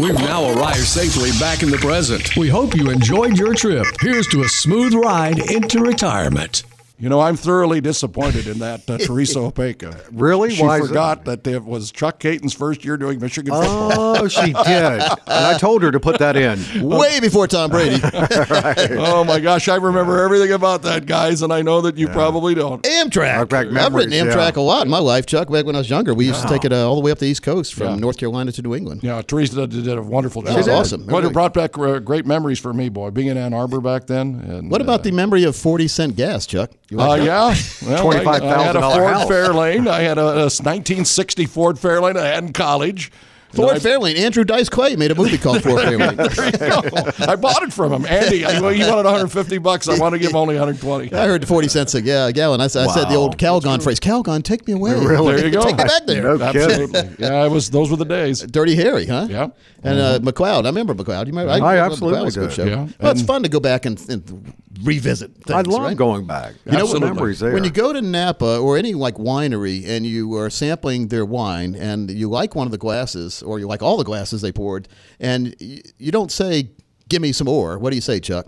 We've 0.00 0.14
now 0.14 0.52
arrived 0.52 0.78
safely 0.78 1.30
back 1.38 1.62
in 1.62 1.70
the 1.70 1.78
present. 1.78 2.36
We 2.36 2.48
hope 2.48 2.74
you 2.74 2.90
enjoyed 2.90 3.38
your 3.38 3.54
trip. 3.54 3.86
Here's 4.00 4.26
to 4.28 4.42
a 4.42 4.48
smooth 4.48 4.94
ride 4.94 5.38
into 5.50 5.80
retirement. 5.80 6.64
You 6.98 7.10
know, 7.10 7.20
I'm 7.20 7.36
thoroughly 7.36 7.82
disappointed 7.82 8.46
in 8.46 8.60
that 8.60 8.88
uh, 8.88 8.96
Teresa 9.00 9.38
Opeka. 9.40 10.08
Really? 10.12 10.54
She 10.54 10.62
Why 10.62 10.78
is 10.80 10.88
forgot 10.88 11.26
that? 11.26 11.46
it 11.46 11.62
was 11.62 11.92
Chuck 11.92 12.18
Kaiton's 12.18 12.54
first 12.54 12.86
year 12.86 12.96
doing 12.96 13.20
Michigan 13.20 13.52
football. 13.52 14.16
Oh, 14.18 14.28
she 14.28 14.54
did. 14.54 14.56
And 15.02 15.20
I 15.28 15.58
told 15.58 15.82
her 15.82 15.90
to 15.90 16.00
put 16.00 16.18
that 16.20 16.36
in. 16.36 16.58
Way 16.82 17.20
before 17.20 17.46
Tom 17.48 17.70
Brady. 17.70 18.00
oh 18.98 19.24
my 19.24 19.40
gosh, 19.40 19.68
I 19.68 19.76
remember 19.76 20.24
everything 20.24 20.52
about 20.52 20.82
that, 20.82 21.04
guys, 21.04 21.42
and 21.42 21.52
I 21.52 21.60
know 21.60 21.82
that 21.82 21.98
you 21.98 22.08
probably 22.08 22.54
don't. 22.54 22.82
Amtrak. 22.82 23.46
Amtrak 23.46 23.76
I've 23.76 23.94
ridden 23.94 24.12
Amtrak 24.12 24.56
yeah. 24.56 24.62
a 24.62 24.64
lot 24.64 24.86
in 24.86 24.90
my 24.90 24.98
life, 24.98 25.26
Chuck. 25.26 25.50
Back 25.50 25.66
when 25.66 25.74
I 25.74 25.78
was 25.78 25.90
younger, 25.90 26.14
we 26.14 26.26
used 26.26 26.40
to 26.40 26.48
take 26.48 26.64
it 26.64 26.72
uh, 26.72 26.88
all 26.88 26.94
the 26.94 27.02
way 27.02 27.10
up 27.10 27.18
the 27.18 27.26
East 27.26 27.42
Coast 27.42 27.74
from 27.74 27.86
Yeah. 27.88 27.96
North 27.96 28.16
Carolina 28.16 28.52
to 28.52 28.62
New 28.62 28.74
England. 28.74 29.02
Yeah, 29.02 29.20
Teresa 29.20 29.66
did 29.66 29.86
a 29.86 30.00
wonderful 30.00 30.40
job. 30.40 30.52
That 30.52 30.56
was 30.58 30.68
awesome. 30.68 31.06
What 31.06 31.20
Really. 31.22 31.32
brought 31.34 31.52
back 31.52 31.76
uh, 31.78 31.98
great 31.98 32.24
memories 32.24 32.58
for 32.58 32.72
me, 32.72 32.88
boy, 32.88 33.10
being 33.10 33.28
in 33.28 33.36
Ann 33.36 33.52
Arbor 33.52 33.82
back 33.82 34.06
then. 34.06 34.40
And, 34.48 34.70
What 34.70 34.80
about 34.80 35.02
the 35.02 35.12
memory 35.12 35.44
of 35.44 35.54
forty 35.54 35.88
cent 35.88 36.16
gas, 36.16 36.46
Chuck? 36.46 36.70
You 36.90 37.00
Uh, 37.00 37.16
yeah, 37.16 37.54
well, 37.86 38.28
I, 38.28 38.38
I 38.38 38.62
had 38.64 38.76
a 38.76 38.80
$25,000 38.80 38.92
Ford 38.94 39.12
house. 39.12 39.28
Fairlane. 39.28 39.88
I 39.88 40.00
had 40.02 40.18
a, 40.18 40.22
a 40.26 40.34
1960 40.44 41.46
Ford 41.46 41.76
Fairlane 41.76 42.16
I 42.16 42.28
had 42.28 42.44
in 42.44 42.52
college. 42.52 43.10
And 43.48 43.56
Ford 43.56 43.76
I- 43.76 43.78
Fairlane. 43.78 44.16
Andrew 44.18 44.44
Dice 44.44 44.68
Clay 44.68 44.94
made 44.94 45.10
a 45.10 45.14
movie 45.16 45.36
called 45.38 45.62
Ford 45.64 45.82
Fairlane. 45.84 46.16
There 46.16 46.46
you 46.46 47.22
go. 47.26 47.32
I 47.32 47.34
bought 47.36 47.62
it 47.64 47.72
from 47.72 47.92
him, 47.92 48.04
Andy. 48.06 48.44
I, 48.44 48.60
well, 48.60 48.70
he 48.70 48.80
wanted 48.82 49.04
150 49.04 49.58
bucks. 49.58 49.88
I 49.88 49.98
want 49.98 50.12
to 50.12 50.18
give 50.20 50.30
him 50.30 50.36
only 50.36 50.54
120. 50.54 51.12
I 51.12 51.26
heard 51.26 51.40
the 51.42 51.46
forty 51.48 51.66
cents 51.68 51.94
a 51.94 52.02
ga- 52.02 52.30
gallon. 52.32 52.60
I, 52.60 52.64
s- 52.66 52.76
I 52.76 52.86
said 52.86 53.06
the 53.08 53.14
old 53.16 53.36
Calgon 53.38 53.82
phrase: 53.82 53.98
"Calgon, 53.98 54.42
take 54.44 54.66
me 54.68 54.74
away." 54.74 54.92
There 54.92 55.44
you 55.44 55.50
go. 55.50 55.62
Take 55.64 55.78
me 55.78 55.84
back 55.84 56.06
there. 56.06 56.22
No 56.36 56.52
kidding. 56.52 56.62
Absolutely. 56.92 57.16
Yeah, 57.24 57.44
it 57.46 57.50
was. 57.50 57.70
Those 57.70 57.90
were 57.90 57.96
the 57.96 58.04
days. 58.04 58.42
Dirty 58.42 58.74
Harry, 58.76 59.06
huh? 59.06 59.26
Yeah. 59.30 59.48
And 59.82 59.98
uh, 59.98 60.18
McCloud. 60.20 60.64
I 60.64 60.68
remember 60.68 60.94
McCloud. 60.94 61.26
You 61.26 61.32
remember? 61.32 61.52
I 61.52 61.58
love 61.58 61.92
absolutely 61.92 62.20
McCloud 62.20 62.24
was 62.24 62.36
a 62.36 62.40
good 62.40 62.52
show. 62.52 62.64
Yeah. 62.64 62.88
Well, 63.00 63.12
it's 63.12 63.22
fun 63.22 63.42
to 63.44 63.48
go 63.48 63.60
back 63.60 63.86
and, 63.86 63.98
and 64.10 64.54
revisit 64.82 65.32
things. 65.44 65.50
I 65.50 65.62
love 65.62 65.82
right? 65.82 65.96
going 65.96 66.26
back. 66.26 66.54
You 66.64 66.72
know, 66.72 66.78
Absolutely. 66.80 67.08
when- 67.08 67.14
memories 67.16 67.40
there. 67.40 67.52
When 67.52 67.64
you 67.64 67.70
go 67.70 67.92
to 67.92 68.00
Napa 68.02 68.58
or 68.58 68.76
any 68.76 68.94
like 68.94 69.16
winery 69.16 69.86
and 69.86 70.06
you 70.06 70.34
are 70.36 70.50
sampling 70.50 71.08
their 71.08 71.24
wine 71.24 71.74
and 71.74 72.10
you 72.10 72.28
like 72.28 72.54
one 72.54 72.66
of 72.66 72.70
the 72.72 72.78
glasses 72.78 73.42
or 73.42 73.58
you 73.58 73.66
like 73.66 73.82
all 73.82 73.96
the 73.96 74.04
glasses 74.04 74.40
they 74.42 74.52
poured 74.52 74.88
and 75.20 75.54
you 75.60 76.10
don't 76.12 76.30
say, 76.32 76.70
"Give 77.08 77.22
me 77.22 77.32
some 77.32 77.46
more." 77.46 77.78
What 77.78 77.90
do 77.90 77.96
you 77.96 78.02
say, 78.02 78.20
Chuck? 78.20 78.46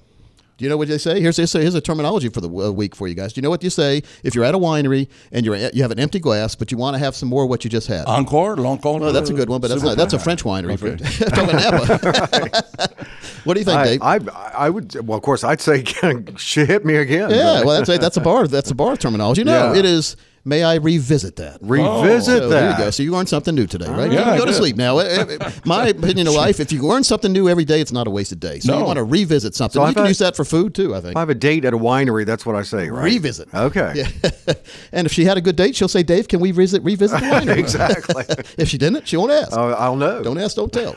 Do 0.59 0.65
you 0.65 0.69
know 0.69 0.77
what 0.77 0.89
they 0.89 0.99
say? 0.99 1.21
Here's, 1.21 1.37
here's, 1.37 1.53
here's 1.53 1.77
a 1.77 1.81
terminology 1.81 2.29
for 2.31 2.41
the 2.41 2.49
uh, 2.49 2.73
week 2.73 2.97
for 2.97 3.07
you 3.07 3.15
guys. 3.15 3.33
Do 3.33 3.39
you 3.39 3.43
know 3.43 3.49
what 3.51 3.63
you 3.63 3.71
say 3.71 4.03
if 4.25 4.35
you're 4.35 4.45
at 4.45 4.57
a 4.57 4.59
winery 4.59 5.09
and 5.31 5.47
you're 5.47 5.55
at, 5.55 5.73
you 5.73 5.83
have 5.83 5.93
an 5.93 6.01
empty 6.01 6.19
glass, 6.19 6.57
but 6.57 6.73
you 6.73 6.77
want 6.79 6.95
to 6.95 6.99
have 6.99 7.15
some 7.15 7.29
more 7.29 7.45
of 7.45 7.49
what 7.49 7.63
you 7.63 7.71
just 7.71 7.87
had? 7.87 8.07
Encore, 8.07 8.57
l'encore. 8.57 8.99
Well, 9.01 9.13
that's 9.13 9.31
a 9.31 9.35
good 9.35 9.49
one, 9.49 9.61
but 9.61 9.69
that's 9.69 9.85
not, 9.85 9.97
that's 9.97 10.15
a 10.15 10.19
French 10.19 10.43
winery. 10.43 10.73
Okay. 10.73 10.97
For, 11.05 11.25
talking 11.31 11.57
Napa. 11.57 13.07
what 13.45 13.55
do 13.55 13.61
you 13.61 13.65
think, 13.65 13.79
I, 13.79 13.85
Dave? 13.85 14.03
I, 14.03 14.53
I 14.57 14.71
would, 14.71 14.95
well, 15.07 15.17
of 15.17 15.23
course, 15.23 15.45
I'd 15.45 15.61
say, 15.61 15.85
she 16.37 16.65
hit 16.65 16.85
me 16.85 16.97
again. 16.97 17.31
yeah, 17.31 17.63
well, 17.63 17.81
that's 17.81 17.97
that's 18.01 18.17
a 18.17 18.21
bar. 18.21 18.49
That's 18.49 18.73
a 18.73 18.75
bar 18.75 18.97
terminology. 18.97 19.45
No, 19.45 19.73
Yeah. 19.73 19.79
it 19.79 19.85
is. 19.85 20.17
May 20.49 20.65
I 20.65 20.77
revisit 20.77 21.37
that? 21.37 21.59
Revisit 21.61 22.25
So 22.25 22.41
that. 22.41 22.49
there 22.49 22.71
you 22.71 22.77
go. 22.79 22.91
So 22.91 23.03
you 23.03 23.13
learned 23.13 23.29
something 23.29 23.55
new 23.55 23.67
today, 23.67 23.89
right? 23.91 24.11
Yeah, 24.11 24.21
You 24.21 24.25
can 24.25 24.39
go 24.39 24.45
to 24.47 24.55
sleep 24.55 24.77
now. 24.77 24.97
Uh, 24.99 25.27
uh, 25.41 25.51
My 25.67 25.89
opinion 25.97 26.27
of 26.27 26.33
life: 26.33 26.59
if 26.59 26.73
you 26.73 26.81
learn 26.83 27.05
something 27.05 27.31
new 27.33 27.51
every 27.51 27.67
day, 27.67 27.83
it's 27.83 27.93
not 27.93 28.07
a 28.07 28.11
wasted 28.11 28.41
day. 28.41 28.59
So 28.61 28.79
you 28.79 28.83
want 28.85 28.97
to 28.97 29.05
revisit 29.05 29.55
something. 29.55 29.79
So 29.83 29.87
you 29.87 29.93
can 29.95 30.05
I- 30.05 30.09
use 30.09 30.19
that 30.21 30.37
for 30.37 30.45
food 30.47 30.75
too. 30.75 30.95
I 30.95 31.01
think. 31.01 31.11
If 31.11 31.17
I 31.17 31.21
have 31.21 31.29
a 31.29 31.35
date 31.35 31.67
at 31.67 31.75
a 31.75 31.79
winery, 31.79 32.25
that's 32.25 32.47
what 32.47 32.57
I 32.57 32.63
say, 32.63 32.89
right? 32.89 33.05
Revisit. 33.05 33.53
Okay. 33.53 33.93
Yeah. 33.95 34.55
and 34.93 35.07
if 35.07 35.13
she 35.13 35.27
had 35.27 35.37
a 35.37 35.43
good 35.43 35.55
date, 35.57 35.77
she'll 35.77 35.87
say, 35.87 36.03
"Dave, 36.03 36.29
can 36.29 36.41
we 36.41 36.51
visit 36.51 36.83
revisit 36.83 37.21
the 37.21 37.27
winery?" 37.35 37.59
exactly. 37.59 38.25
if 38.57 38.69
she 38.69 38.79
didn't, 38.79 39.07
she 39.07 39.19
won't 39.19 39.33
ask. 39.33 39.53
Oh, 39.53 39.73
I'll 39.75 39.97
know. 39.97 40.23
Don't 40.23 40.39
ask, 40.39 40.57
don't 40.57 40.73
tell. 40.73 40.95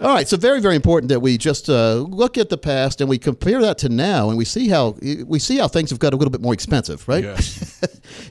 All 0.00 0.14
right, 0.14 0.26
so 0.26 0.38
very, 0.38 0.60
very 0.62 0.76
important 0.76 1.10
that 1.10 1.20
we 1.20 1.36
just 1.36 1.68
uh, 1.68 1.94
look 2.08 2.38
at 2.38 2.48
the 2.48 2.56
past 2.58 3.02
and 3.02 3.10
we 3.10 3.18
compare 3.18 3.60
that 3.60 3.76
to 3.78 3.90
now, 3.90 4.30
and 4.30 4.38
we 4.38 4.46
see 4.46 4.68
how 4.68 4.96
we 5.26 5.38
see 5.38 5.58
how 5.58 5.68
things 5.68 5.90
have 5.90 5.98
got 5.98 6.14
a 6.14 6.16
little 6.16 6.30
bit 6.32 6.40
more 6.40 6.54
expensive, 6.54 7.06
right? 7.06 7.24
Yes. 7.24 7.80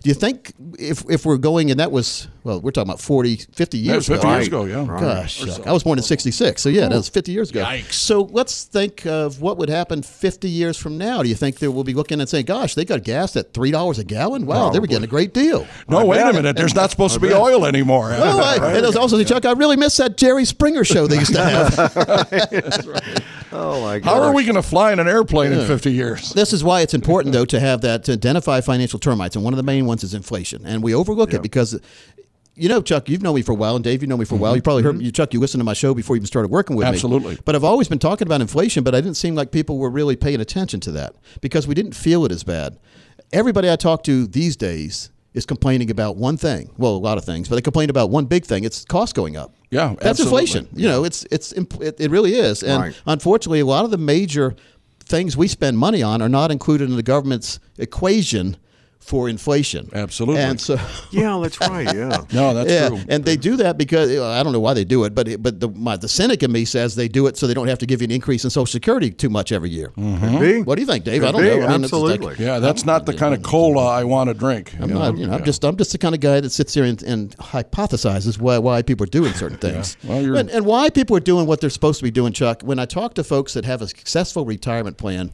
Do 0.01 0.09
you 0.09 0.13
think 0.15 0.53
if 0.79 1.03
if 1.09 1.25
we're 1.25 1.37
going 1.37 1.71
and 1.71 1.79
that 1.79 1.91
was 1.91 2.27
well, 2.43 2.59
we're 2.61 2.71
talking 2.71 2.89
about 2.89 2.99
40, 3.01 3.37
50 3.53 3.77
Yeah, 3.77 3.93
years 3.93 4.07
50 4.07 4.27
ago. 4.27 4.35
years 4.35 4.47
ago, 4.47 4.65
yeah. 4.65 4.85
Gosh, 4.85 5.59
I 5.65 5.71
was 5.71 5.83
born 5.83 5.97
in 5.97 6.03
'66, 6.03 6.61
so 6.61 6.69
yeah, 6.69 6.87
that 6.89 6.95
was 6.95 7.09
50 7.09 7.31
years 7.31 7.49
ago. 7.49 7.63
Yikes. 7.63 7.93
So 7.93 8.23
let's 8.31 8.65
think 8.65 9.05
of 9.05 9.41
what 9.41 9.57
would 9.57 9.69
happen 9.69 10.01
50 10.01 10.49
years 10.49 10.77
from 10.77 10.97
now. 10.97 11.23
Do 11.23 11.29
you 11.29 11.35
think 11.35 11.59
that 11.59 11.71
we'll 11.71 11.83
be 11.83 11.93
looking 11.93 12.19
and 12.19 12.29
saying, 12.29 12.45
"Gosh, 12.45 12.75
they 12.75 12.85
got 12.85 13.03
gas 13.03 13.35
at 13.35 13.53
three 13.53 13.71
dollars 13.71 13.99
a 13.99 14.03
gallon? 14.03 14.45
Wow, 14.45 14.69
they 14.69 14.79
were 14.79 14.87
getting 14.87 15.05
a 15.05 15.07
great 15.07 15.33
deal." 15.33 15.65
No, 15.87 16.05
wait 16.05 16.21
a 16.21 16.33
minute. 16.33 16.55
There's 16.55 16.75
not 16.75 16.91
supposed 16.91 17.13
to 17.13 17.19
be 17.19 17.33
oil 17.33 17.65
anymore. 17.65 18.11
Oh, 18.13 18.39
I, 18.39 18.55
and 18.75 18.83
there's 18.83 18.95
also 18.95 19.23
Chuck. 19.23 19.45
I 19.45 19.53
really 19.53 19.77
miss 19.77 19.95
that 19.97 20.17
Jerry 20.17 20.43
Springer 20.43 20.83
show 20.83 21.07
they 21.07 21.19
used 21.19 21.33
to 21.33 21.43
have. 21.43 23.13
Oh, 23.55 23.81
my 23.81 23.99
God. 23.99 24.09
How 24.09 24.23
are 24.23 24.33
we 24.33 24.45
going 24.45 24.55
to 24.55 24.63
fly 24.63 24.91
in 24.93 24.99
an 24.99 25.07
airplane 25.07 25.53
in 25.53 25.67
50 25.67 25.91
years? 25.91 26.33
This 26.33 26.53
is 26.53 26.63
why 26.63 26.81
it's 26.81 26.95
important, 26.95 27.33
though, 27.33 27.45
to 27.45 27.59
have 27.59 27.81
that 27.81 28.03
to 28.05 28.13
identify 28.13 28.61
financial 28.61 28.97
termites, 28.97 29.35
and 29.35 29.45
one 29.45 29.53
of 29.53 29.57
the 29.57 29.63
main 29.63 29.85
ones 29.85 30.03
is 30.03 30.15
inflation, 30.15 30.65
and 30.65 30.81
we 30.81 30.93
overlook 30.95 31.33
it 31.33 31.41
because. 31.43 31.79
You 32.55 32.69
know, 32.69 32.81
Chuck, 32.81 33.09
you've 33.09 33.23
known 33.23 33.35
me 33.35 33.41
for 33.41 33.51
a 33.51 33.55
while, 33.55 33.75
and 33.75 33.83
Dave, 33.83 34.03
you 34.03 34.07
know 34.07 34.17
me 34.17 34.25
for 34.25 34.35
a 34.35 34.37
while. 34.37 34.51
Mm-hmm. 34.51 34.57
You 34.57 34.61
probably 34.61 34.83
heard 34.83 34.95
mm-hmm. 34.95 35.05
you, 35.05 35.11
Chuck. 35.11 35.33
You 35.33 35.39
listened 35.39 35.59
to 35.59 35.65
my 35.65 35.73
show 35.73 35.95
before 35.95 36.15
you 36.15 36.19
even 36.19 36.27
started 36.27 36.51
working 36.51 36.75
with 36.75 36.85
Absolutely. 36.85 37.19
me. 37.19 37.25
Absolutely. 37.25 37.43
But 37.45 37.55
I've 37.55 37.63
always 37.63 37.87
been 37.87 37.99
talking 37.99 38.27
about 38.27 38.41
inflation, 38.41 38.83
but 38.83 38.93
I 38.93 39.01
didn't 39.01 39.17
seem 39.17 39.33
like 39.33 39.51
people 39.51 39.79
were 39.79 39.89
really 39.89 40.15
paying 40.15 40.39
attention 40.39 40.79
to 40.81 40.91
that 40.91 41.15
because 41.41 41.65
we 41.67 41.73
didn't 41.73 41.93
feel 41.93 42.25
it 42.25 42.31
as 42.31 42.43
bad. 42.43 42.77
Everybody 43.31 43.71
I 43.71 43.75
talk 43.75 44.03
to 44.03 44.27
these 44.27 44.55
days 44.55 45.09
is 45.33 45.47
complaining 45.47 45.89
about 45.89 46.15
one 46.15 46.37
thing. 46.37 46.69
Well, 46.77 46.91
a 46.91 46.97
lot 46.97 47.17
of 47.17 47.25
things, 47.25 47.49
but 47.49 47.55
they 47.55 47.61
complain 47.61 47.89
about 47.89 48.11
one 48.11 48.25
big 48.25 48.45
thing. 48.45 48.63
It's 48.63 48.85
cost 48.85 49.15
going 49.15 49.35
up. 49.35 49.55
Yeah, 49.71 49.95
that's 49.99 50.19
absolutely. 50.19 50.41
inflation. 50.43 50.67
You 50.73 50.87
know, 50.87 51.03
it's 51.03 51.25
it's 51.31 51.51
it, 51.53 51.99
it 51.99 52.11
really 52.11 52.35
is. 52.35 52.61
And 52.61 52.81
Right. 52.81 53.01
unfortunately, 53.07 53.61
a 53.61 53.65
lot 53.65 53.85
of 53.85 53.89
the 53.89 53.97
major 53.97 54.55
things 54.99 55.35
we 55.35 55.47
spend 55.47 55.77
money 55.77 56.03
on 56.03 56.21
are 56.21 56.29
not 56.29 56.51
included 56.51 56.89
in 56.89 56.95
the 56.95 57.03
government's 57.03 57.59
equation 57.79 58.57
for 59.03 59.27
inflation. 59.29 59.89
Absolutely. 59.93 60.41
And 60.41 60.59
so 60.59 60.77
Yeah, 61.11 61.39
that's 61.41 61.59
right. 61.59 61.85
Yeah. 61.93 62.21
No, 62.33 62.53
that's 62.53 62.71
yeah, 62.71 62.87
true. 62.89 62.99
and 63.09 63.23
they 63.25 63.35
do 63.35 63.57
that 63.57 63.77
because 63.77 64.09
I 64.19 64.41
don't 64.43 64.53
know 64.53 64.59
why 64.59 64.73
they 64.73 64.85
do 64.85 65.03
it, 65.03 65.13
but 65.13 65.41
but 65.41 65.59
the 65.59 65.69
my, 65.69 65.97
the 65.97 66.07
cynic 66.07 66.41
in 66.41 66.51
me 66.51 66.65
says 66.65 66.95
they 66.95 67.07
do 67.07 67.27
it 67.27 67.37
so 67.37 67.45
they 67.47 67.53
don't 67.53 67.67
have 67.67 67.79
to 67.79 67.85
give 67.85 68.01
you 68.01 68.05
an 68.05 68.11
increase 68.11 68.43
in 68.43 68.49
Social 68.49 68.65
Security 68.65 69.11
too 69.11 69.29
much 69.29 69.51
every 69.51 69.69
year. 69.69 69.89
Mm-hmm. 69.97 70.39
Be. 70.39 70.61
What 70.61 70.75
do 70.75 70.81
you 70.81 70.87
think, 70.87 71.03
Dave? 71.03 71.21
Could 71.21 71.29
I 71.29 71.31
don't 71.31 71.41
be, 71.41 71.47
know. 71.49 71.53
I 71.67 71.71
mean, 71.73 71.83
it's 71.83 71.93
like- 71.93 72.11
absolutely. 72.13 72.45
Yeah, 72.45 72.59
that's 72.59 72.85
not 72.85 73.05
the 73.05 73.13
kind 73.13 73.33
of 73.35 73.43
cola 73.43 73.85
I 73.87 74.03
want 74.03 74.29
to 74.29 74.33
drink. 74.33 74.73
I'm 74.79 74.89
not, 74.93 75.17
you 75.17 75.27
know, 75.27 75.33
I'm 75.33 75.43
just 75.43 75.63
I'm 75.63 75.77
just 75.77 75.91
the 75.91 75.97
kind 75.97 76.15
of 76.15 76.21
guy 76.21 76.39
that 76.39 76.49
sits 76.51 76.73
here 76.73 76.85
and, 76.85 77.01
and 77.03 77.37
hypothesizes 77.37 78.39
why 78.39 78.57
why 78.57 78.81
people 78.81 79.03
are 79.03 79.07
doing 79.07 79.33
certain 79.33 79.57
things, 79.67 79.97
Well, 80.03 80.21
you're- 80.21 80.39
and, 80.39 80.49
and 80.49 80.65
why 80.65 80.89
people 80.89 81.15
are 81.17 81.25
doing 81.31 81.45
what 81.45 81.61
they're 81.61 81.69
supposed 81.69 81.99
to 81.99 82.03
be 82.03 82.11
doing. 82.11 82.33
Chuck, 82.33 82.61
when 82.63 82.79
I 82.79 82.85
talk 82.85 83.13
to 83.15 83.23
folks 83.23 83.53
that 83.53 83.65
have 83.65 83.81
a 83.81 83.87
successful 83.87 84.45
retirement 84.45 84.97
plan, 84.97 85.33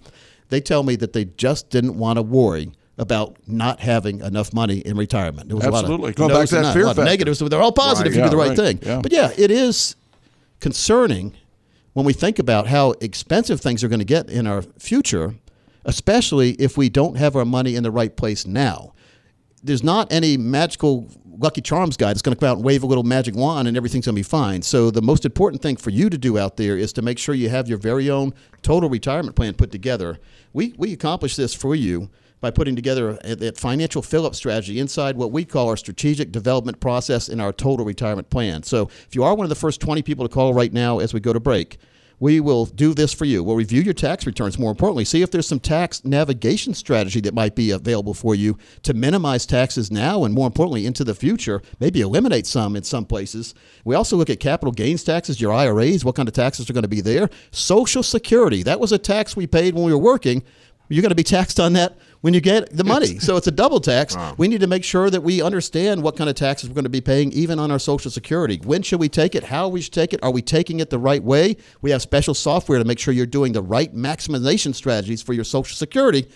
they 0.49 0.59
tell 0.59 0.83
me 0.83 0.95
that 0.97 1.13
they 1.13 1.25
just 1.25 1.69
didn't 1.69 1.97
want 1.97 2.17
to 2.17 2.23
worry 2.23 2.71
about 2.99 3.37
not 3.47 3.79
having 3.79 4.19
enough 4.19 4.53
money 4.53 4.79
in 4.79 4.97
retirement. 4.97 5.47
There 5.47 5.55
was 5.55 5.65
Absolutely. 5.65 5.95
a 5.95 5.99
lot 6.01 6.09
of 6.09 6.15
Going 6.15 6.29
back 6.33 6.49
to 6.49 6.55
that 6.55 6.61
not- 6.61 6.73
fear 6.73 6.83
a 6.83 6.87
lot 6.87 6.97
of 6.99 7.05
negatives, 7.05 7.39
but 7.39 7.49
they're 7.49 7.61
all 7.61 7.71
positive. 7.71 8.13
Right. 8.13 8.19
You 8.19 8.23
do 8.25 8.29
the 8.29 8.37
right, 8.37 8.49
right. 8.49 8.57
thing. 8.57 8.79
Yeah. 8.83 8.99
But 9.01 9.11
yeah, 9.11 9.31
it 9.37 9.49
is 9.49 9.95
concerning 10.59 11.33
when 11.93 12.05
we 12.05 12.13
think 12.13 12.39
about 12.39 12.67
how 12.67 12.91
expensive 13.01 13.61
things 13.61 13.83
are 13.83 13.87
going 13.87 13.99
to 13.99 14.05
get 14.05 14.29
in 14.29 14.45
our 14.45 14.61
future, 14.61 15.35
especially 15.85 16.51
if 16.51 16.77
we 16.77 16.89
don't 16.89 17.15
have 17.15 17.35
our 17.35 17.45
money 17.45 17.75
in 17.75 17.83
the 17.83 17.91
right 17.91 18.15
place 18.15 18.45
now. 18.45 18.93
There's 19.63 19.83
not 19.83 20.11
any 20.11 20.37
magical 20.37 21.09
Lucky 21.37 21.61
Charms 21.61 21.95
guy 21.95 22.07
that's 22.07 22.21
going 22.21 22.35
to 22.35 22.39
come 22.39 22.49
out 22.49 22.57
and 22.57 22.65
wave 22.65 22.83
a 22.83 22.85
little 22.85 23.03
magic 23.03 23.33
wand 23.35 23.67
and 23.67 23.77
everything's 23.77 24.05
going 24.05 24.15
to 24.15 24.19
be 24.19 24.23
fine. 24.23 24.61
So 24.61 24.91
the 24.91 25.01
most 25.01 25.25
important 25.25 25.61
thing 25.61 25.77
for 25.77 25.89
you 25.89 26.09
to 26.09 26.17
do 26.17 26.37
out 26.37 26.57
there 26.57 26.77
is 26.77 26.91
to 26.93 27.01
make 27.01 27.17
sure 27.17 27.33
you 27.33 27.47
have 27.49 27.69
your 27.69 27.77
very 27.77 28.09
own 28.09 28.33
total 28.61 28.89
retirement 28.89 29.35
plan 29.37 29.53
put 29.53 29.71
together. 29.71 30.19
We 30.51 30.73
we 30.77 30.91
accomplish 30.93 31.35
this 31.37 31.53
for 31.53 31.75
you 31.75 32.09
by 32.41 32.51
putting 32.51 32.75
together 32.75 33.17
a, 33.23 33.51
financial 33.53 34.01
fill-up 34.01 34.35
strategy 34.35 34.79
inside 34.79 35.17
what 35.17 35.31
we 35.31 35.43
call 35.45 35.69
our 35.69 35.77
strategic 35.77 36.31
development 36.31 36.79
process 36.79 37.29
in 37.29 37.39
our 37.39 37.51
total 37.51 37.85
retirement 37.85 38.29
plan. 38.29 38.63
So 38.63 38.83
if 39.07 39.15
you 39.15 39.23
are 39.23 39.35
one 39.35 39.45
of 39.45 39.49
the 39.49 39.55
first 39.55 39.81
20 39.81 40.01
people 40.01 40.27
to 40.27 40.33
call 40.33 40.53
right 40.53 40.71
now 40.71 40.99
as 40.99 41.13
we 41.13 41.19
go 41.19 41.33
to 41.33 41.39
break, 41.39 41.77
we 42.19 42.39
will 42.39 42.65
do 42.65 42.93
this 42.93 43.13
for 43.13 43.25
you. 43.25 43.43
We'll 43.43 43.55
review 43.55 43.81
your 43.81 43.93
tax 43.93 44.25
returns 44.25 44.59
more 44.59 44.71
importantly, 44.71 45.05
see 45.05 45.21
if 45.21 45.31
there's 45.31 45.47
some 45.47 45.59
tax 45.59 46.03
navigation 46.03 46.73
strategy 46.73 47.21
that 47.21 47.33
might 47.33 47.55
be 47.55 47.71
available 47.71 48.13
for 48.13 48.35
you 48.35 48.57
to 48.83 48.93
minimize 48.93 49.45
taxes 49.45 49.89
now 49.89 50.23
and 50.25 50.33
more 50.33 50.47
importantly 50.47 50.85
into 50.85 51.03
the 51.03 51.15
future, 51.15 51.61
maybe 51.79 52.01
eliminate 52.01 52.45
some 52.45 52.75
in 52.75 52.83
some 52.83 53.05
places. 53.05 53.55
We 53.85 53.95
also 53.95 54.17
look 54.17 54.29
at 54.29 54.39
capital 54.39 54.71
gains 54.71 55.03
taxes, 55.03 55.39
your 55.39 55.53
IRAs, 55.53 56.03
what 56.03 56.15
kind 56.15 56.27
of 56.27 56.35
taxes 56.35 56.69
are 56.69 56.73
going 56.73 56.83
to 56.83 56.89
be 56.89 57.01
there. 57.01 57.29
Social 57.51 58.03
Security, 58.03 58.63
that 58.63 58.79
was 58.79 58.91
a 58.91 58.97
tax 58.97 59.35
we 59.35 59.47
paid 59.47 59.73
when 59.73 59.85
we 59.85 59.93
were 59.93 59.97
working. 59.97 60.43
You're 60.89 61.03
going 61.03 61.09
to 61.11 61.15
be 61.15 61.23
taxed 61.23 61.59
on 61.59 61.73
that 61.73 61.97
when 62.21 62.33
you 62.33 62.41
get 62.41 62.75
the 62.75 62.83
money. 62.83 63.19
so 63.19 63.37
it's 63.37 63.47
a 63.47 63.51
double 63.51 63.79
tax. 63.79 64.15
Wow. 64.15 64.33
We 64.37 64.47
need 64.47 64.61
to 64.61 64.67
make 64.67 64.83
sure 64.83 65.09
that 65.09 65.21
we 65.21 65.41
understand 65.41 66.01
what 66.01 66.17
kind 66.17 66.29
of 66.29 66.35
taxes 66.35 66.67
we're 66.67 66.75
going 66.75 66.83
to 66.83 66.89
be 66.89 66.99
paying, 66.99 67.31
even 67.31 67.59
on 67.59 67.69
our 67.69 67.79
Social 67.79 68.09
Security. 68.09 68.59
When 68.63 68.81
should 68.81 68.99
we 68.99 69.07
take 69.07 69.35
it? 69.35 69.45
How 69.45 69.67
we 69.67 69.81
should 69.81 69.93
take 69.93 70.13
it? 70.13 70.19
Are 70.23 70.31
we 70.31 70.41
taking 70.41 70.79
it 70.79 70.89
the 70.89 70.97
right 70.97 71.23
way? 71.23 71.57
We 71.81 71.91
have 71.91 72.01
special 72.01 72.33
software 72.33 72.79
to 72.79 72.85
make 72.85 72.97
sure 72.97 73.13
you're 73.13 73.27
doing 73.27 73.53
the 73.53 73.61
right 73.61 73.93
maximization 73.95 74.73
strategies 74.73 75.21
for 75.21 75.33
your 75.33 75.43
Social 75.43 75.75
Security. 75.75 76.27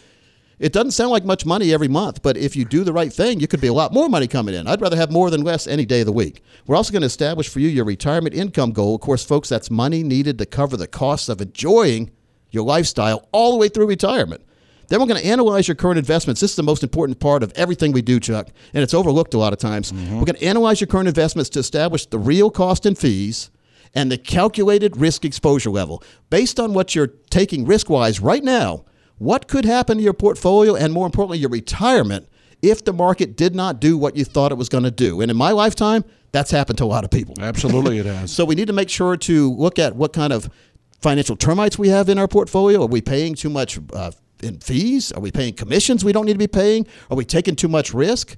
It 0.60 0.72
doesn't 0.72 0.91
sound 0.91 1.10
like 1.10 1.26
much 1.26 1.45
money 1.47 1.74
every 1.74 1.88
month, 1.88 2.22
but 2.22 2.38
if 2.38 2.56
you 2.56 2.64
do 2.64 2.84
the 2.84 2.93
right 2.93 3.12
thing, 3.12 3.39
you 3.39 3.47
could 3.47 3.60
be 3.60 3.68
a 3.68 3.74
lot 3.74 3.91
more 3.91 4.08
money 4.08 4.28
coming 4.28 4.54
in. 4.54 4.68
I'd 4.68 4.82
rather 4.82 4.95
have 4.95 5.12
more 5.12 5.32
than 5.32 5.41
less 5.41 5.66
any 5.66 5.84
day 5.84 6.01
of 6.01 6.06
the 6.06 6.14
week. 6.14 6.43
We're 6.68 6.76
also 6.76 6.91
going 6.91 7.01
to 7.01 7.08
establish 7.08 7.49
for 7.49 7.60
you 7.60 7.68
your 7.68 7.86
retirement 7.86 8.36
income 8.36 8.72
goal. 8.72 8.95
Of 8.95 9.01
course, 9.01 9.26
folks, 9.26 9.49
that's 9.49 9.72
money 9.72 10.04
needed 10.04 10.38
to 10.38 10.45
cover 10.45 10.78
the 10.78 10.88
costs 10.88 11.28
of 11.28 11.41
enjoying 11.41 12.12
your 12.54 12.64
lifestyle 12.64 13.28
all 13.32 13.51
the 13.51 13.58
way 13.58 13.68
through 13.68 13.88
retirement. 13.88 14.41
Then 14.88 14.99
we're 14.99 15.08
going 15.08 15.22
to 15.22 15.28
analyze 15.28 15.68
your 15.68 15.76
current 15.76 15.97
investments. 15.97 16.41
This 16.41 16.51
is 16.51 16.56
the 16.58 16.64
most 16.64 16.84
important 16.84 17.20
part 17.20 17.41
of 17.41 17.51
everything 17.56 17.93
we 17.93 18.01
do, 18.01 18.20
Chuck, 18.20 18.49
and 18.74 18.84
it's 18.84 18.93
overlooked 18.93 19.34
a 19.34 19.38
lot 19.38 19.54
of 19.54 19.60
times. 19.60 19.91
Mm-hmm. 19.91 20.20
We're 20.20 20.26
going 20.26 20.36
to 20.36 20.45
analyze 20.45 20.82
your 20.82 20.88
current 20.88 21.08
investments 21.08 21.49
to 21.51 21.60
establish 21.60 22.06
the 22.06 22.20
real 22.20 22.51
cost 22.51 22.86
and 22.86 22.97
fees 22.97 23.49
and 23.95 24.12
the 24.12 24.18
calculated 24.18 24.97
risk 24.97 25.26
exposure 25.26 25.70
level. 25.70 26.04
Based 26.30 26.60
on 26.60 26.74
what 26.74 26.95
you're 26.95 27.08
taking 27.30 27.66
risk 27.66 27.89
wise 27.89 28.20
right 28.20 28.43
now, 28.43 28.86
what 29.18 29.47
could 29.47 29.66
happen 29.66 29.97
to 29.97 30.04
your 30.04 30.14
portfolio 30.14 30.76
and 30.76 30.91
more 30.93 31.06
importantly, 31.06 31.38
your 31.38 31.49
retirement 31.49 32.28
if 32.62 32.84
the 32.84 32.93
market 32.93 33.36
did 33.36 33.54
not 33.56 33.80
do 33.80 33.97
what 33.97 34.16
you 34.16 34.26
thought 34.26 34.51
it 34.51 34.58
was 34.58 34.70
going 34.70 34.84
to 34.84 34.91
do? 34.91 35.22
And 35.22 35.30
in 35.30 35.38
my 35.38 35.51
lifetime, 35.51 36.04
that's 36.32 36.49
happened 36.49 36.78
to 36.80 36.84
a 36.84 36.86
lot 36.86 37.04
of 37.04 37.12
people. 37.12 37.36
Absolutely, 37.39 37.99
it 37.99 38.06
has. 38.08 38.32
so 38.32 38.45
we 38.45 38.56
need 38.56 38.68
to 38.68 38.74
make 38.74 38.89
sure 38.89 39.16
to 39.18 39.54
look 39.54 39.80
at 39.80 39.95
what 39.95 40.14
kind 40.14 40.34
of 40.34 40.49
financial 41.04 41.36
termites 41.36 41.78
we 41.78 41.89
have 41.89 42.10
in 42.10 42.18
our 42.18 42.28
portfolio. 42.28 42.84
Are 42.84 42.88
we 42.88 43.01
paying 43.01 43.36
too 43.36 43.49
much 43.49 43.78
uh, 43.91 44.12
in 44.41 44.60
fees? 44.60 45.12
Are 45.12 45.20
we 45.20 45.32
paying 45.32 45.54
commissions 45.54 46.04
we 46.04 46.14
don't 46.14 46.26
need 46.26 46.34
to 46.34 46.39
be 46.39 46.47
paying? 46.47 46.88
Are 47.12 47.18
we 47.18 47.26
taking 47.26 47.56
too 47.56 47.68
much 47.68 47.93
risk? 47.93 48.38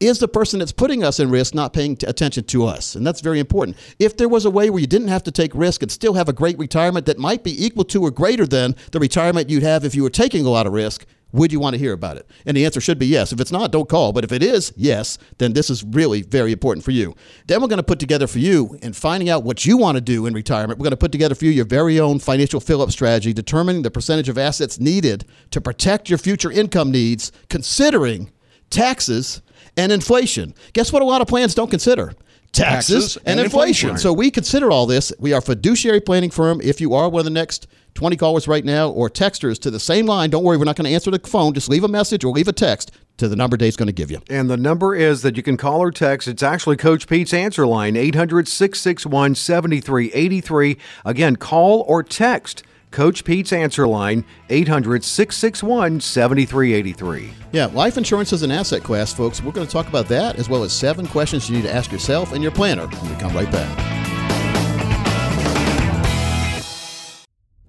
Is 0.00 0.18
the 0.18 0.28
person 0.28 0.58
that's 0.58 0.72
putting 0.72 1.02
us 1.02 1.18
in 1.18 1.30
risk 1.30 1.54
not 1.54 1.72
paying 1.72 1.96
t- 1.96 2.06
attention 2.06 2.44
to 2.44 2.66
us? 2.66 2.94
And 2.94 3.06
that's 3.06 3.20
very 3.20 3.40
important. 3.40 3.78
If 3.98 4.16
there 4.16 4.28
was 4.28 4.44
a 4.44 4.50
way 4.50 4.68
where 4.68 4.80
you 4.80 4.86
didn't 4.86 5.08
have 5.08 5.22
to 5.22 5.30
take 5.30 5.54
risk 5.54 5.82
and 5.82 5.90
still 5.90 6.14
have 6.14 6.28
a 6.28 6.32
great 6.32 6.58
retirement 6.58 7.06
that 7.06 7.18
might 7.18 7.42
be 7.42 7.64
equal 7.64 7.84
to 7.84 8.02
or 8.02 8.10
greater 8.10 8.46
than 8.46 8.74
the 8.90 9.00
retirement 9.00 9.48
you'd 9.48 9.62
have 9.62 9.84
if 9.84 9.94
you 9.94 10.02
were 10.02 10.10
taking 10.10 10.44
a 10.44 10.50
lot 10.50 10.66
of 10.66 10.72
risk, 10.72 11.06
would 11.34 11.52
you 11.52 11.58
want 11.58 11.74
to 11.74 11.78
hear 11.78 11.92
about 11.92 12.16
it? 12.16 12.30
And 12.46 12.56
the 12.56 12.64
answer 12.64 12.80
should 12.80 12.98
be 12.98 13.06
yes. 13.06 13.32
If 13.32 13.40
it's 13.40 13.50
not, 13.50 13.72
don't 13.72 13.88
call. 13.88 14.12
But 14.12 14.22
if 14.22 14.30
it 14.30 14.42
is 14.42 14.72
yes, 14.76 15.18
then 15.38 15.52
this 15.52 15.68
is 15.68 15.82
really 15.82 16.22
very 16.22 16.52
important 16.52 16.84
for 16.84 16.92
you. 16.92 17.14
Then 17.48 17.60
we're 17.60 17.68
going 17.68 17.78
to 17.78 17.82
put 17.82 17.98
together 17.98 18.28
for 18.28 18.38
you 18.38 18.78
in 18.82 18.92
finding 18.92 19.28
out 19.28 19.42
what 19.42 19.66
you 19.66 19.76
want 19.76 19.96
to 19.96 20.00
do 20.00 20.26
in 20.26 20.32
retirement. 20.32 20.78
We're 20.78 20.84
going 20.84 20.92
to 20.92 20.96
put 20.96 21.10
together 21.10 21.34
for 21.34 21.44
you 21.44 21.50
your 21.50 21.64
very 21.64 21.98
own 21.98 22.20
financial 22.20 22.60
fill 22.60 22.80
up 22.82 22.92
strategy, 22.92 23.32
determining 23.32 23.82
the 23.82 23.90
percentage 23.90 24.28
of 24.28 24.38
assets 24.38 24.78
needed 24.78 25.24
to 25.50 25.60
protect 25.60 26.08
your 26.08 26.18
future 26.18 26.52
income 26.52 26.92
needs, 26.92 27.32
considering 27.48 28.30
taxes 28.70 29.42
and 29.76 29.90
inflation. 29.90 30.54
Guess 30.72 30.92
what 30.92 31.02
a 31.02 31.04
lot 31.04 31.20
of 31.20 31.26
plans 31.26 31.54
don't 31.54 31.70
consider? 31.70 32.12
Taxes, 32.54 33.14
taxes 33.14 33.16
and, 33.18 33.38
and 33.38 33.40
inflation. 33.40 33.90
inflation. 33.90 34.02
So 34.02 34.12
we 34.12 34.30
consider 34.30 34.70
all 34.70 34.86
this. 34.86 35.12
We 35.18 35.32
are 35.32 35.38
a 35.38 35.42
fiduciary 35.42 36.00
planning 36.00 36.30
firm. 36.30 36.60
If 36.62 36.80
you 36.80 36.94
are 36.94 37.08
one 37.08 37.20
of 37.20 37.24
the 37.24 37.30
next 37.30 37.66
20 37.94 38.16
callers 38.16 38.48
right 38.48 38.64
now 38.64 38.90
or 38.90 39.08
texters 39.08 39.58
to 39.60 39.70
the 39.70 39.80
same 39.80 40.06
line. 40.06 40.30
Don't 40.30 40.42
worry, 40.42 40.56
we're 40.56 40.64
not 40.64 40.76
going 40.76 40.86
to 40.86 40.92
answer 40.92 41.10
the 41.10 41.18
phone. 41.20 41.54
Just 41.54 41.68
leave 41.68 41.84
a 41.84 41.88
message 41.88 42.24
or 42.24 42.32
leave 42.32 42.48
a 42.48 42.52
text 42.52 42.90
to 43.16 43.28
the 43.28 43.36
number 43.36 43.56
Dave's 43.56 43.76
going 43.76 43.86
to 43.86 43.92
give 43.92 44.10
you. 44.10 44.20
And 44.28 44.50
the 44.50 44.56
number 44.56 44.94
is 44.94 45.22
that 45.22 45.36
you 45.36 45.42
can 45.42 45.56
call 45.56 45.80
or 45.80 45.92
text. 45.92 46.26
It's 46.26 46.42
actually 46.42 46.76
Coach 46.76 47.06
Pete's 47.06 47.32
answer 47.32 47.66
line, 47.66 47.96
800 47.96 48.48
661 48.48 49.36
7383. 49.36 50.76
Again, 51.04 51.36
call 51.36 51.84
or 51.86 52.02
text. 52.02 52.64
Coach 52.94 53.24
Pete's 53.24 53.52
answer 53.52 53.88
line, 53.88 54.24
800 54.50 55.02
661 55.02 56.00
7383. 56.00 57.32
Yeah, 57.50 57.66
life 57.66 57.98
insurance 57.98 58.32
is 58.32 58.44
an 58.44 58.52
asset 58.52 58.84
class, 58.84 59.12
folks. 59.12 59.42
We're 59.42 59.50
going 59.50 59.66
to 59.66 59.72
talk 59.72 59.88
about 59.88 60.06
that 60.06 60.36
as 60.36 60.48
well 60.48 60.62
as 60.62 60.72
seven 60.72 61.08
questions 61.08 61.50
you 61.50 61.56
need 61.56 61.64
to 61.64 61.74
ask 61.74 61.90
yourself 61.90 62.32
and 62.32 62.40
your 62.40 62.52
planner 62.52 62.86
when 62.86 63.10
we 63.10 63.20
come 63.20 63.34
right 63.34 63.50
back. 63.50 63.94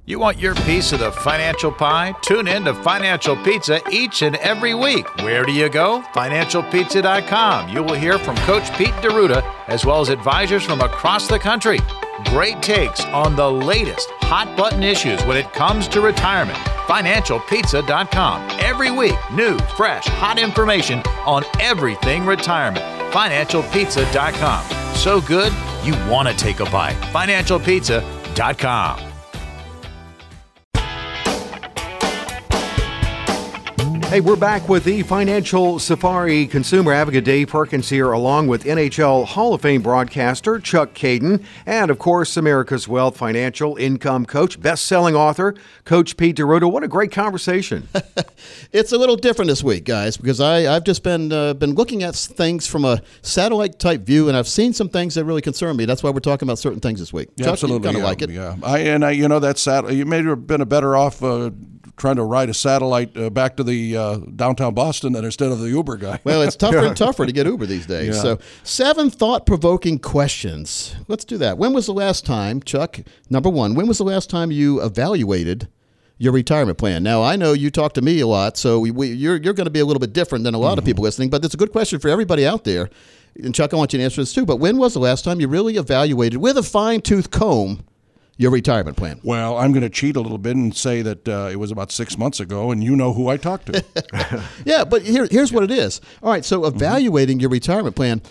You 0.07 0.19
want 0.19 0.37
your 0.37 0.53
piece 0.53 0.91
of 0.91 0.99
the 0.99 1.11
financial 1.11 1.71
pie? 1.71 2.13
Tune 2.21 2.47
in 2.47 2.65
to 2.65 2.75
Financial 2.75 3.35
Pizza 3.37 3.81
each 3.89 4.21
and 4.21 4.35
every 4.35 4.75
week. 4.75 5.07
Where 5.23 5.43
do 5.43 5.51
you 5.51 5.67
go? 5.67 6.03
FinancialPizza.com. 6.13 7.69
You 7.69 7.81
will 7.81 7.95
hear 7.95 8.19
from 8.19 8.35
Coach 8.37 8.71
Pete 8.77 8.93
D'Arruda 9.01 9.43
as 9.67 9.83
well 9.83 10.01
as 10.01 10.09
advisors 10.09 10.63
from 10.63 10.81
across 10.81 11.27
the 11.27 11.39
country. 11.39 11.79
Great 12.25 12.61
takes 12.61 13.03
on 13.05 13.35
the 13.35 13.51
latest 13.51 14.07
hot 14.19 14.55
button 14.55 14.83
issues 14.83 15.25
when 15.25 15.37
it 15.37 15.51
comes 15.53 15.87
to 15.87 16.01
retirement. 16.01 16.59
FinancialPizza.com. 16.85 18.47
Every 18.59 18.91
week, 18.91 19.15
new, 19.33 19.57
fresh, 19.75 20.05
hot 20.05 20.37
information 20.37 20.99
on 21.25 21.43
everything 21.59 22.27
retirement. 22.27 22.85
FinancialPizza.com. 23.11 24.95
So 24.97 25.19
good, 25.21 25.51
you 25.83 25.93
want 26.07 26.27
to 26.27 26.35
take 26.35 26.59
a 26.59 26.65
bite. 26.65 26.93
FinancialPizza.com. 27.11 29.14
Hey, 34.09 34.21
we're 34.21 34.37
back 34.37 34.69
with 34.69 34.85
the 34.85 35.01
Financial 35.01 35.77
Safari 35.77 36.45
Consumer 36.45 36.93
Advocate 36.93 37.25
Dave 37.25 37.49
Perkins 37.49 37.89
here, 37.89 38.11
along 38.13 38.47
with 38.47 38.63
NHL 38.63 39.25
Hall 39.25 39.53
of 39.53 39.61
Fame 39.61 39.81
broadcaster 39.81 40.59
Chuck 40.59 40.93
Kaiton, 40.93 41.43
and 41.65 41.91
of 41.91 41.99
course, 41.99 42.37
America's 42.37 42.87
Wealth 42.87 43.17
Financial 43.17 43.75
Income 43.75 44.27
Coach, 44.27 44.61
best 44.61 44.85
selling 44.85 45.15
author, 45.15 45.53
Coach 45.83 46.15
Pete 46.15 46.37
D'Arruda. 46.37 46.71
What 46.71 46.83
a 46.83 46.87
great 46.87 47.11
conversation. 47.11 47.89
it's 48.71 48.93
a 48.93 48.97
little 48.97 49.17
different 49.17 49.49
this 49.49 49.63
week, 49.63 49.83
guys, 49.83 50.15
because 50.15 50.39
I, 50.39 50.73
I've 50.73 50.85
just 50.85 51.03
been, 51.03 51.33
uh, 51.33 51.53
been 51.55 51.73
looking 51.73 52.03
at 52.03 52.15
things 52.15 52.67
from 52.67 52.85
a 52.85 53.01
satellite 53.21 53.79
type 53.79 54.01
view, 54.01 54.29
and 54.29 54.37
I've 54.37 54.47
seen 54.47 54.71
some 54.71 54.87
things 54.87 55.15
that 55.15 55.25
really 55.25 55.41
concern 55.41 55.75
me. 55.75 55.83
That's 55.85 56.03
why 56.03 56.11
we're 56.11 56.19
talking 56.19 56.47
about 56.47 56.59
certain 56.59 56.79
things 56.79 56.99
this 56.99 57.11
week. 57.11 57.29
Yeah, 57.35 57.45
Chuck, 57.45 57.53
absolutely. 57.53 57.85
kind 57.87 57.97
of 57.97 58.03
yeah, 58.03 58.07
like 58.07 58.21
it. 58.21 58.29
Yeah. 58.29 58.55
I, 58.63 58.79
and 58.79 59.03
I, 59.03 59.11
you 59.11 59.27
know, 59.27 59.39
that 59.39 59.57
sat- 59.57 59.91
you 59.91 60.05
may 60.05 60.23
have 60.23 60.47
been 60.47 60.61
a 60.61 60.65
better 60.65 60.95
off. 60.95 61.21
Uh, 61.21 61.49
trying 62.05 62.17
to 62.17 62.23
ride 62.23 62.49
a 62.49 62.53
satellite 62.53 63.17
uh, 63.17 63.31
back 63.31 63.57
to 63.57 63.63
the 63.63 63.97
uh, 63.97 64.17
downtown 64.35 64.75
Boston 64.75 65.13
than 65.13 65.25
instead 65.25 65.51
of 65.51 65.59
the 65.59 65.69
Uber 65.69 65.97
guy. 65.97 66.19
well, 66.23 66.43
it's 66.43 66.55
tougher 66.55 66.85
and 66.85 66.95
tougher 67.05 67.25
to 67.25 67.31
get 67.31 67.47
Uber 67.47 67.65
these 67.65 67.87
days. 67.87 68.15
Yeah. 68.15 68.21
So, 68.21 68.39
seven 68.63 69.09
thought 69.09 69.47
provoking 69.47 69.97
questions. 69.97 70.95
Let's 71.07 71.25
do 71.25 71.39
that. 71.39 71.57
When 71.57 71.73
was 71.73 71.87
the 71.87 71.93
last 71.93 72.23
time, 72.23 72.61
Chuck? 72.61 72.99
Number 73.31 73.49
one, 73.49 73.73
when 73.73 73.87
was 73.87 73.97
the 73.97 74.03
last 74.03 74.29
time 74.29 74.51
you 74.51 74.83
evaluated? 74.83 75.67
Your 76.17 76.31
retirement 76.31 76.77
plan. 76.77 77.03
Now, 77.03 77.23
I 77.23 77.35
know 77.35 77.51
you 77.51 77.69
talk 77.69 77.91
to 77.93 78.01
me 78.01 78.21
a 78.21 78.27
lot, 78.27 78.55
so 78.55 78.79
we, 78.79 78.89
we, 78.89 79.07
you're, 79.07 79.35
you're 79.35 79.53
going 79.53 79.65
to 79.65 79.71
be 79.71 79.81
a 79.81 79.85
little 79.85 79.99
bit 79.99 80.13
different 80.13 80.45
than 80.45 80.53
a 80.53 80.57
lot 80.57 80.73
mm-hmm. 80.73 80.79
of 80.79 80.85
people 80.85 81.03
listening, 81.03 81.29
but 81.29 81.43
it's 81.43 81.53
a 81.53 81.57
good 81.57 81.73
question 81.73 81.99
for 81.99 82.07
everybody 82.07 82.47
out 82.47 82.63
there. 82.63 82.89
And 83.35 83.53
Chuck, 83.53 83.73
I 83.73 83.75
want 83.75 83.91
you 83.91 83.97
to 83.97 84.03
answer 84.05 84.21
this 84.21 84.31
too. 84.31 84.45
But 84.45 84.57
when 84.57 84.77
was 84.77 84.93
the 84.93 85.01
last 85.01 85.25
time 85.25 85.41
you 85.41 85.49
really 85.49 85.75
evaluated 85.75 86.39
with 86.39 86.57
a 86.57 86.63
fine 86.63 87.01
tooth 87.01 87.31
comb 87.31 87.83
your 88.37 88.51
retirement 88.51 88.97
plan? 88.97 89.19
Well, 89.23 89.57
I'm 89.57 89.71
going 89.71 89.83
to 89.83 89.89
cheat 89.89 90.15
a 90.15 90.21
little 90.21 90.37
bit 90.37 90.55
and 90.55 90.75
say 90.75 91.01
that 91.01 91.27
uh, 91.27 91.49
it 91.51 91.55
was 91.57 91.71
about 91.71 91.91
six 91.91 92.17
months 92.17 92.39
ago, 92.39 92.71
and 92.71 92.83
you 92.83 92.95
know 92.95 93.13
who 93.13 93.27
I 93.29 93.37
talked 93.37 93.67
to. 93.67 93.83
yeah, 94.65 94.83
but 94.83 95.03
here, 95.03 95.27
here's 95.29 95.51
what 95.51 95.63
it 95.63 95.71
is. 95.71 96.01
All 96.21 96.31
right, 96.31 96.43
so 96.43 96.65
evaluating 96.65 97.37
mm-hmm. 97.37 97.41
your 97.41 97.49
retirement 97.49 97.95
plan 97.95 98.21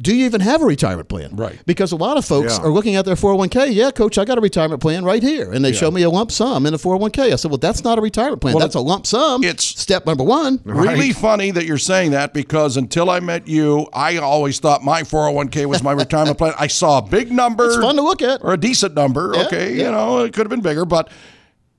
do 0.00 0.14
you 0.14 0.24
even 0.26 0.40
have 0.40 0.60
a 0.60 0.64
retirement 0.64 1.08
plan? 1.08 1.36
Right. 1.36 1.58
Because 1.66 1.92
a 1.92 1.96
lot 1.96 2.16
of 2.16 2.24
folks 2.24 2.58
yeah. 2.58 2.64
are 2.64 2.70
looking 2.70 2.96
at 2.96 3.04
their 3.04 3.14
401k. 3.14 3.72
Yeah, 3.72 3.92
coach, 3.92 4.18
I 4.18 4.24
got 4.24 4.38
a 4.38 4.40
retirement 4.40 4.82
plan 4.82 5.04
right 5.04 5.22
here. 5.22 5.52
And 5.52 5.64
they 5.64 5.70
yeah. 5.70 5.78
show 5.78 5.90
me 5.90 6.02
a 6.02 6.10
lump 6.10 6.32
sum 6.32 6.66
in 6.66 6.74
a 6.74 6.78
401k. 6.78 7.32
I 7.32 7.36
said, 7.36 7.50
well, 7.50 7.58
that's 7.58 7.84
not 7.84 7.98
a 7.98 8.00
retirement 8.00 8.40
plan. 8.40 8.54
Well, 8.54 8.60
that's 8.60 8.74
a 8.74 8.80
lump 8.80 9.06
sum. 9.06 9.44
It's 9.44 9.64
step 9.64 10.04
number 10.04 10.24
one. 10.24 10.60
Really 10.64 11.12
funny 11.12 11.52
that 11.52 11.64
you're 11.64 11.78
saying 11.78 12.10
that 12.10 12.34
because 12.34 12.76
until 12.76 13.08
I 13.08 13.20
met 13.20 13.46
you, 13.46 13.86
I 13.92 14.16
always 14.16 14.58
thought 14.58 14.82
my 14.82 15.02
401k 15.02 15.66
was 15.66 15.82
my 15.82 15.92
retirement 15.92 16.38
plan. 16.38 16.54
I 16.58 16.66
saw 16.66 16.98
a 16.98 17.02
big 17.02 17.30
number. 17.30 17.66
It's 17.66 17.76
fun 17.76 17.94
to 17.94 18.02
look 18.02 18.20
at. 18.20 18.42
Or 18.42 18.52
a 18.52 18.58
decent 18.58 18.94
number. 18.94 19.32
Yeah, 19.34 19.46
okay. 19.46 19.76
You 19.76 19.90
know, 19.92 20.24
it 20.24 20.32
could 20.32 20.44
have 20.44 20.50
been 20.50 20.62
bigger, 20.62 20.84
but. 20.84 21.10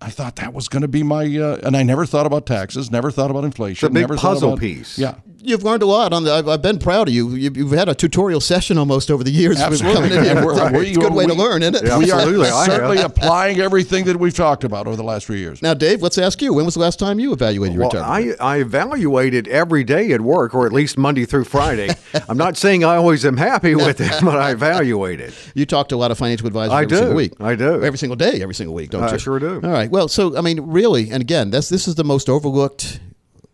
I 0.06 0.10
thought 0.10 0.36
that 0.36 0.54
was 0.54 0.68
going 0.70 0.84
to 0.84 0.88
be 0.88 1.02
my, 1.02 1.24
uh, 1.26 1.58
and 1.64 1.76
I 1.76 1.82
never 1.82 2.06
thought 2.06 2.28
about 2.28 2.46
taxes, 2.46 2.92
never 2.92 3.10
thought 3.10 3.32
about 3.32 3.44
inflation. 3.44 3.88
It's 3.88 3.92
a 3.92 3.94
big 3.94 4.02
never 4.04 4.18
puzzle 4.18 4.50
about, 4.50 4.60
piece. 4.60 5.00
Yeah, 5.00 5.16
you've 5.40 5.64
learned 5.64 5.82
a 5.82 5.88
lot. 5.88 6.14
On 6.14 6.24
the, 6.24 6.32
I've, 6.32 6.48
I've 6.48 6.62
been 6.62 6.78
proud 6.78 7.08
of 7.08 7.14
you. 7.16 7.32
you. 7.32 7.50
You've 7.56 7.72
had 7.72 7.90
a 7.90 7.96
tutorial 7.96 8.40
session 8.40 8.78
almost 8.78 9.10
over 9.10 9.24
the 9.24 9.32
years. 9.32 9.60
Absolutely. 9.60 10.10
Coming 10.10 10.12
in 10.18 10.24
here. 10.24 10.36
We're- 10.46 10.78
we- 10.78 10.88
it's 10.90 10.98
a 10.98 11.00
good 11.02 11.14
way 11.14 11.26
to 11.26 11.34
learn, 11.34 11.64
isn't 11.64 11.76
it? 11.76 11.86
Yeah, 11.86 11.98
we 11.98 12.12
are 12.12 12.20
Absolutely, 12.20 12.50
I 12.50 12.66
have. 12.66 12.74
certainly 12.74 12.98
applying 13.02 13.60
everything 13.60 14.06
that 14.06 14.18
we've 14.18 14.34
talked 14.36 14.64
about 14.64 14.86
over 14.86 14.96
the 14.96 15.04
last 15.04 15.26
few 15.26 15.36
years. 15.38 15.62
Now, 15.64 15.74
Dave, 15.74 16.04
let's 16.04 16.20
ask 16.20 16.40
you. 16.40 16.54
When 16.54 16.66
was 16.66 16.76
the 16.76 16.82
last 16.82 17.00
time 17.00 17.20
you 17.20 17.34
evaluated 17.34 17.74
your 17.74 17.82
Well, 17.88 17.92
retirement? 17.92 18.38
I, 18.40 18.58
I 18.58 18.58
evaluate 18.60 19.34
it 19.34 19.48
every 19.48 19.84
day 19.84 20.12
at 20.12 20.22
work, 20.22 20.54
or 20.54 20.68
at 20.68 20.72
least 20.72 20.98
Monday 21.00 21.26
through 21.26 21.46
Friday. 21.46 21.90
I'm 22.30 22.38
not 22.38 22.58
saying 22.58 22.84
I 22.84 22.96
always 22.98 23.26
am 23.26 23.38
happy 23.38 23.74
with 23.74 24.02
it, 24.02 24.12
but 24.24 24.38
I 24.40 24.52
evaluate 24.52 25.20
it. 25.20 25.34
You 25.56 25.66
talk 25.66 25.90
to 25.90 25.96
a 25.96 25.98
lot 25.98 26.12
of 26.12 26.20
financial 26.20 26.46
advisors 26.46 26.74
I 26.74 26.84
every 26.84 26.88
do. 26.90 26.96
single 26.98 27.16
week. 27.16 27.34
I 27.40 27.56
do. 27.56 27.84
Every 27.84 27.98
single 27.98 28.16
day, 28.16 28.42
every 28.44 28.54
single 28.54 28.76
week, 28.76 28.92
don't 28.92 29.02
I 29.04 29.08
you? 29.08 29.14
I 29.16 29.18
sure 29.18 29.40
do. 29.40 29.56
All 29.64 29.72
right. 29.72 29.90
Well, 29.96 30.10
so 30.10 30.36
I 30.36 30.42
mean, 30.42 30.60
really, 30.60 31.10
and 31.10 31.22
again, 31.22 31.52
that's 31.52 31.70
this 31.70 31.88
is 31.88 31.96
the 31.96 32.04
most 32.04 32.28
overlooked 32.28 33.00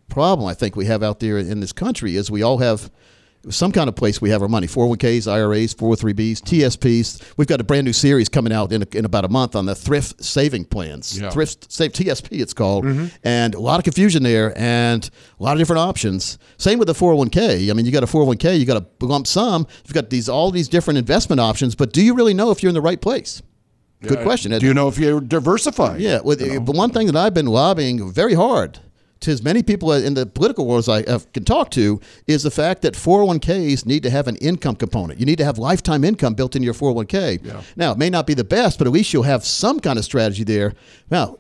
problem 0.10 0.48
I 0.48 0.56
think 0.56 0.76
we 0.76 0.88
have 0.88 1.04
out 1.04 1.20
there 1.20 1.38
in 1.38 1.60
this 1.60 1.72
country 1.72 2.16
is 2.16 2.32
we 2.32 2.42
all 2.42 2.58
have 2.58 2.90
some 3.52 3.72
kind 3.72 3.88
of 3.88 3.96
place 3.96 4.20
we 4.20 4.32
have 4.32 4.42
our 4.42 4.48
money. 4.48 4.66
401ks 4.66 5.32
iras 5.32 5.76
403bs 5.76 6.42
tsps 6.42 7.38
we've 7.38 7.48
got 7.48 7.62
a 7.62 7.64
brand 7.64 7.86
new 7.86 7.94
series 7.94 8.28
coming 8.28 8.52
out 8.52 8.72
in, 8.72 8.82
a, 8.82 8.88
in 8.98 9.06
about 9.06 9.24
a 9.24 9.30
month 9.30 9.56
on 9.56 9.68
the 9.68 9.76
thrift 9.76 10.24
saving 10.24 10.66
plans. 10.66 11.20
Yeah. 11.20 11.30
thrift 11.30 11.72
save 11.72 11.92
tsp 11.92 12.30
it's 12.32 12.56
called. 12.56 12.86
Mm-hmm. 12.86 13.06
and 13.24 13.54
a 13.54 13.60
lot 13.60 13.78
of 13.78 13.84
confusion 13.84 14.24
there 14.24 14.52
and 14.58 15.08
a 15.40 15.44
lot 15.44 15.52
of 15.52 15.60
different 15.60 15.82
options. 15.82 16.40
Same 16.58 16.80
with 16.80 16.88
the 16.88 16.96
401k 16.96 17.70
i 17.70 17.74
mean 17.74 17.86
you 17.86 17.92
got 17.92 18.02
a 18.02 18.08
401k 18.08 18.60
you 18.60 18.66
got 18.66 18.82
a 18.82 19.06
lump 19.06 19.28
sum 19.28 19.68
you've 19.86 19.94
got 19.94 20.10
these 20.10 20.28
all 20.28 20.50
these 20.50 20.68
different 20.68 20.98
investment 20.98 21.40
options 21.40 21.76
but 21.76 21.94
do 21.94 22.04
you 22.04 22.16
really 22.16 22.34
know 22.34 22.50
if 22.50 22.64
you're 22.64 22.72
in 22.72 22.74
the 22.74 22.82
right 22.82 23.00
place 23.00 23.44
good 24.02 24.20
Uh, 24.20 24.24
question 24.24 24.52
Do 24.58 24.66
you 24.66 24.74
know 24.74 24.88
if 24.88 24.98
you're 24.98 25.22
diversifying? 25.22 26.02
yeah, 26.02 26.20
well, 26.24 26.36
the 26.36 26.60
but 26.60 26.76
one 26.76 26.92
thing 26.92 27.08
that 27.08 27.16
I've 27.16 27.34
been 27.34 27.46
lobbying 27.48 28.12
very 28.12 28.34
hard 28.34 28.80
to 29.22 29.32
as 29.32 29.44
many 29.44 29.62
people 29.62 29.92
in 29.92 30.16
the 30.16 30.26
political 30.26 30.66
world 30.66 30.80
as 30.80 30.90
I 30.90 31.04
can 31.34 31.44
talk 31.44 31.70
to 31.72 32.00
is 32.26 32.42
the 32.42 32.50
fact 32.50 32.82
that 32.82 32.96
401ks 32.96 33.86
need 33.86 34.02
to 34.04 34.10
have 34.10 34.28
an 34.28 34.36
income 34.38 34.76
component. 34.76 35.20
You 35.20 35.28
need 35.28 35.38
to 35.38 35.46
have 35.46 35.60
lifetime 35.60 36.04
income 36.04 36.34
built 36.34 36.56
into 36.56 36.66
your 36.66 36.74
401k. 36.74 37.40
Yeah. 37.44 37.62
Now, 37.76 37.92
it 37.92 38.00
may 38.00 38.10
not 38.10 38.26
be 38.26 38.34
the 38.34 38.44
best, 38.44 38.80
but 38.80 38.88
at 38.88 38.94
least 38.94 39.14
you'll 39.14 39.22
have 39.24 39.46
some 39.46 39.80
kind 39.80 40.00
of 40.00 40.06
strategy 40.06 40.44
there. 40.44 40.74
Now, 41.12 41.38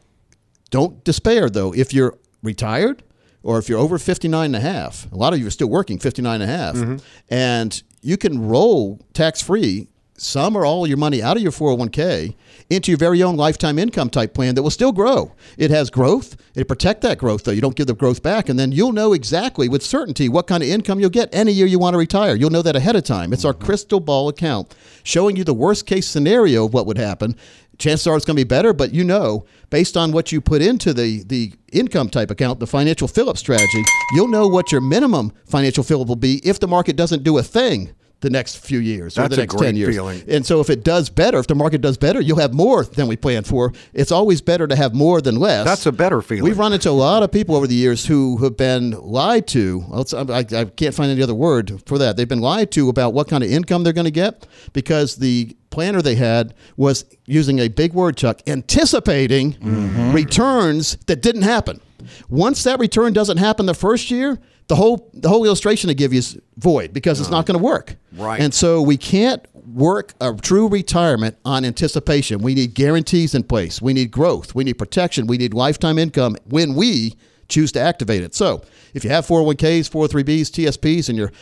don't 0.70 1.04
despair 1.04 1.50
though. 1.50 1.74
If 1.74 1.92
you're 1.94 2.18
retired 2.44 3.02
or 3.42 3.58
if 3.58 3.68
you're 3.68 3.80
over 3.80 3.98
59 3.98 4.46
and 4.46 4.56
a 4.56 4.60
half, 4.60 5.12
a 5.12 5.16
lot 5.16 5.34
of 5.34 5.40
you 5.40 5.48
are 5.48 5.52
still 5.52 5.70
working 5.70 5.98
59 5.98 6.40
and 6.42 6.44
a 6.52 6.54
half, 6.56 7.02
and 7.30 7.82
you 8.04 8.16
can 8.18 8.48
roll 8.48 9.00
tax 9.14 9.42
free 9.42 9.88
some 10.22 10.56
or 10.56 10.66
all 10.66 10.86
your 10.86 10.98
money 10.98 11.22
out 11.22 11.36
of 11.36 11.44
your 11.44 11.52
401k 11.52 12.36
into 12.70 12.92
your 12.92 12.98
very 12.98 13.24
own 13.24 13.36
lifetime 13.36 13.80
income 13.80 14.10
type 14.10 14.34
plan 14.34 14.56
that 14.56 14.64
will 14.64 14.70
still 14.70 14.92
grow. 14.92 15.34
It 15.58 15.72
has 15.72 15.90
growth. 15.90 16.38
It 16.56 16.68
protect 16.68 17.02
that 17.02 17.18
growth 17.18 17.44
though. 17.44 17.52
You 17.52 17.62
don't 17.62 17.76
give 17.76 17.88
the 17.88 17.96
growth 17.96 18.22
back 18.22 18.48
and 18.48 18.60
then 18.60 18.72
you'll 18.72 18.92
know 18.92 19.14
exactly 19.14 19.68
with 19.68 19.84
certainty 19.84 20.30
what 20.30 20.48
kind 20.48 20.62
of 20.62 20.70
income 20.70 21.00
you'll 21.00 21.10
get 21.10 21.34
any 21.34 21.52
year 21.52 21.66
you 21.66 21.80
want 21.80 21.96
to 21.96 21.98
retire. 21.98 22.36
You'll 22.36 22.52
know 22.52 22.62
that 22.62 22.76
ahead 22.76 22.96
of 22.96 23.04
time. 23.04 23.34
It's 23.34 23.46
our 23.46 23.54
crystal 23.54 24.00
ball 24.00 24.30
account 24.30 24.76
showing 25.04 25.36
you 25.36 25.44
the 25.44 25.54
worst 25.54 25.86
case 25.86 26.08
scenario 26.08 26.66
of 26.66 26.74
what 26.74 26.86
would 26.86 26.98
happen. 26.98 27.36
Chances 27.80 28.06
are 28.06 28.16
it's 28.16 28.26
going 28.26 28.38
to 28.38 28.46
be 28.46 28.48
better, 28.48 28.74
but 28.74 28.94
you 28.94 29.04
know, 29.04 29.46
based 29.72 29.98
on 29.98 30.12
what 30.12 30.32
you 30.32 30.40
put 30.40 30.62
into 30.62 30.94
the, 30.94 31.24
the 31.24 31.54
income 31.72 32.10
type 32.10 32.30
account, 32.30 32.60
the 32.60 32.68
financial 32.68 33.08
fill 33.08 33.28
up 33.28 33.40
strategy, 33.40 33.84
you'll 34.14 34.28
know 34.28 34.48
what 34.48 34.72
your 34.72 34.82
minimum 34.82 35.34
financial 35.48 35.84
fill 35.84 36.04
up 36.04 36.08
will 36.08 36.16
be 36.16 36.48
if 36.48 36.60
the 36.60 36.68
market 36.68 36.96
doesn't 36.96 37.24
do 37.24 37.40
a 37.40 37.44
thing 37.44 37.96
the 38.22 38.30
next 38.30 38.58
few 38.58 38.80
years 38.80 39.18
or 39.18 39.24
That's 39.24 39.36
the 39.36 39.42
a 39.42 39.44
next 39.44 39.56
great 39.56 39.68
10 39.68 39.76
years. 39.76 39.96
feeling. 39.96 40.24
And 40.28 40.46
so 40.46 40.62
if 40.62 40.70
it 40.70 40.84
does 40.84 41.10
better, 41.10 41.40
if 41.40 41.48
the 41.48 41.56
market 41.56 41.82
does 41.82 41.98
better, 41.98 42.22
you'll 42.22 42.40
have 42.40 42.54
more 42.54 42.86
than 42.86 43.08
we 43.08 43.18
planned 43.18 43.48
for. 43.48 43.74
It's 43.94 44.12
always 44.12 44.42
better 44.42 44.68
to 44.68 44.76
have 44.76 44.94
more 44.94 45.22
than 45.22 45.36
less. 45.36 45.66
That's 45.66 45.86
a 45.88 45.92
better 45.92 46.22
feeling. 46.22 46.44
We've 46.44 46.58
run 46.58 46.72
into 46.72 46.90
a 46.90 46.92
lot 46.92 47.24
of 47.24 47.32
people 47.32 47.56
over 47.56 47.68
the 47.68 47.76
years 47.76 48.06
who 48.06 48.38
have 48.38 48.56
been 48.56 48.92
lied 48.92 49.48
to. 49.48 49.84
I, 50.14 50.46
I 50.54 50.66
can't 50.66 50.94
find 50.94 51.12
any 51.12 51.22
other 51.22 51.36
word 51.36 51.82
for 51.86 51.98
that. 51.98 52.16
They've 52.16 52.30
been 52.30 52.42
lied 52.42 52.72
to 52.72 52.90
about 52.90 53.14
what 53.14 53.28
kind 53.28 53.44
of 53.44 53.52
income 53.52 53.84
they're 53.84 53.92
going 53.92 54.06
to 54.06 54.12
get 54.12 54.48
because 54.74 55.16
the 55.16 55.56
planner 55.72 56.02
they 56.02 56.16
had 56.16 56.54
was 56.78 57.06
using 57.26 57.60
a 57.60 57.70
big 57.70 57.94
word, 57.94 58.18
Chuck, 58.18 58.42
anticipating 58.46 59.54
mm-hmm. 59.54 60.12
returns 60.12 60.98
that 61.08 61.22
didn't 61.22 61.44
happen. 61.44 61.82
Once 62.30 62.64
that 62.64 62.80
return 62.80 63.14
doesn't 63.14 63.38
happen 63.38 63.66
the 63.66 63.74
first 63.74 64.12
year, 64.12 64.40
the 64.72 64.78
whole 64.78 65.10
the 65.14 65.28
whole 65.28 65.44
illustration 65.44 65.90
I 65.90 65.94
give 65.94 66.14
you 66.14 66.20
is 66.20 66.40
void 66.56 66.94
because 66.94 67.20
it's 67.20 67.30
not 67.30 67.40
uh-huh. 67.40 67.44
going 67.44 67.60
to 67.60 67.64
work. 67.66 67.98
Right. 68.14 68.40
And 68.40 68.54
so 68.54 68.82
we 68.82 68.96
can't 68.96 69.46
work 69.68 70.14
a 70.22 70.34
true 70.34 70.70
retirement 70.70 71.36
on 71.44 71.66
anticipation. 71.66 72.40
We 72.40 72.56
need 72.56 72.74
guarantees 72.74 73.36
in 73.36 73.44
place. 73.44 73.82
We 73.82 73.92
need 73.92 74.12
growth. 74.12 74.56
We 74.56 74.64
need 74.64 74.78
protection. 74.78 75.28
We 75.28 75.38
need 75.38 75.54
lifetime 75.54 76.00
income 76.00 76.38
when 76.46 76.74
we 76.74 77.16
choose 77.50 77.74
to 77.74 77.82
activate 77.82 78.24
it. 78.24 78.34
So 78.34 78.64
if 78.94 79.04
you 79.04 79.10
have 79.10 79.28
401ks, 79.28 79.90
403bs, 79.92 80.52
TSPs, 80.52 81.10
and 81.10 81.18
you're 81.18 81.34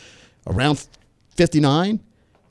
around 0.48 0.88
59, 1.36 1.90
you 1.90 2.00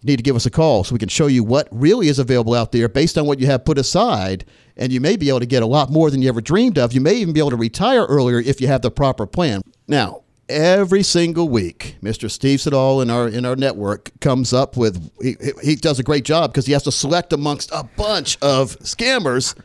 need 0.02 0.16
to 0.16 0.24
give 0.24 0.38
us 0.38 0.46
a 0.46 0.50
call 0.50 0.86
so 0.86 0.94
we 0.94 1.00
can 1.00 1.10
show 1.10 1.28
you 1.28 1.44
what 1.44 1.68
really 1.72 2.08
is 2.08 2.20
available 2.20 2.54
out 2.54 2.72
there 2.72 2.88
based 2.88 3.18
on 3.18 3.26
what 3.26 3.40
you 3.40 3.48
have 3.48 3.66
put 3.66 3.78
aside. 3.78 4.46
And 4.78 4.94
you 4.94 5.02
may 5.02 5.18
be 5.18 5.28
able 5.28 5.42
to 5.42 5.46
get 5.46 5.62
a 5.62 5.66
lot 5.66 5.92
more 5.92 6.10
than 6.10 6.22
you 6.22 6.30
ever 6.30 6.40
dreamed 6.40 6.78
of. 6.78 6.94
You 6.94 7.02
may 7.02 7.16
even 7.16 7.34
be 7.34 7.42
able 7.42 7.50
to 7.50 7.58
retire 7.58 8.06
earlier 8.06 8.40
if 8.40 8.62
you 8.62 8.68
have 8.68 8.82
the 8.82 8.92
proper 8.92 9.28
plan. 9.28 9.62
Now, 9.86 10.24
every 10.50 11.04
single 11.04 11.48
week, 11.48 11.96
Mr. 12.02 12.30
Steve 12.30 12.60
Siddall 12.60 13.02
in 13.02 13.10
our 13.10 13.28
in 13.28 13.46
our 13.46 13.56
network 13.56 14.12
comes 14.20 14.52
up 14.52 14.76
with 14.76 15.12
he, 15.22 15.36
he 15.64 15.76
does 15.76 16.00
a 16.00 16.04
great 16.04 16.26
job 16.26 16.52
because 16.52 16.66
he 16.66 16.74
has 16.74 16.84
to 16.84 16.92
select 16.92 17.32
amongst 17.32 17.72
a 17.72 17.84
bunch 17.96 18.38
of 18.42 18.78
scammers 18.80 19.56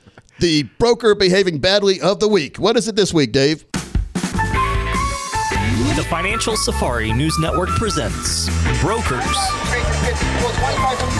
the 0.40 0.64
broker 0.78 1.14
behaving 1.14 1.58
badly 1.58 2.00
of 2.00 2.20
the 2.20 2.28
week. 2.28 2.58
What 2.58 2.76
is 2.76 2.88
it 2.88 2.96
this 2.96 3.14
week, 3.14 3.32
Dave? 3.32 3.64
The 5.94 6.06
Financial 6.10 6.56
Safari 6.56 7.12
News 7.12 7.38
Network 7.38 7.68
presents 7.70 8.48
Brokers 8.80 9.22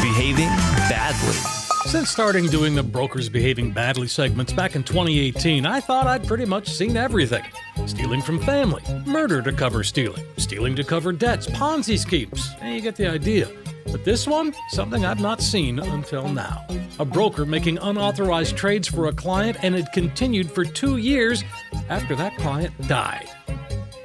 Behaving 0.03 0.49
Badly. 0.89 1.64
Since 1.87 2.09
starting 2.09 2.47
doing 2.47 2.75
the 2.75 2.83
brokers 2.83 3.29
behaving 3.29 3.71
badly 3.71 4.09
segments 4.09 4.53
back 4.53 4.75
in 4.75 4.83
2018, 4.83 5.67
I 5.67 5.81
thought 5.81 6.07
I'd 6.07 6.27
pretty 6.27 6.47
much 6.47 6.69
seen 6.69 6.97
everything. 6.97 7.45
Stealing 7.87 8.23
from 8.23 8.41
family, 8.41 8.83
murder 9.07 9.43
to 9.43 9.53
cover 9.53 9.85
stealing, 9.85 10.25
stealing 10.39 10.75
to 10.77 10.83
cover 10.83 11.13
debts, 11.13 11.47
Ponzi 11.47 11.99
schemes. 11.99 12.51
You 12.65 12.81
get 12.81 12.97
the 12.97 13.07
idea. 13.07 13.49
But 13.93 14.03
this 14.03 14.27
one, 14.27 14.55
something 14.71 15.05
I've 15.05 15.21
not 15.21 15.43
seen 15.43 15.79
until 15.79 16.27
now. 16.27 16.67
A 16.99 17.05
broker 17.05 17.45
making 17.45 17.79
unauthorized 17.79 18.57
trades 18.57 18.89
for 18.89 19.07
a 19.07 19.13
client, 19.13 19.59
and 19.63 19.75
it 19.75 19.93
continued 19.93 20.51
for 20.51 20.65
two 20.65 20.97
years 20.97 21.45
after 21.91 22.17
that 22.17 22.37
client 22.39 22.73
died. 22.89 23.29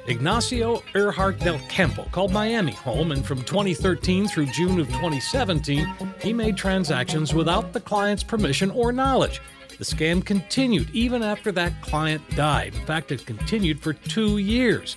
Ignacio 0.06 0.82
Earhart 0.94 1.38
del 1.38 1.58
Campo 1.68 2.04
called 2.10 2.32
Miami 2.32 2.72
home, 2.72 3.12
and 3.12 3.24
from 3.24 3.42
2013 3.42 4.26
through 4.28 4.46
June 4.46 4.80
of 4.80 4.88
2017, 4.88 5.86
he 6.20 6.32
made 6.32 6.56
transactions 6.56 7.34
without 7.34 7.72
the 7.72 7.80
client's 7.80 8.22
permission 8.22 8.70
or 8.70 8.92
knowledge. 8.92 9.40
The 9.78 9.84
scam 9.84 10.24
continued 10.24 10.90
even 10.90 11.22
after 11.22 11.52
that 11.52 11.80
client 11.82 12.22
died. 12.36 12.74
In 12.74 12.84
fact, 12.86 13.12
it 13.12 13.26
continued 13.26 13.80
for 13.80 13.92
two 13.92 14.38
years. 14.38 14.96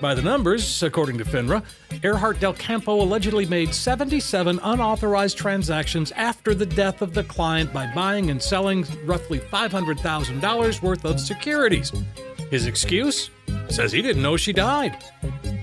By 0.00 0.14
the 0.14 0.22
numbers, 0.22 0.82
according 0.82 1.16
to 1.18 1.24
FINRA, 1.24 1.62
Earhart 2.02 2.38
Del 2.38 2.52
Campo 2.52 3.00
allegedly 3.00 3.46
made 3.46 3.74
77 3.74 4.60
unauthorized 4.62 5.38
transactions 5.38 6.12
after 6.12 6.54
the 6.54 6.66
death 6.66 7.00
of 7.00 7.14
the 7.14 7.24
client 7.24 7.72
by 7.72 7.90
buying 7.94 8.30
and 8.30 8.42
selling 8.42 8.84
roughly 9.04 9.38
$500,000 9.38 10.82
worth 10.82 11.04
of 11.06 11.18
securities. 11.18 11.92
His 12.50 12.66
excuse? 12.66 13.30
Says 13.68 13.92
he 13.92 14.02
didn't 14.02 14.22
know 14.22 14.36
she 14.36 14.52
died. 14.52 14.96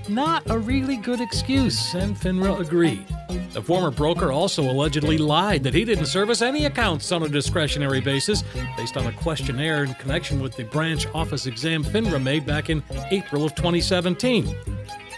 Not 0.08 0.48
a 0.50 0.58
really 0.58 0.96
good 0.96 1.20
excuse, 1.20 1.94
and 1.94 2.16
FINRA 2.16 2.60
agreed. 2.60 3.06
The 3.52 3.62
former 3.62 3.90
broker 3.90 4.32
also 4.32 4.62
allegedly 4.62 5.16
lied 5.16 5.62
that 5.62 5.74
he 5.74 5.84
didn't 5.84 6.06
service 6.06 6.42
any 6.42 6.66
accounts 6.66 7.10
on 7.12 7.22
a 7.22 7.28
discretionary 7.28 8.00
basis 8.00 8.44
based 8.76 8.96
on 8.96 9.06
a 9.06 9.12
questionnaire 9.12 9.84
in 9.84 9.94
connection 9.94 10.40
with 10.40 10.56
the 10.56 10.64
branch 10.64 11.06
office 11.14 11.46
exam 11.46 11.82
FINRA 11.82 12.22
made 12.22 12.44
back 12.44 12.68
in 12.68 12.82
April 13.10 13.44
of 13.44 13.54
2017. 13.54 14.54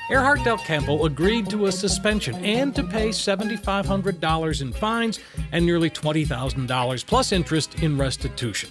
Earhart 0.08 0.44
Del 0.44 0.58
Campo 0.58 1.04
agreed 1.04 1.50
to 1.50 1.66
a 1.66 1.72
suspension 1.72 2.36
and 2.44 2.74
to 2.76 2.84
pay 2.84 3.08
$7,500 3.08 4.60
in 4.60 4.72
fines 4.72 5.18
and 5.50 5.66
nearly 5.66 5.90
$20,000 5.90 7.06
plus 7.06 7.32
interest 7.32 7.82
in 7.82 7.98
restitution. 7.98 8.70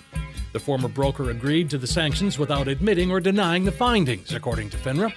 The 0.56 0.62
former 0.62 0.88
broker 0.88 1.32
agreed 1.32 1.70
to 1.72 1.78
the 1.78 1.86
sanctions 1.86 2.40
without 2.40 2.70
admitting 2.70 3.12
or 3.12 3.20
denying 3.20 3.66
the 3.66 3.74
findings, 3.74 4.34
according 4.34 4.70
to 4.70 4.78
FINRA. 4.78 5.14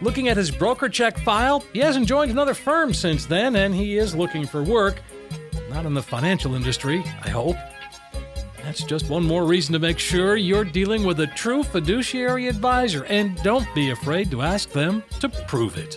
Looking 0.00 0.26
at 0.26 0.36
his 0.36 0.50
broker 0.50 0.88
check 0.88 1.16
file, 1.20 1.62
he 1.72 1.78
hasn't 1.78 2.08
joined 2.08 2.32
another 2.32 2.54
firm 2.54 2.92
since 2.92 3.24
then, 3.24 3.54
and 3.54 3.72
he 3.72 3.98
is 3.98 4.16
looking 4.16 4.44
for 4.44 4.64
work. 4.64 5.00
Not 5.70 5.86
in 5.86 5.94
the 5.94 6.02
financial 6.02 6.56
industry, 6.56 7.04
I 7.22 7.30
hope. 7.30 7.54
That's 8.64 8.82
just 8.82 9.08
one 9.08 9.22
more 9.22 9.44
reason 9.44 9.74
to 9.74 9.78
make 9.78 10.00
sure 10.00 10.34
you're 10.34 10.64
dealing 10.64 11.04
with 11.04 11.20
a 11.20 11.28
true 11.28 11.62
fiduciary 11.62 12.48
advisor, 12.48 13.04
and 13.04 13.40
don't 13.44 13.72
be 13.76 13.90
afraid 13.90 14.28
to 14.32 14.42
ask 14.42 14.70
them 14.70 15.04
to 15.20 15.28
prove 15.28 15.78
it. 15.78 15.96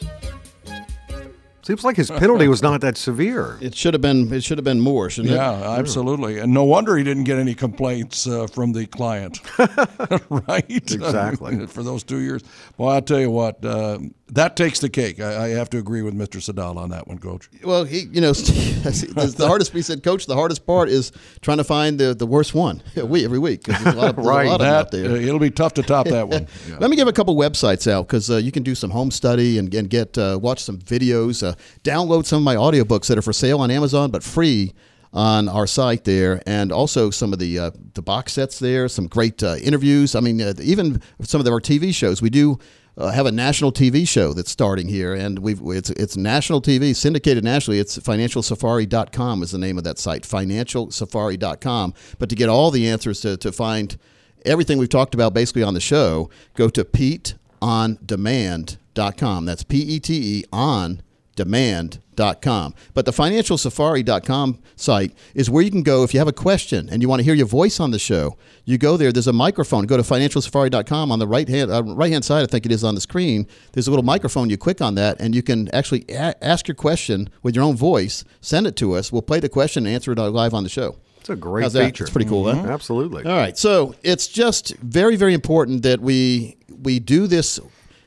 Seems 1.63 1.83
like 1.83 1.95
his 1.95 2.09
penalty 2.09 2.47
was 2.47 2.61
not 2.63 2.81
that 2.81 2.97
severe. 2.97 3.57
It 3.61 3.75
should 3.75 3.93
have 3.93 4.01
been. 4.01 4.31
It 4.33 4.43
should 4.43 4.57
have 4.57 4.65
been 4.65 4.79
more, 4.79 5.09
shouldn't 5.09 5.33
Yeah, 5.35 5.75
it? 5.75 5.79
absolutely. 5.79 6.39
And 6.39 6.53
no 6.53 6.63
wonder 6.63 6.97
he 6.97 7.03
didn't 7.03 7.25
get 7.25 7.37
any 7.37 7.53
complaints 7.53 8.25
uh, 8.27 8.47
from 8.47 8.73
the 8.73 8.87
client. 8.87 9.39
right? 10.47 10.65
Exactly. 10.69 11.67
For 11.67 11.83
those 11.83 12.03
two 12.03 12.19
years. 12.19 12.41
Well, 12.77 12.89
I'll 12.89 13.01
tell 13.01 13.19
you 13.19 13.29
what, 13.29 13.63
uh, 13.63 13.99
that 14.31 14.55
takes 14.55 14.79
the 14.79 14.89
cake. 14.89 15.19
I, 15.19 15.45
I 15.45 15.47
have 15.49 15.69
to 15.71 15.77
agree 15.77 16.01
with 16.01 16.15
Mr. 16.15 16.37
Sadal 16.39 16.77
on 16.77 16.89
that 16.91 17.07
one, 17.07 17.19
Coach. 17.19 17.49
Well, 17.63 17.83
he, 17.83 18.01
you 18.11 18.21
know, 18.21 18.31
the, 18.33 19.33
the 19.37 19.47
hardest. 19.47 19.73
We 19.73 19.81
said, 19.81 20.03
Coach, 20.03 20.25
the 20.25 20.35
hardest 20.35 20.65
part 20.65 20.89
is 20.89 21.11
trying 21.41 21.57
to 21.57 21.63
find 21.63 21.99
the, 21.99 22.13
the 22.15 22.25
worst 22.25 22.53
one. 22.55 22.81
We 23.03 23.25
every 23.25 23.39
week. 23.39 23.63
'cause 23.65 23.83
There's 23.83 23.95
a 23.95 23.97
lot 23.97 24.09
of, 24.11 24.15
there's 24.15 24.27
a 24.27 24.29
right. 24.29 24.47
lot 24.47 24.53
of 24.53 24.59
them 24.61 24.69
That, 24.69 24.79
out 24.79 24.91
there. 24.91 25.11
uh, 25.11 25.15
it'll 25.15 25.39
be 25.39 25.51
tough 25.51 25.73
to 25.75 25.83
top 25.83 26.07
that 26.07 26.27
one. 26.27 26.47
Yeah. 26.69 26.77
Let 26.79 26.89
me 26.89 26.95
give 26.95 27.07
a 27.07 27.13
couple 27.13 27.35
websites 27.35 27.91
out 27.91 28.07
because 28.07 28.29
uh, 28.31 28.37
you 28.37 28.51
can 28.51 28.63
do 28.63 28.73
some 28.75 28.89
home 28.91 29.11
study 29.11 29.57
and, 29.57 29.73
and 29.73 29.89
get 29.89 30.17
uh, 30.17 30.39
watch 30.41 30.59
some 30.63 30.77
videos, 30.79 31.45
uh, 31.45 31.53
download 31.83 32.25
some 32.25 32.37
of 32.37 32.43
my 32.43 32.55
audiobooks 32.55 33.07
that 33.07 33.17
are 33.17 33.21
for 33.21 33.33
sale 33.33 33.59
on 33.59 33.69
Amazon 33.71 34.11
but 34.11 34.23
free 34.23 34.73
on 35.13 35.49
our 35.49 35.67
site 35.67 36.05
there, 36.05 36.41
and 36.47 36.71
also 36.71 37.09
some 37.09 37.33
of 37.33 37.39
the 37.39 37.59
uh, 37.59 37.71
the 37.95 38.01
box 38.01 38.31
sets 38.31 38.59
there. 38.59 38.87
Some 38.87 39.07
great 39.07 39.43
uh, 39.43 39.55
interviews. 39.61 40.15
I 40.15 40.21
mean, 40.21 40.39
uh, 40.41 40.53
even 40.61 41.01
some 41.21 41.41
of 41.41 41.47
our 41.47 41.59
TV 41.59 41.93
shows. 41.93 42.21
We 42.21 42.29
do. 42.29 42.59
Uh, 42.97 43.11
have 43.11 43.25
a 43.25 43.31
national 43.31 43.71
TV 43.71 44.05
show 44.07 44.33
that's 44.33 44.51
starting 44.51 44.89
here, 44.89 45.13
and 45.13 45.39
we've 45.39 45.61
it's 45.63 45.89
it's 45.91 46.17
national 46.17 46.61
TV 46.61 46.93
syndicated 46.95 47.43
nationally. 47.43 47.79
It's 47.79 47.97
financialsafari.com 47.97 49.43
is 49.43 49.51
the 49.51 49.57
name 49.57 49.77
of 49.77 49.85
that 49.85 49.97
site, 49.97 50.23
financialsafari.com. 50.23 51.93
But 52.19 52.27
to 52.29 52.35
get 52.35 52.49
all 52.49 52.69
the 52.69 52.89
answers 52.89 53.21
to 53.21 53.37
to 53.37 53.53
find 53.53 53.97
everything 54.45 54.77
we've 54.77 54.89
talked 54.89 55.13
about 55.13 55.33
basically 55.33 55.63
on 55.63 55.73
the 55.73 55.79
show, 55.79 56.29
go 56.55 56.67
to 56.69 56.83
PeteOnDemand.com. 56.83 59.45
That's 59.45 59.63
P 59.63 59.77
E 59.77 59.97
T 59.99 60.39
E 60.39 60.43
on 60.51 61.01
demand.com. 61.35 62.73
But 62.93 63.05
the 63.05 63.11
financialsafari.com 63.11 64.59
site 64.75 65.13
is 65.33 65.49
where 65.49 65.63
you 65.63 65.71
can 65.71 65.83
go 65.83 66.03
if 66.03 66.13
you 66.13 66.19
have 66.19 66.27
a 66.27 66.33
question 66.33 66.89
and 66.89 67.01
you 67.01 67.09
want 67.09 67.19
to 67.19 67.23
hear 67.23 67.33
your 67.33 67.47
voice 67.47 67.79
on 67.79 67.91
the 67.91 67.99
show. 67.99 68.37
You 68.65 68.77
go 68.77 68.97
there, 68.97 69.11
there's 69.11 69.27
a 69.27 69.33
microphone. 69.33 69.85
Go 69.85 69.97
to 69.97 70.03
financialsafari.com 70.03 71.11
on 71.11 71.19
the 71.19 71.27
right 71.27 71.47
hand 71.47 71.71
uh, 71.71 71.83
right 71.83 72.11
hand 72.11 72.25
side, 72.25 72.43
I 72.43 72.45
think 72.47 72.65
it 72.65 72.71
is 72.71 72.83
on 72.83 72.95
the 72.95 73.01
screen. 73.01 73.47
There's 73.73 73.87
a 73.87 73.91
little 73.91 74.03
microphone. 74.05 74.49
You 74.49 74.57
click 74.57 74.81
on 74.81 74.95
that 74.95 75.19
and 75.19 75.33
you 75.35 75.41
can 75.43 75.73
actually 75.73 76.05
a- 76.09 76.43
ask 76.43 76.67
your 76.67 76.75
question 76.75 77.29
with 77.43 77.55
your 77.55 77.63
own 77.63 77.75
voice, 77.75 78.23
send 78.41 78.67
it 78.67 78.75
to 78.77 78.93
us. 78.93 79.11
We'll 79.11 79.21
play 79.21 79.39
the 79.39 79.49
question 79.49 79.85
and 79.85 79.93
answer 79.95 80.11
it 80.11 80.17
live 80.19 80.53
on 80.53 80.63
the 80.63 80.69
show. 80.69 80.97
It's 81.19 81.29
a 81.29 81.35
great 81.35 81.63
How's 81.63 81.73
that? 81.73 81.85
feature. 81.85 82.03
It's 82.05 82.11
pretty 82.13 82.27
cool, 82.29 82.51
huh? 82.51 82.63
Mhm. 82.63 82.71
Absolutely. 82.73 83.25
All 83.25 83.37
right, 83.37 83.55
so 83.55 83.93
it's 84.01 84.27
just 84.27 84.75
very, 84.77 85.15
very 85.15 85.33
important 85.35 85.83
that 85.83 85.99
we 86.01 86.57
we 86.81 86.99
do 86.99 87.27
this 87.27 87.59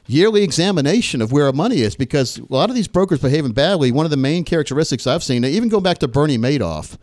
yearly 0.07 0.43
examination 0.43 1.23
of 1.23 1.33
where 1.33 1.47
our 1.47 1.53
money 1.53 1.81
is 1.81 1.97
because 1.97 2.39
a 2.39 2.47
lot 2.49 2.69
of 2.69 2.77
these 2.77 2.89
brokers 2.89 3.21
behaving 3.21 3.53
badly. 3.53 3.91
One 3.91 4.05
of 4.05 4.11
the 4.11 4.17
main 4.17 4.45
characteristics 4.45 5.07
I've 5.07 5.23
seen, 5.23 5.45
even 5.45 5.69
going 5.69 5.83
back 5.83 5.99
to 5.99 6.09
Bernie 6.09 6.39
Madoff, 6.39 6.97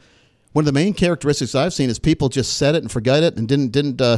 one 0.53 0.63
of 0.63 0.67
the 0.67 0.73
main 0.73 0.93
characteristics 0.93 1.55
I've 1.55 1.73
seen 1.73 1.89
is 1.89 1.99
people 1.99 2.29
just 2.29 2.57
said 2.57 2.75
it 2.75 2.83
and 2.83 2.91
forgot 2.91 3.23
it 3.23 3.37
and 3.37 3.47
didn't 3.47 3.69
didn't 3.69 4.01
uh, 4.01 4.17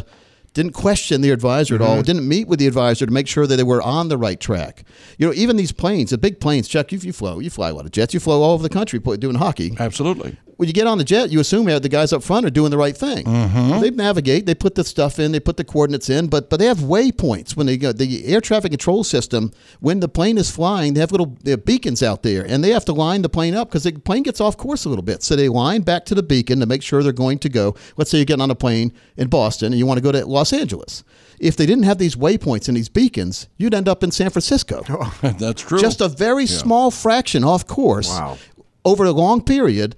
didn't 0.54 0.74
question 0.74 1.22
the 1.22 1.32
advisor 1.32 1.76
at 1.76 1.82
all. 1.82 2.02
Didn't 2.04 2.28
meet 2.28 2.48
with 2.48 2.60
the 2.60 2.68
advisor 2.68 3.06
to 3.06 3.12
make 3.12 3.28
sure 3.28 3.48
that 3.48 3.56
they 3.56 3.64
were 3.64 3.82
on 3.82 4.10
the 4.10 4.18
right 4.18 4.40
track. 4.40 4.84
You 5.18 5.28
know, 5.28 5.34
even 5.34 5.56
these 5.56 5.72
planes, 5.72 6.12
the 6.12 6.18
big 6.18 6.40
planes. 6.40 6.68
Chuck, 6.68 6.92
you, 6.92 7.00
you 7.00 7.12
fly, 7.12 7.36
you 7.38 7.50
fly 7.50 7.70
a 7.70 7.74
lot 7.74 7.86
of 7.86 7.92
jets. 7.92 8.14
You 8.14 8.20
fly 8.20 8.36
all 8.36 8.52
over 8.52 8.62
the 8.62 8.70
country 8.70 9.00
doing 9.00 9.36
hockey. 9.36 9.76
Absolutely. 9.80 10.38
When 10.64 10.70
you 10.70 10.74
get 10.74 10.88
on 10.88 10.98
the 10.98 11.04
jet, 11.04 11.30
you 11.30 11.42
assume 11.42 11.66
that 11.66 11.84
the 11.84 11.90
guys 11.90 12.14
up 12.14 12.24
front 12.24 12.46
are 12.46 12.50
doing 12.50 12.72
the 12.72 12.78
right 12.78 12.96
thing. 12.96 13.26
Mm-hmm. 13.26 13.82
They 13.82 13.90
navigate, 13.92 14.46
they 14.46 14.56
put 14.56 14.76
the 14.76 14.86
stuff 14.86 15.20
in, 15.20 15.34
they 15.34 15.42
put 15.42 15.58
the 15.58 15.66
coordinates 15.66 16.10
in, 16.10 16.28
but 16.28 16.50
but 16.50 16.58
they 16.58 16.68
have 16.68 16.78
waypoints 16.78 17.58
when 17.58 17.66
they 17.66 17.76
go. 17.76 17.92
The 17.92 18.26
air 18.28 18.40
traffic 18.40 18.72
control 18.72 19.04
system, 19.04 19.52
when 19.82 20.00
the 20.00 20.08
plane 20.08 20.38
is 20.38 20.50
flying, 20.50 20.94
they 20.94 21.02
have 21.02 21.12
little 21.12 21.36
they 21.44 21.52
have 21.52 21.66
beacons 21.66 22.02
out 22.02 22.24
there, 22.24 22.46
and 22.48 22.64
they 22.64 22.70
have 22.70 22.86
to 22.86 22.94
line 22.94 23.24
the 23.24 23.28
plane 23.28 23.56
up 23.56 23.68
because 23.68 23.84
the 23.84 23.92
plane 23.92 24.24
gets 24.24 24.40
off 24.40 24.56
course 24.56 24.86
a 24.86 24.90
little 24.90 25.04
bit. 25.04 25.22
So 25.22 25.36
they 25.36 25.50
line 25.50 25.82
back 25.82 26.06
to 26.06 26.16
the 26.16 26.24
beacon 26.24 26.62
to 26.62 26.66
make 26.66 26.82
sure 26.82 27.04
they're 27.04 27.12
going 27.12 27.40
to 27.40 27.50
go. 27.50 27.76
Let's 27.98 28.10
say 28.10 28.20
you're 28.20 28.24
getting 28.26 28.42
on 28.42 28.50
a 28.50 28.56
plane 28.56 28.94
in 29.18 29.28
Boston 29.28 29.74
and 29.74 29.76
you 29.78 29.86
want 29.86 29.98
to 29.98 30.02
go 30.02 30.14
to 30.14 30.26
Los 30.26 30.54
Angeles. 30.54 31.04
If 31.42 31.58
they 31.58 31.66
didn't 31.66 31.84
have 31.84 31.98
these 31.98 32.16
waypoints 32.16 32.70
and 32.70 32.78
these 32.78 32.88
beacons, 32.88 33.50
you'd 33.58 33.74
end 33.74 33.90
up 33.90 34.02
in 34.02 34.12
San 34.12 34.30
Francisco. 34.30 34.82
That's 35.22 35.62
true. 35.62 35.78
Just 35.82 36.00
a 36.00 36.08
very 36.08 36.46
small 36.48 36.90
fraction 36.90 37.44
off 37.44 37.68
course 37.68 38.08
Wow. 38.08 38.38
over 38.86 39.04
a 39.04 39.12
long 39.12 39.44
period 39.44 39.98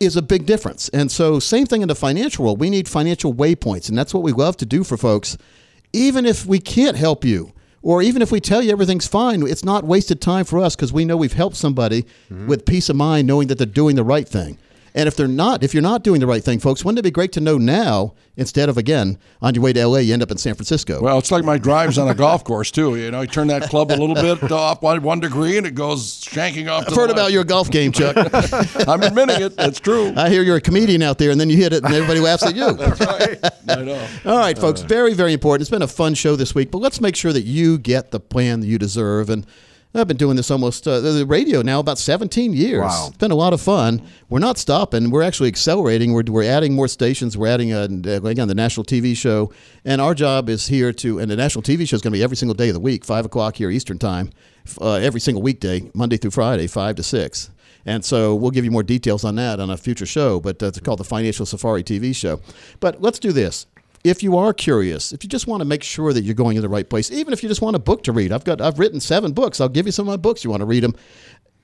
is 0.00 0.16
a 0.16 0.22
big 0.22 0.46
difference. 0.46 0.88
And 0.90 1.10
so, 1.10 1.38
same 1.38 1.66
thing 1.66 1.82
in 1.82 1.88
the 1.88 1.94
financial 1.94 2.44
world. 2.44 2.60
We 2.60 2.70
need 2.70 2.88
financial 2.88 3.32
waypoints, 3.32 3.88
and 3.88 3.96
that's 3.96 4.12
what 4.12 4.22
we 4.22 4.32
love 4.32 4.56
to 4.58 4.66
do 4.66 4.84
for 4.84 4.96
folks. 4.96 5.36
Even 5.92 6.26
if 6.26 6.44
we 6.46 6.58
can't 6.58 6.96
help 6.96 7.24
you, 7.24 7.52
or 7.82 8.02
even 8.02 8.20
if 8.20 8.32
we 8.32 8.40
tell 8.40 8.62
you 8.62 8.72
everything's 8.72 9.06
fine, 9.06 9.42
it's 9.46 9.64
not 9.64 9.84
wasted 9.84 10.20
time 10.20 10.44
for 10.44 10.60
us 10.60 10.74
because 10.74 10.92
we 10.92 11.04
know 11.04 11.16
we've 11.16 11.32
helped 11.32 11.56
somebody 11.56 12.02
mm-hmm. 12.02 12.48
with 12.48 12.66
peace 12.66 12.88
of 12.88 12.96
mind, 12.96 13.26
knowing 13.26 13.48
that 13.48 13.58
they're 13.58 13.66
doing 13.66 13.96
the 13.96 14.04
right 14.04 14.28
thing. 14.28 14.58
And 14.96 15.06
if 15.06 15.14
they're 15.14 15.28
not, 15.28 15.62
if 15.62 15.74
you're 15.74 15.82
not 15.82 16.02
doing 16.02 16.20
the 16.20 16.26
right 16.26 16.42
thing, 16.42 16.58
folks, 16.58 16.82
wouldn't 16.82 16.98
it 16.98 17.02
be 17.02 17.10
great 17.10 17.30
to 17.32 17.40
know 17.40 17.58
now 17.58 18.14
instead 18.34 18.70
of 18.70 18.78
again 18.78 19.18
on 19.42 19.54
your 19.54 19.62
way 19.62 19.74
to 19.74 19.86
LA, 19.86 19.98
you 19.98 20.14
end 20.14 20.22
up 20.22 20.30
in 20.30 20.38
San 20.38 20.54
Francisco? 20.54 21.02
Well, 21.02 21.18
it's 21.18 21.30
like 21.30 21.44
my 21.44 21.58
drives 21.58 21.98
on 21.98 22.08
a 22.08 22.14
golf 22.14 22.44
course 22.44 22.70
too. 22.70 22.96
You 22.96 23.10
know, 23.10 23.20
you 23.20 23.26
turn 23.26 23.48
that 23.48 23.64
club 23.64 23.92
a 23.92 23.94
little 23.94 24.14
bit 24.14 24.50
off 24.50 24.80
one, 24.80 25.02
one 25.02 25.20
degree, 25.20 25.58
and 25.58 25.66
it 25.66 25.74
goes 25.74 26.22
shanking 26.22 26.72
off. 26.72 26.88
I've 26.88 26.96
heard 26.96 27.10
about 27.10 27.30
your 27.30 27.44
golf 27.44 27.70
game, 27.70 27.92
Chuck. 27.92 28.16
I'm 28.88 29.02
admitting 29.02 29.42
it. 29.42 29.54
That's 29.54 29.78
true. 29.78 30.14
I 30.16 30.30
hear 30.30 30.42
you're 30.42 30.56
a 30.56 30.62
comedian 30.62 31.02
out 31.02 31.18
there, 31.18 31.30
and 31.30 31.38
then 31.38 31.50
you 31.50 31.58
hit 31.58 31.74
it, 31.74 31.84
and 31.84 31.92
everybody 31.92 32.20
laughs 32.20 32.44
at 32.44 32.56
you. 32.56 32.64
I 33.68 33.82
know. 33.82 34.08
All 34.24 34.38
right, 34.38 34.56
folks, 34.56 34.80
very, 34.80 35.12
very 35.12 35.34
important. 35.34 35.60
It's 35.60 35.70
been 35.70 35.82
a 35.82 35.86
fun 35.86 36.14
show 36.14 36.36
this 36.36 36.54
week, 36.54 36.70
but 36.70 36.78
let's 36.78 37.02
make 37.02 37.16
sure 37.16 37.34
that 37.34 37.42
you 37.42 37.76
get 37.76 38.12
the 38.12 38.20
plan 38.20 38.60
that 38.60 38.66
you 38.66 38.78
deserve. 38.78 39.28
And 39.28 39.46
I've 39.94 40.08
been 40.08 40.18
doing 40.18 40.36
this 40.36 40.50
almost 40.50 40.86
uh, 40.86 41.00
the 41.00 41.24
radio 41.24 41.62
now 41.62 41.80
about 41.80 41.98
17 41.98 42.52
years. 42.52 42.82
Wow. 42.82 43.06
It's 43.08 43.16
been 43.16 43.30
a 43.30 43.36
lot 43.36 43.52
of 43.54 43.60
fun. 43.62 44.02
We're 44.28 44.40
not 44.40 44.58
stopping. 44.58 45.10
We're 45.10 45.22
actually 45.22 45.48
accelerating. 45.48 46.12
We're, 46.12 46.24
we're 46.28 46.44
adding 46.44 46.74
more 46.74 46.88
stations. 46.88 47.36
We're 47.38 47.46
adding, 47.48 47.72
uh, 47.72 47.84
again, 48.24 48.48
the 48.48 48.54
national 48.54 48.84
TV 48.84 49.16
show. 49.16 49.52
And 49.84 50.00
our 50.00 50.14
job 50.14 50.48
is 50.50 50.66
here 50.66 50.92
to, 50.92 51.18
and 51.18 51.30
the 51.30 51.36
national 51.36 51.62
TV 51.62 51.88
show 51.88 51.96
is 51.96 52.02
going 52.02 52.12
to 52.12 52.18
be 52.18 52.22
every 52.22 52.36
single 52.36 52.54
day 52.54 52.68
of 52.68 52.74
the 52.74 52.80
week, 52.80 53.04
5 53.04 53.24
o'clock 53.24 53.56
here 53.56 53.70
Eastern 53.70 53.98
Time, 53.98 54.30
uh, 54.80 54.94
every 54.94 55.20
single 55.20 55.42
weekday, 55.42 55.90
Monday 55.94 56.18
through 56.18 56.32
Friday, 56.32 56.66
5 56.66 56.96
to 56.96 57.02
6. 57.02 57.50
And 57.86 58.04
so 58.04 58.34
we'll 58.34 58.50
give 58.50 58.64
you 58.64 58.70
more 58.70 58.82
details 58.82 59.24
on 59.24 59.36
that 59.36 59.60
on 59.60 59.70
a 59.70 59.76
future 59.76 60.06
show, 60.06 60.40
but 60.40 60.62
uh, 60.62 60.66
it's 60.66 60.80
called 60.80 60.98
the 60.98 61.04
Financial 61.04 61.46
Safari 61.46 61.84
TV 61.84 62.14
show. 62.14 62.40
But 62.80 63.00
let's 63.00 63.20
do 63.20 63.32
this. 63.32 63.66
If 64.06 64.22
you 64.22 64.36
are 64.36 64.52
curious, 64.52 65.12
if 65.12 65.24
you 65.24 65.28
just 65.28 65.46
want 65.48 65.60
to 65.62 65.64
make 65.64 65.82
sure 65.82 66.12
that 66.12 66.22
you're 66.22 66.34
going 66.34 66.56
in 66.56 66.62
the 66.62 66.68
right 66.68 66.88
place, 66.88 67.10
even 67.10 67.32
if 67.32 67.42
you 67.42 67.48
just 67.48 67.60
want 67.60 67.74
a 67.74 67.80
book 67.80 68.04
to 68.04 68.12
read, 68.12 68.30
I've 68.30 68.44
got 68.44 68.60
I've 68.60 68.78
written 68.78 69.00
seven 69.00 69.32
books. 69.32 69.60
I'll 69.60 69.68
give 69.68 69.86
you 69.86 69.92
some 69.92 70.06
of 70.06 70.12
my 70.12 70.16
books. 70.16 70.44
You 70.44 70.50
want 70.50 70.60
to 70.60 70.66
read 70.66 70.84
them. 70.84 70.94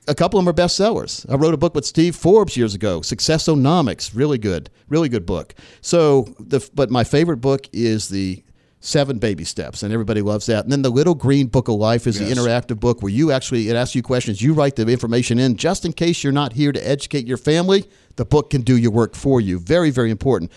A 0.09 0.15
couple 0.17 0.37
of 0.41 0.45
them 0.45 0.51
are 0.51 0.57
bestsellers. 0.57 1.25
I 1.31 1.37
wrote 1.37 1.55
a 1.55 1.57
book 1.57 1.77
with 1.77 1.85
Steve 1.85 2.17
Forbes 2.17 2.57
years 2.57 2.75
ago, 2.75 3.01
Successonomics, 3.01 4.11
really 4.13 4.39
good, 4.39 4.69
really 4.89 5.09
good 5.09 5.25
book. 5.25 5.55
So, 5.81 6.35
the 6.41 6.69
but 6.75 6.91
my 6.91 7.05
favorite 7.05 7.37
book 7.37 7.69
is 7.73 8.09
the 8.09 8.43
Seven 8.81 9.19
Baby 9.19 9.45
Steps, 9.45 9.85
and 9.85 9.93
everybody 9.93 10.21
loves 10.21 10.47
that. 10.47 10.65
And 10.65 10.73
then 10.73 10.83
the 10.83 10.91
Little 10.91 11.15
Green 11.15 11.47
Book 11.47 11.69
of 11.69 11.77
Life 11.77 12.09
is 12.09 12.21
Yes. 12.21 12.29
the 12.29 12.35
interactive 12.35 12.81
book 12.81 13.01
where 13.01 13.13
you 13.13 13.31
actually 13.31 13.69
it 13.69 13.77
asks 13.77 13.95
you 13.95 14.03
questions. 14.03 14.43
You 14.43 14.55
write 14.55 14.75
the 14.75 14.85
information 14.89 15.39
in 15.39 15.57
just 15.57 15.85
in 15.85 15.93
case 15.93 16.25
you're 16.25 16.33
not 16.33 16.55
here 16.55 16.73
to 16.73 16.89
educate 16.89 17.25
your 17.25 17.37
family. 17.37 17.85
The 18.17 18.25
book 18.25 18.51
can 18.51 18.63
do 18.63 18.77
your 18.77 18.91
work 18.91 19.15
for 19.15 19.41
you. 19.41 19.61
Very, 19.61 19.91
very 19.91 20.11
important. 20.11 20.51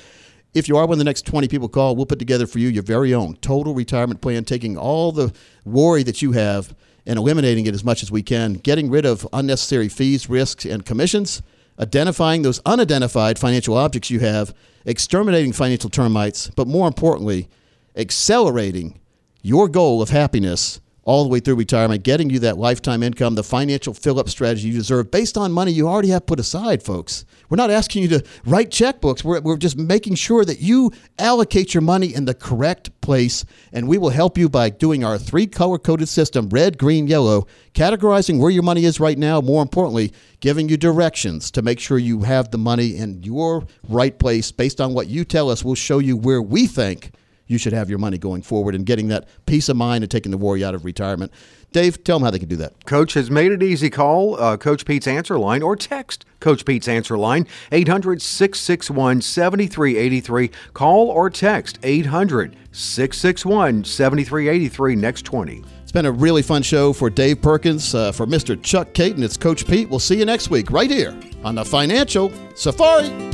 If 0.55 0.69
you 0.69 0.77
are 0.77 0.85
one 0.85 0.93
of 0.93 0.99
the 0.99 1.03
next 1.03 1.25
20 1.25 1.49
people 1.49 1.67
call, 1.67 1.97
we'll 1.97 2.05
put 2.05 2.17
together 2.17 2.47
for 2.47 2.59
you 2.59 2.69
your 2.69 2.81
very 2.81 3.13
own 3.13 3.35
total 3.41 3.73
retirement 3.73 4.21
plan, 4.21 4.45
taking 4.45 4.77
all 4.77 5.11
the 5.11 5.33
worry 5.65 6.01
that 6.03 6.21
you 6.21 6.31
have 6.31 6.73
and 7.05 7.19
eliminating 7.19 7.65
it 7.65 7.73
as 7.73 7.83
much 7.83 8.01
as 8.01 8.09
we 8.09 8.23
can, 8.23 8.53
getting 8.53 8.89
rid 8.89 9.05
of 9.05 9.27
unnecessary 9.33 9.89
fees, 9.89 10.29
risks, 10.29 10.63
and 10.63 10.85
commissions, 10.85 11.41
identifying 11.77 12.41
those 12.41 12.61
unidentified 12.65 13.37
financial 13.37 13.75
objects 13.75 14.09
you 14.09 14.21
have, 14.21 14.55
exterminating 14.85 15.51
financial 15.51 15.89
termites, 15.89 16.49
but 16.55 16.69
more 16.69 16.87
importantly, 16.87 17.49
accelerating 17.97 18.97
your 19.41 19.67
goal 19.67 20.01
of 20.01 20.09
happiness 20.09 20.79
all 21.05 21.23
the 21.23 21.29
way 21.29 21.39
through 21.39 21.55
retirement, 21.55 22.03
getting 22.03 22.31
you 22.31 22.39
that 22.39 22.57
lifetime 22.57 23.03
income, 23.03 23.35
the 23.35 23.43
financial 23.43 23.93
fill 23.93 24.19
up 24.19 24.27
strategy 24.27 24.67
you 24.67 24.73
deserve 24.73 25.11
based 25.11 25.37
on 25.37 25.51
money 25.51 25.71
you 25.71 25.87
already 25.87 26.09
have 26.09 26.25
put 26.25 26.39
aside, 26.39 26.81
folks. 26.81 27.25
We're 27.47 27.57
not 27.57 27.69
asking 27.69 28.01
you 28.01 28.09
to 28.09 28.23
write 28.43 28.71
checkbooks. 28.71 29.23
We're, 29.23 29.39
we're 29.39 29.57
just 29.57 29.77
making 29.77 30.15
sure 30.15 30.43
that 30.43 30.59
you 30.59 30.91
allocate 31.19 31.75
your 31.75 31.81
money 31.81 32.13
in 32.13 32.25
the 32.25 32.33
correct 32.33 32.89
place, 33.01 33.45
and 33.71 33.87
we 33.87 33.99
will 33.99 34.09
help 34.09 34.35
you 34.35 34.49
by 34.49 34.71
doing 34.71 35.03
our 35.03 35.19
three 35.19 35.45
color 35.45 35.77
coded 35.77 36.09
system 36.09 36.49
red, 36.49 36.79
green, 36.79 37.05
yellow, 37.05 37.45
categorizing 37.73 38.39
where 38.39 38.49
your 38.49 38.63
money 38.63 38.85
is 38.85 38.99
right 38.99 39.17
now, 39.17 39.39
more 39.41 39.61
importantly, 39.61 40.11
giving 40.39 40.67
you 40.67 40.75
directions 40.75 41.51
to 41.51 41.61
make 41.61 41.79
sure 41.79 41.99
you 41.99 42.21
have 42.21 42.49
the 42.49 42.57
money 42.57 42.97
in 42.97 43.21
your 43.21 43.67
right 43.87 44.17
place 44.17 44.51
based 44.51 44.81
on 44.81 44.95
what 44.95 45.07
you 45.07 45.23
tell 45.23 45.51
us. 45.51 45.63
We'll 45.63 45.75
show 45.75 45.99
you 45.99 46.17
where 46.17 46.41
we 46.41 46.65
think 46.65 47.11
you 47.47 47.57
should 47.57 47.73
have 47.73 47.89
your 47.89 47.99
money 47.99 48.17
going 48.17 48.41
forward 48.41 48.75
and 48.75 48.85
getting 48.85 49.07
that 49.09 49.27
peace 49.45 49.69
of 49.69 49.77
mind 49.77 50.03
and 50.03 50.11
taking 50.11 50.31
the 50.31 50.37
worry 50.37 50.63
out 50.63 50.75
of 50.75 50.85
retirement. 50.85 51.31
Dave, 51.71 52.03
tell 52.03 52.19
them 52.19 52.23
how 52.23 52.31
they 52.31 52.39
can 52.39 52.47
do 52.47 52.55
that. 52.55 52.85
Coach 52.85 53.15
has 53.15 53.29
made 53.29 53.51
it 53.51 53.61
easy. 53.61 53.89
Call 53.89 54.39
uh, 54.39 54.55
Coach 54.55 54.85
Pete's 54.85 55.07
answer 55.07 55.37
line 55.37 55.61
or 55.61 55.75
text 55.75 56.25
Coach 56.39 56.63
Pete's 56.63 56.87
answer 56.87 57.17
line 57.17 57.47
800 57.71 58.21
661 58.21 59.21
7383. 59.21 60.51
Call 60.73 61.09
or 61.09 61.29
text 61.29 61.77
800 61.83 62.55
661 62.71 63.83
7383 63.83 64.95
next 64.95 65.23
20. 65.23 65.63
It's 65.83 65.91
been 65.91 66.05
a 66.05 66.11
really 66.11 66.41
fun 66.41 66.61
show 66.61 66.93
for 66.93 67.09
Dave 67.09 67.41
Perkins, 67.41 67.93
uh, 67.93 68.11
for 68.11 68.25
Mr. 68.25 68.61
Chuck 68.61 68.93
Kaiton. 68.93 69.21
It's 69.21 69.37
Coach 69.37 69.67
Pete. 69.67 69.89
We'll 69.89 69.99
see 69.99 70.17
you 70.17 70.25
next 70.25 70.49
week 70.49 70.71
right 70.71 70.89
here 70.89 71.17
on 71.43 71.55
the 71.55 71.65
Financial 71.65 72.31
Safari. 72.55 73.24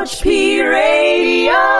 Coach 0.00 0.22
P 0.22 0.62
Radio. 0.62 1.79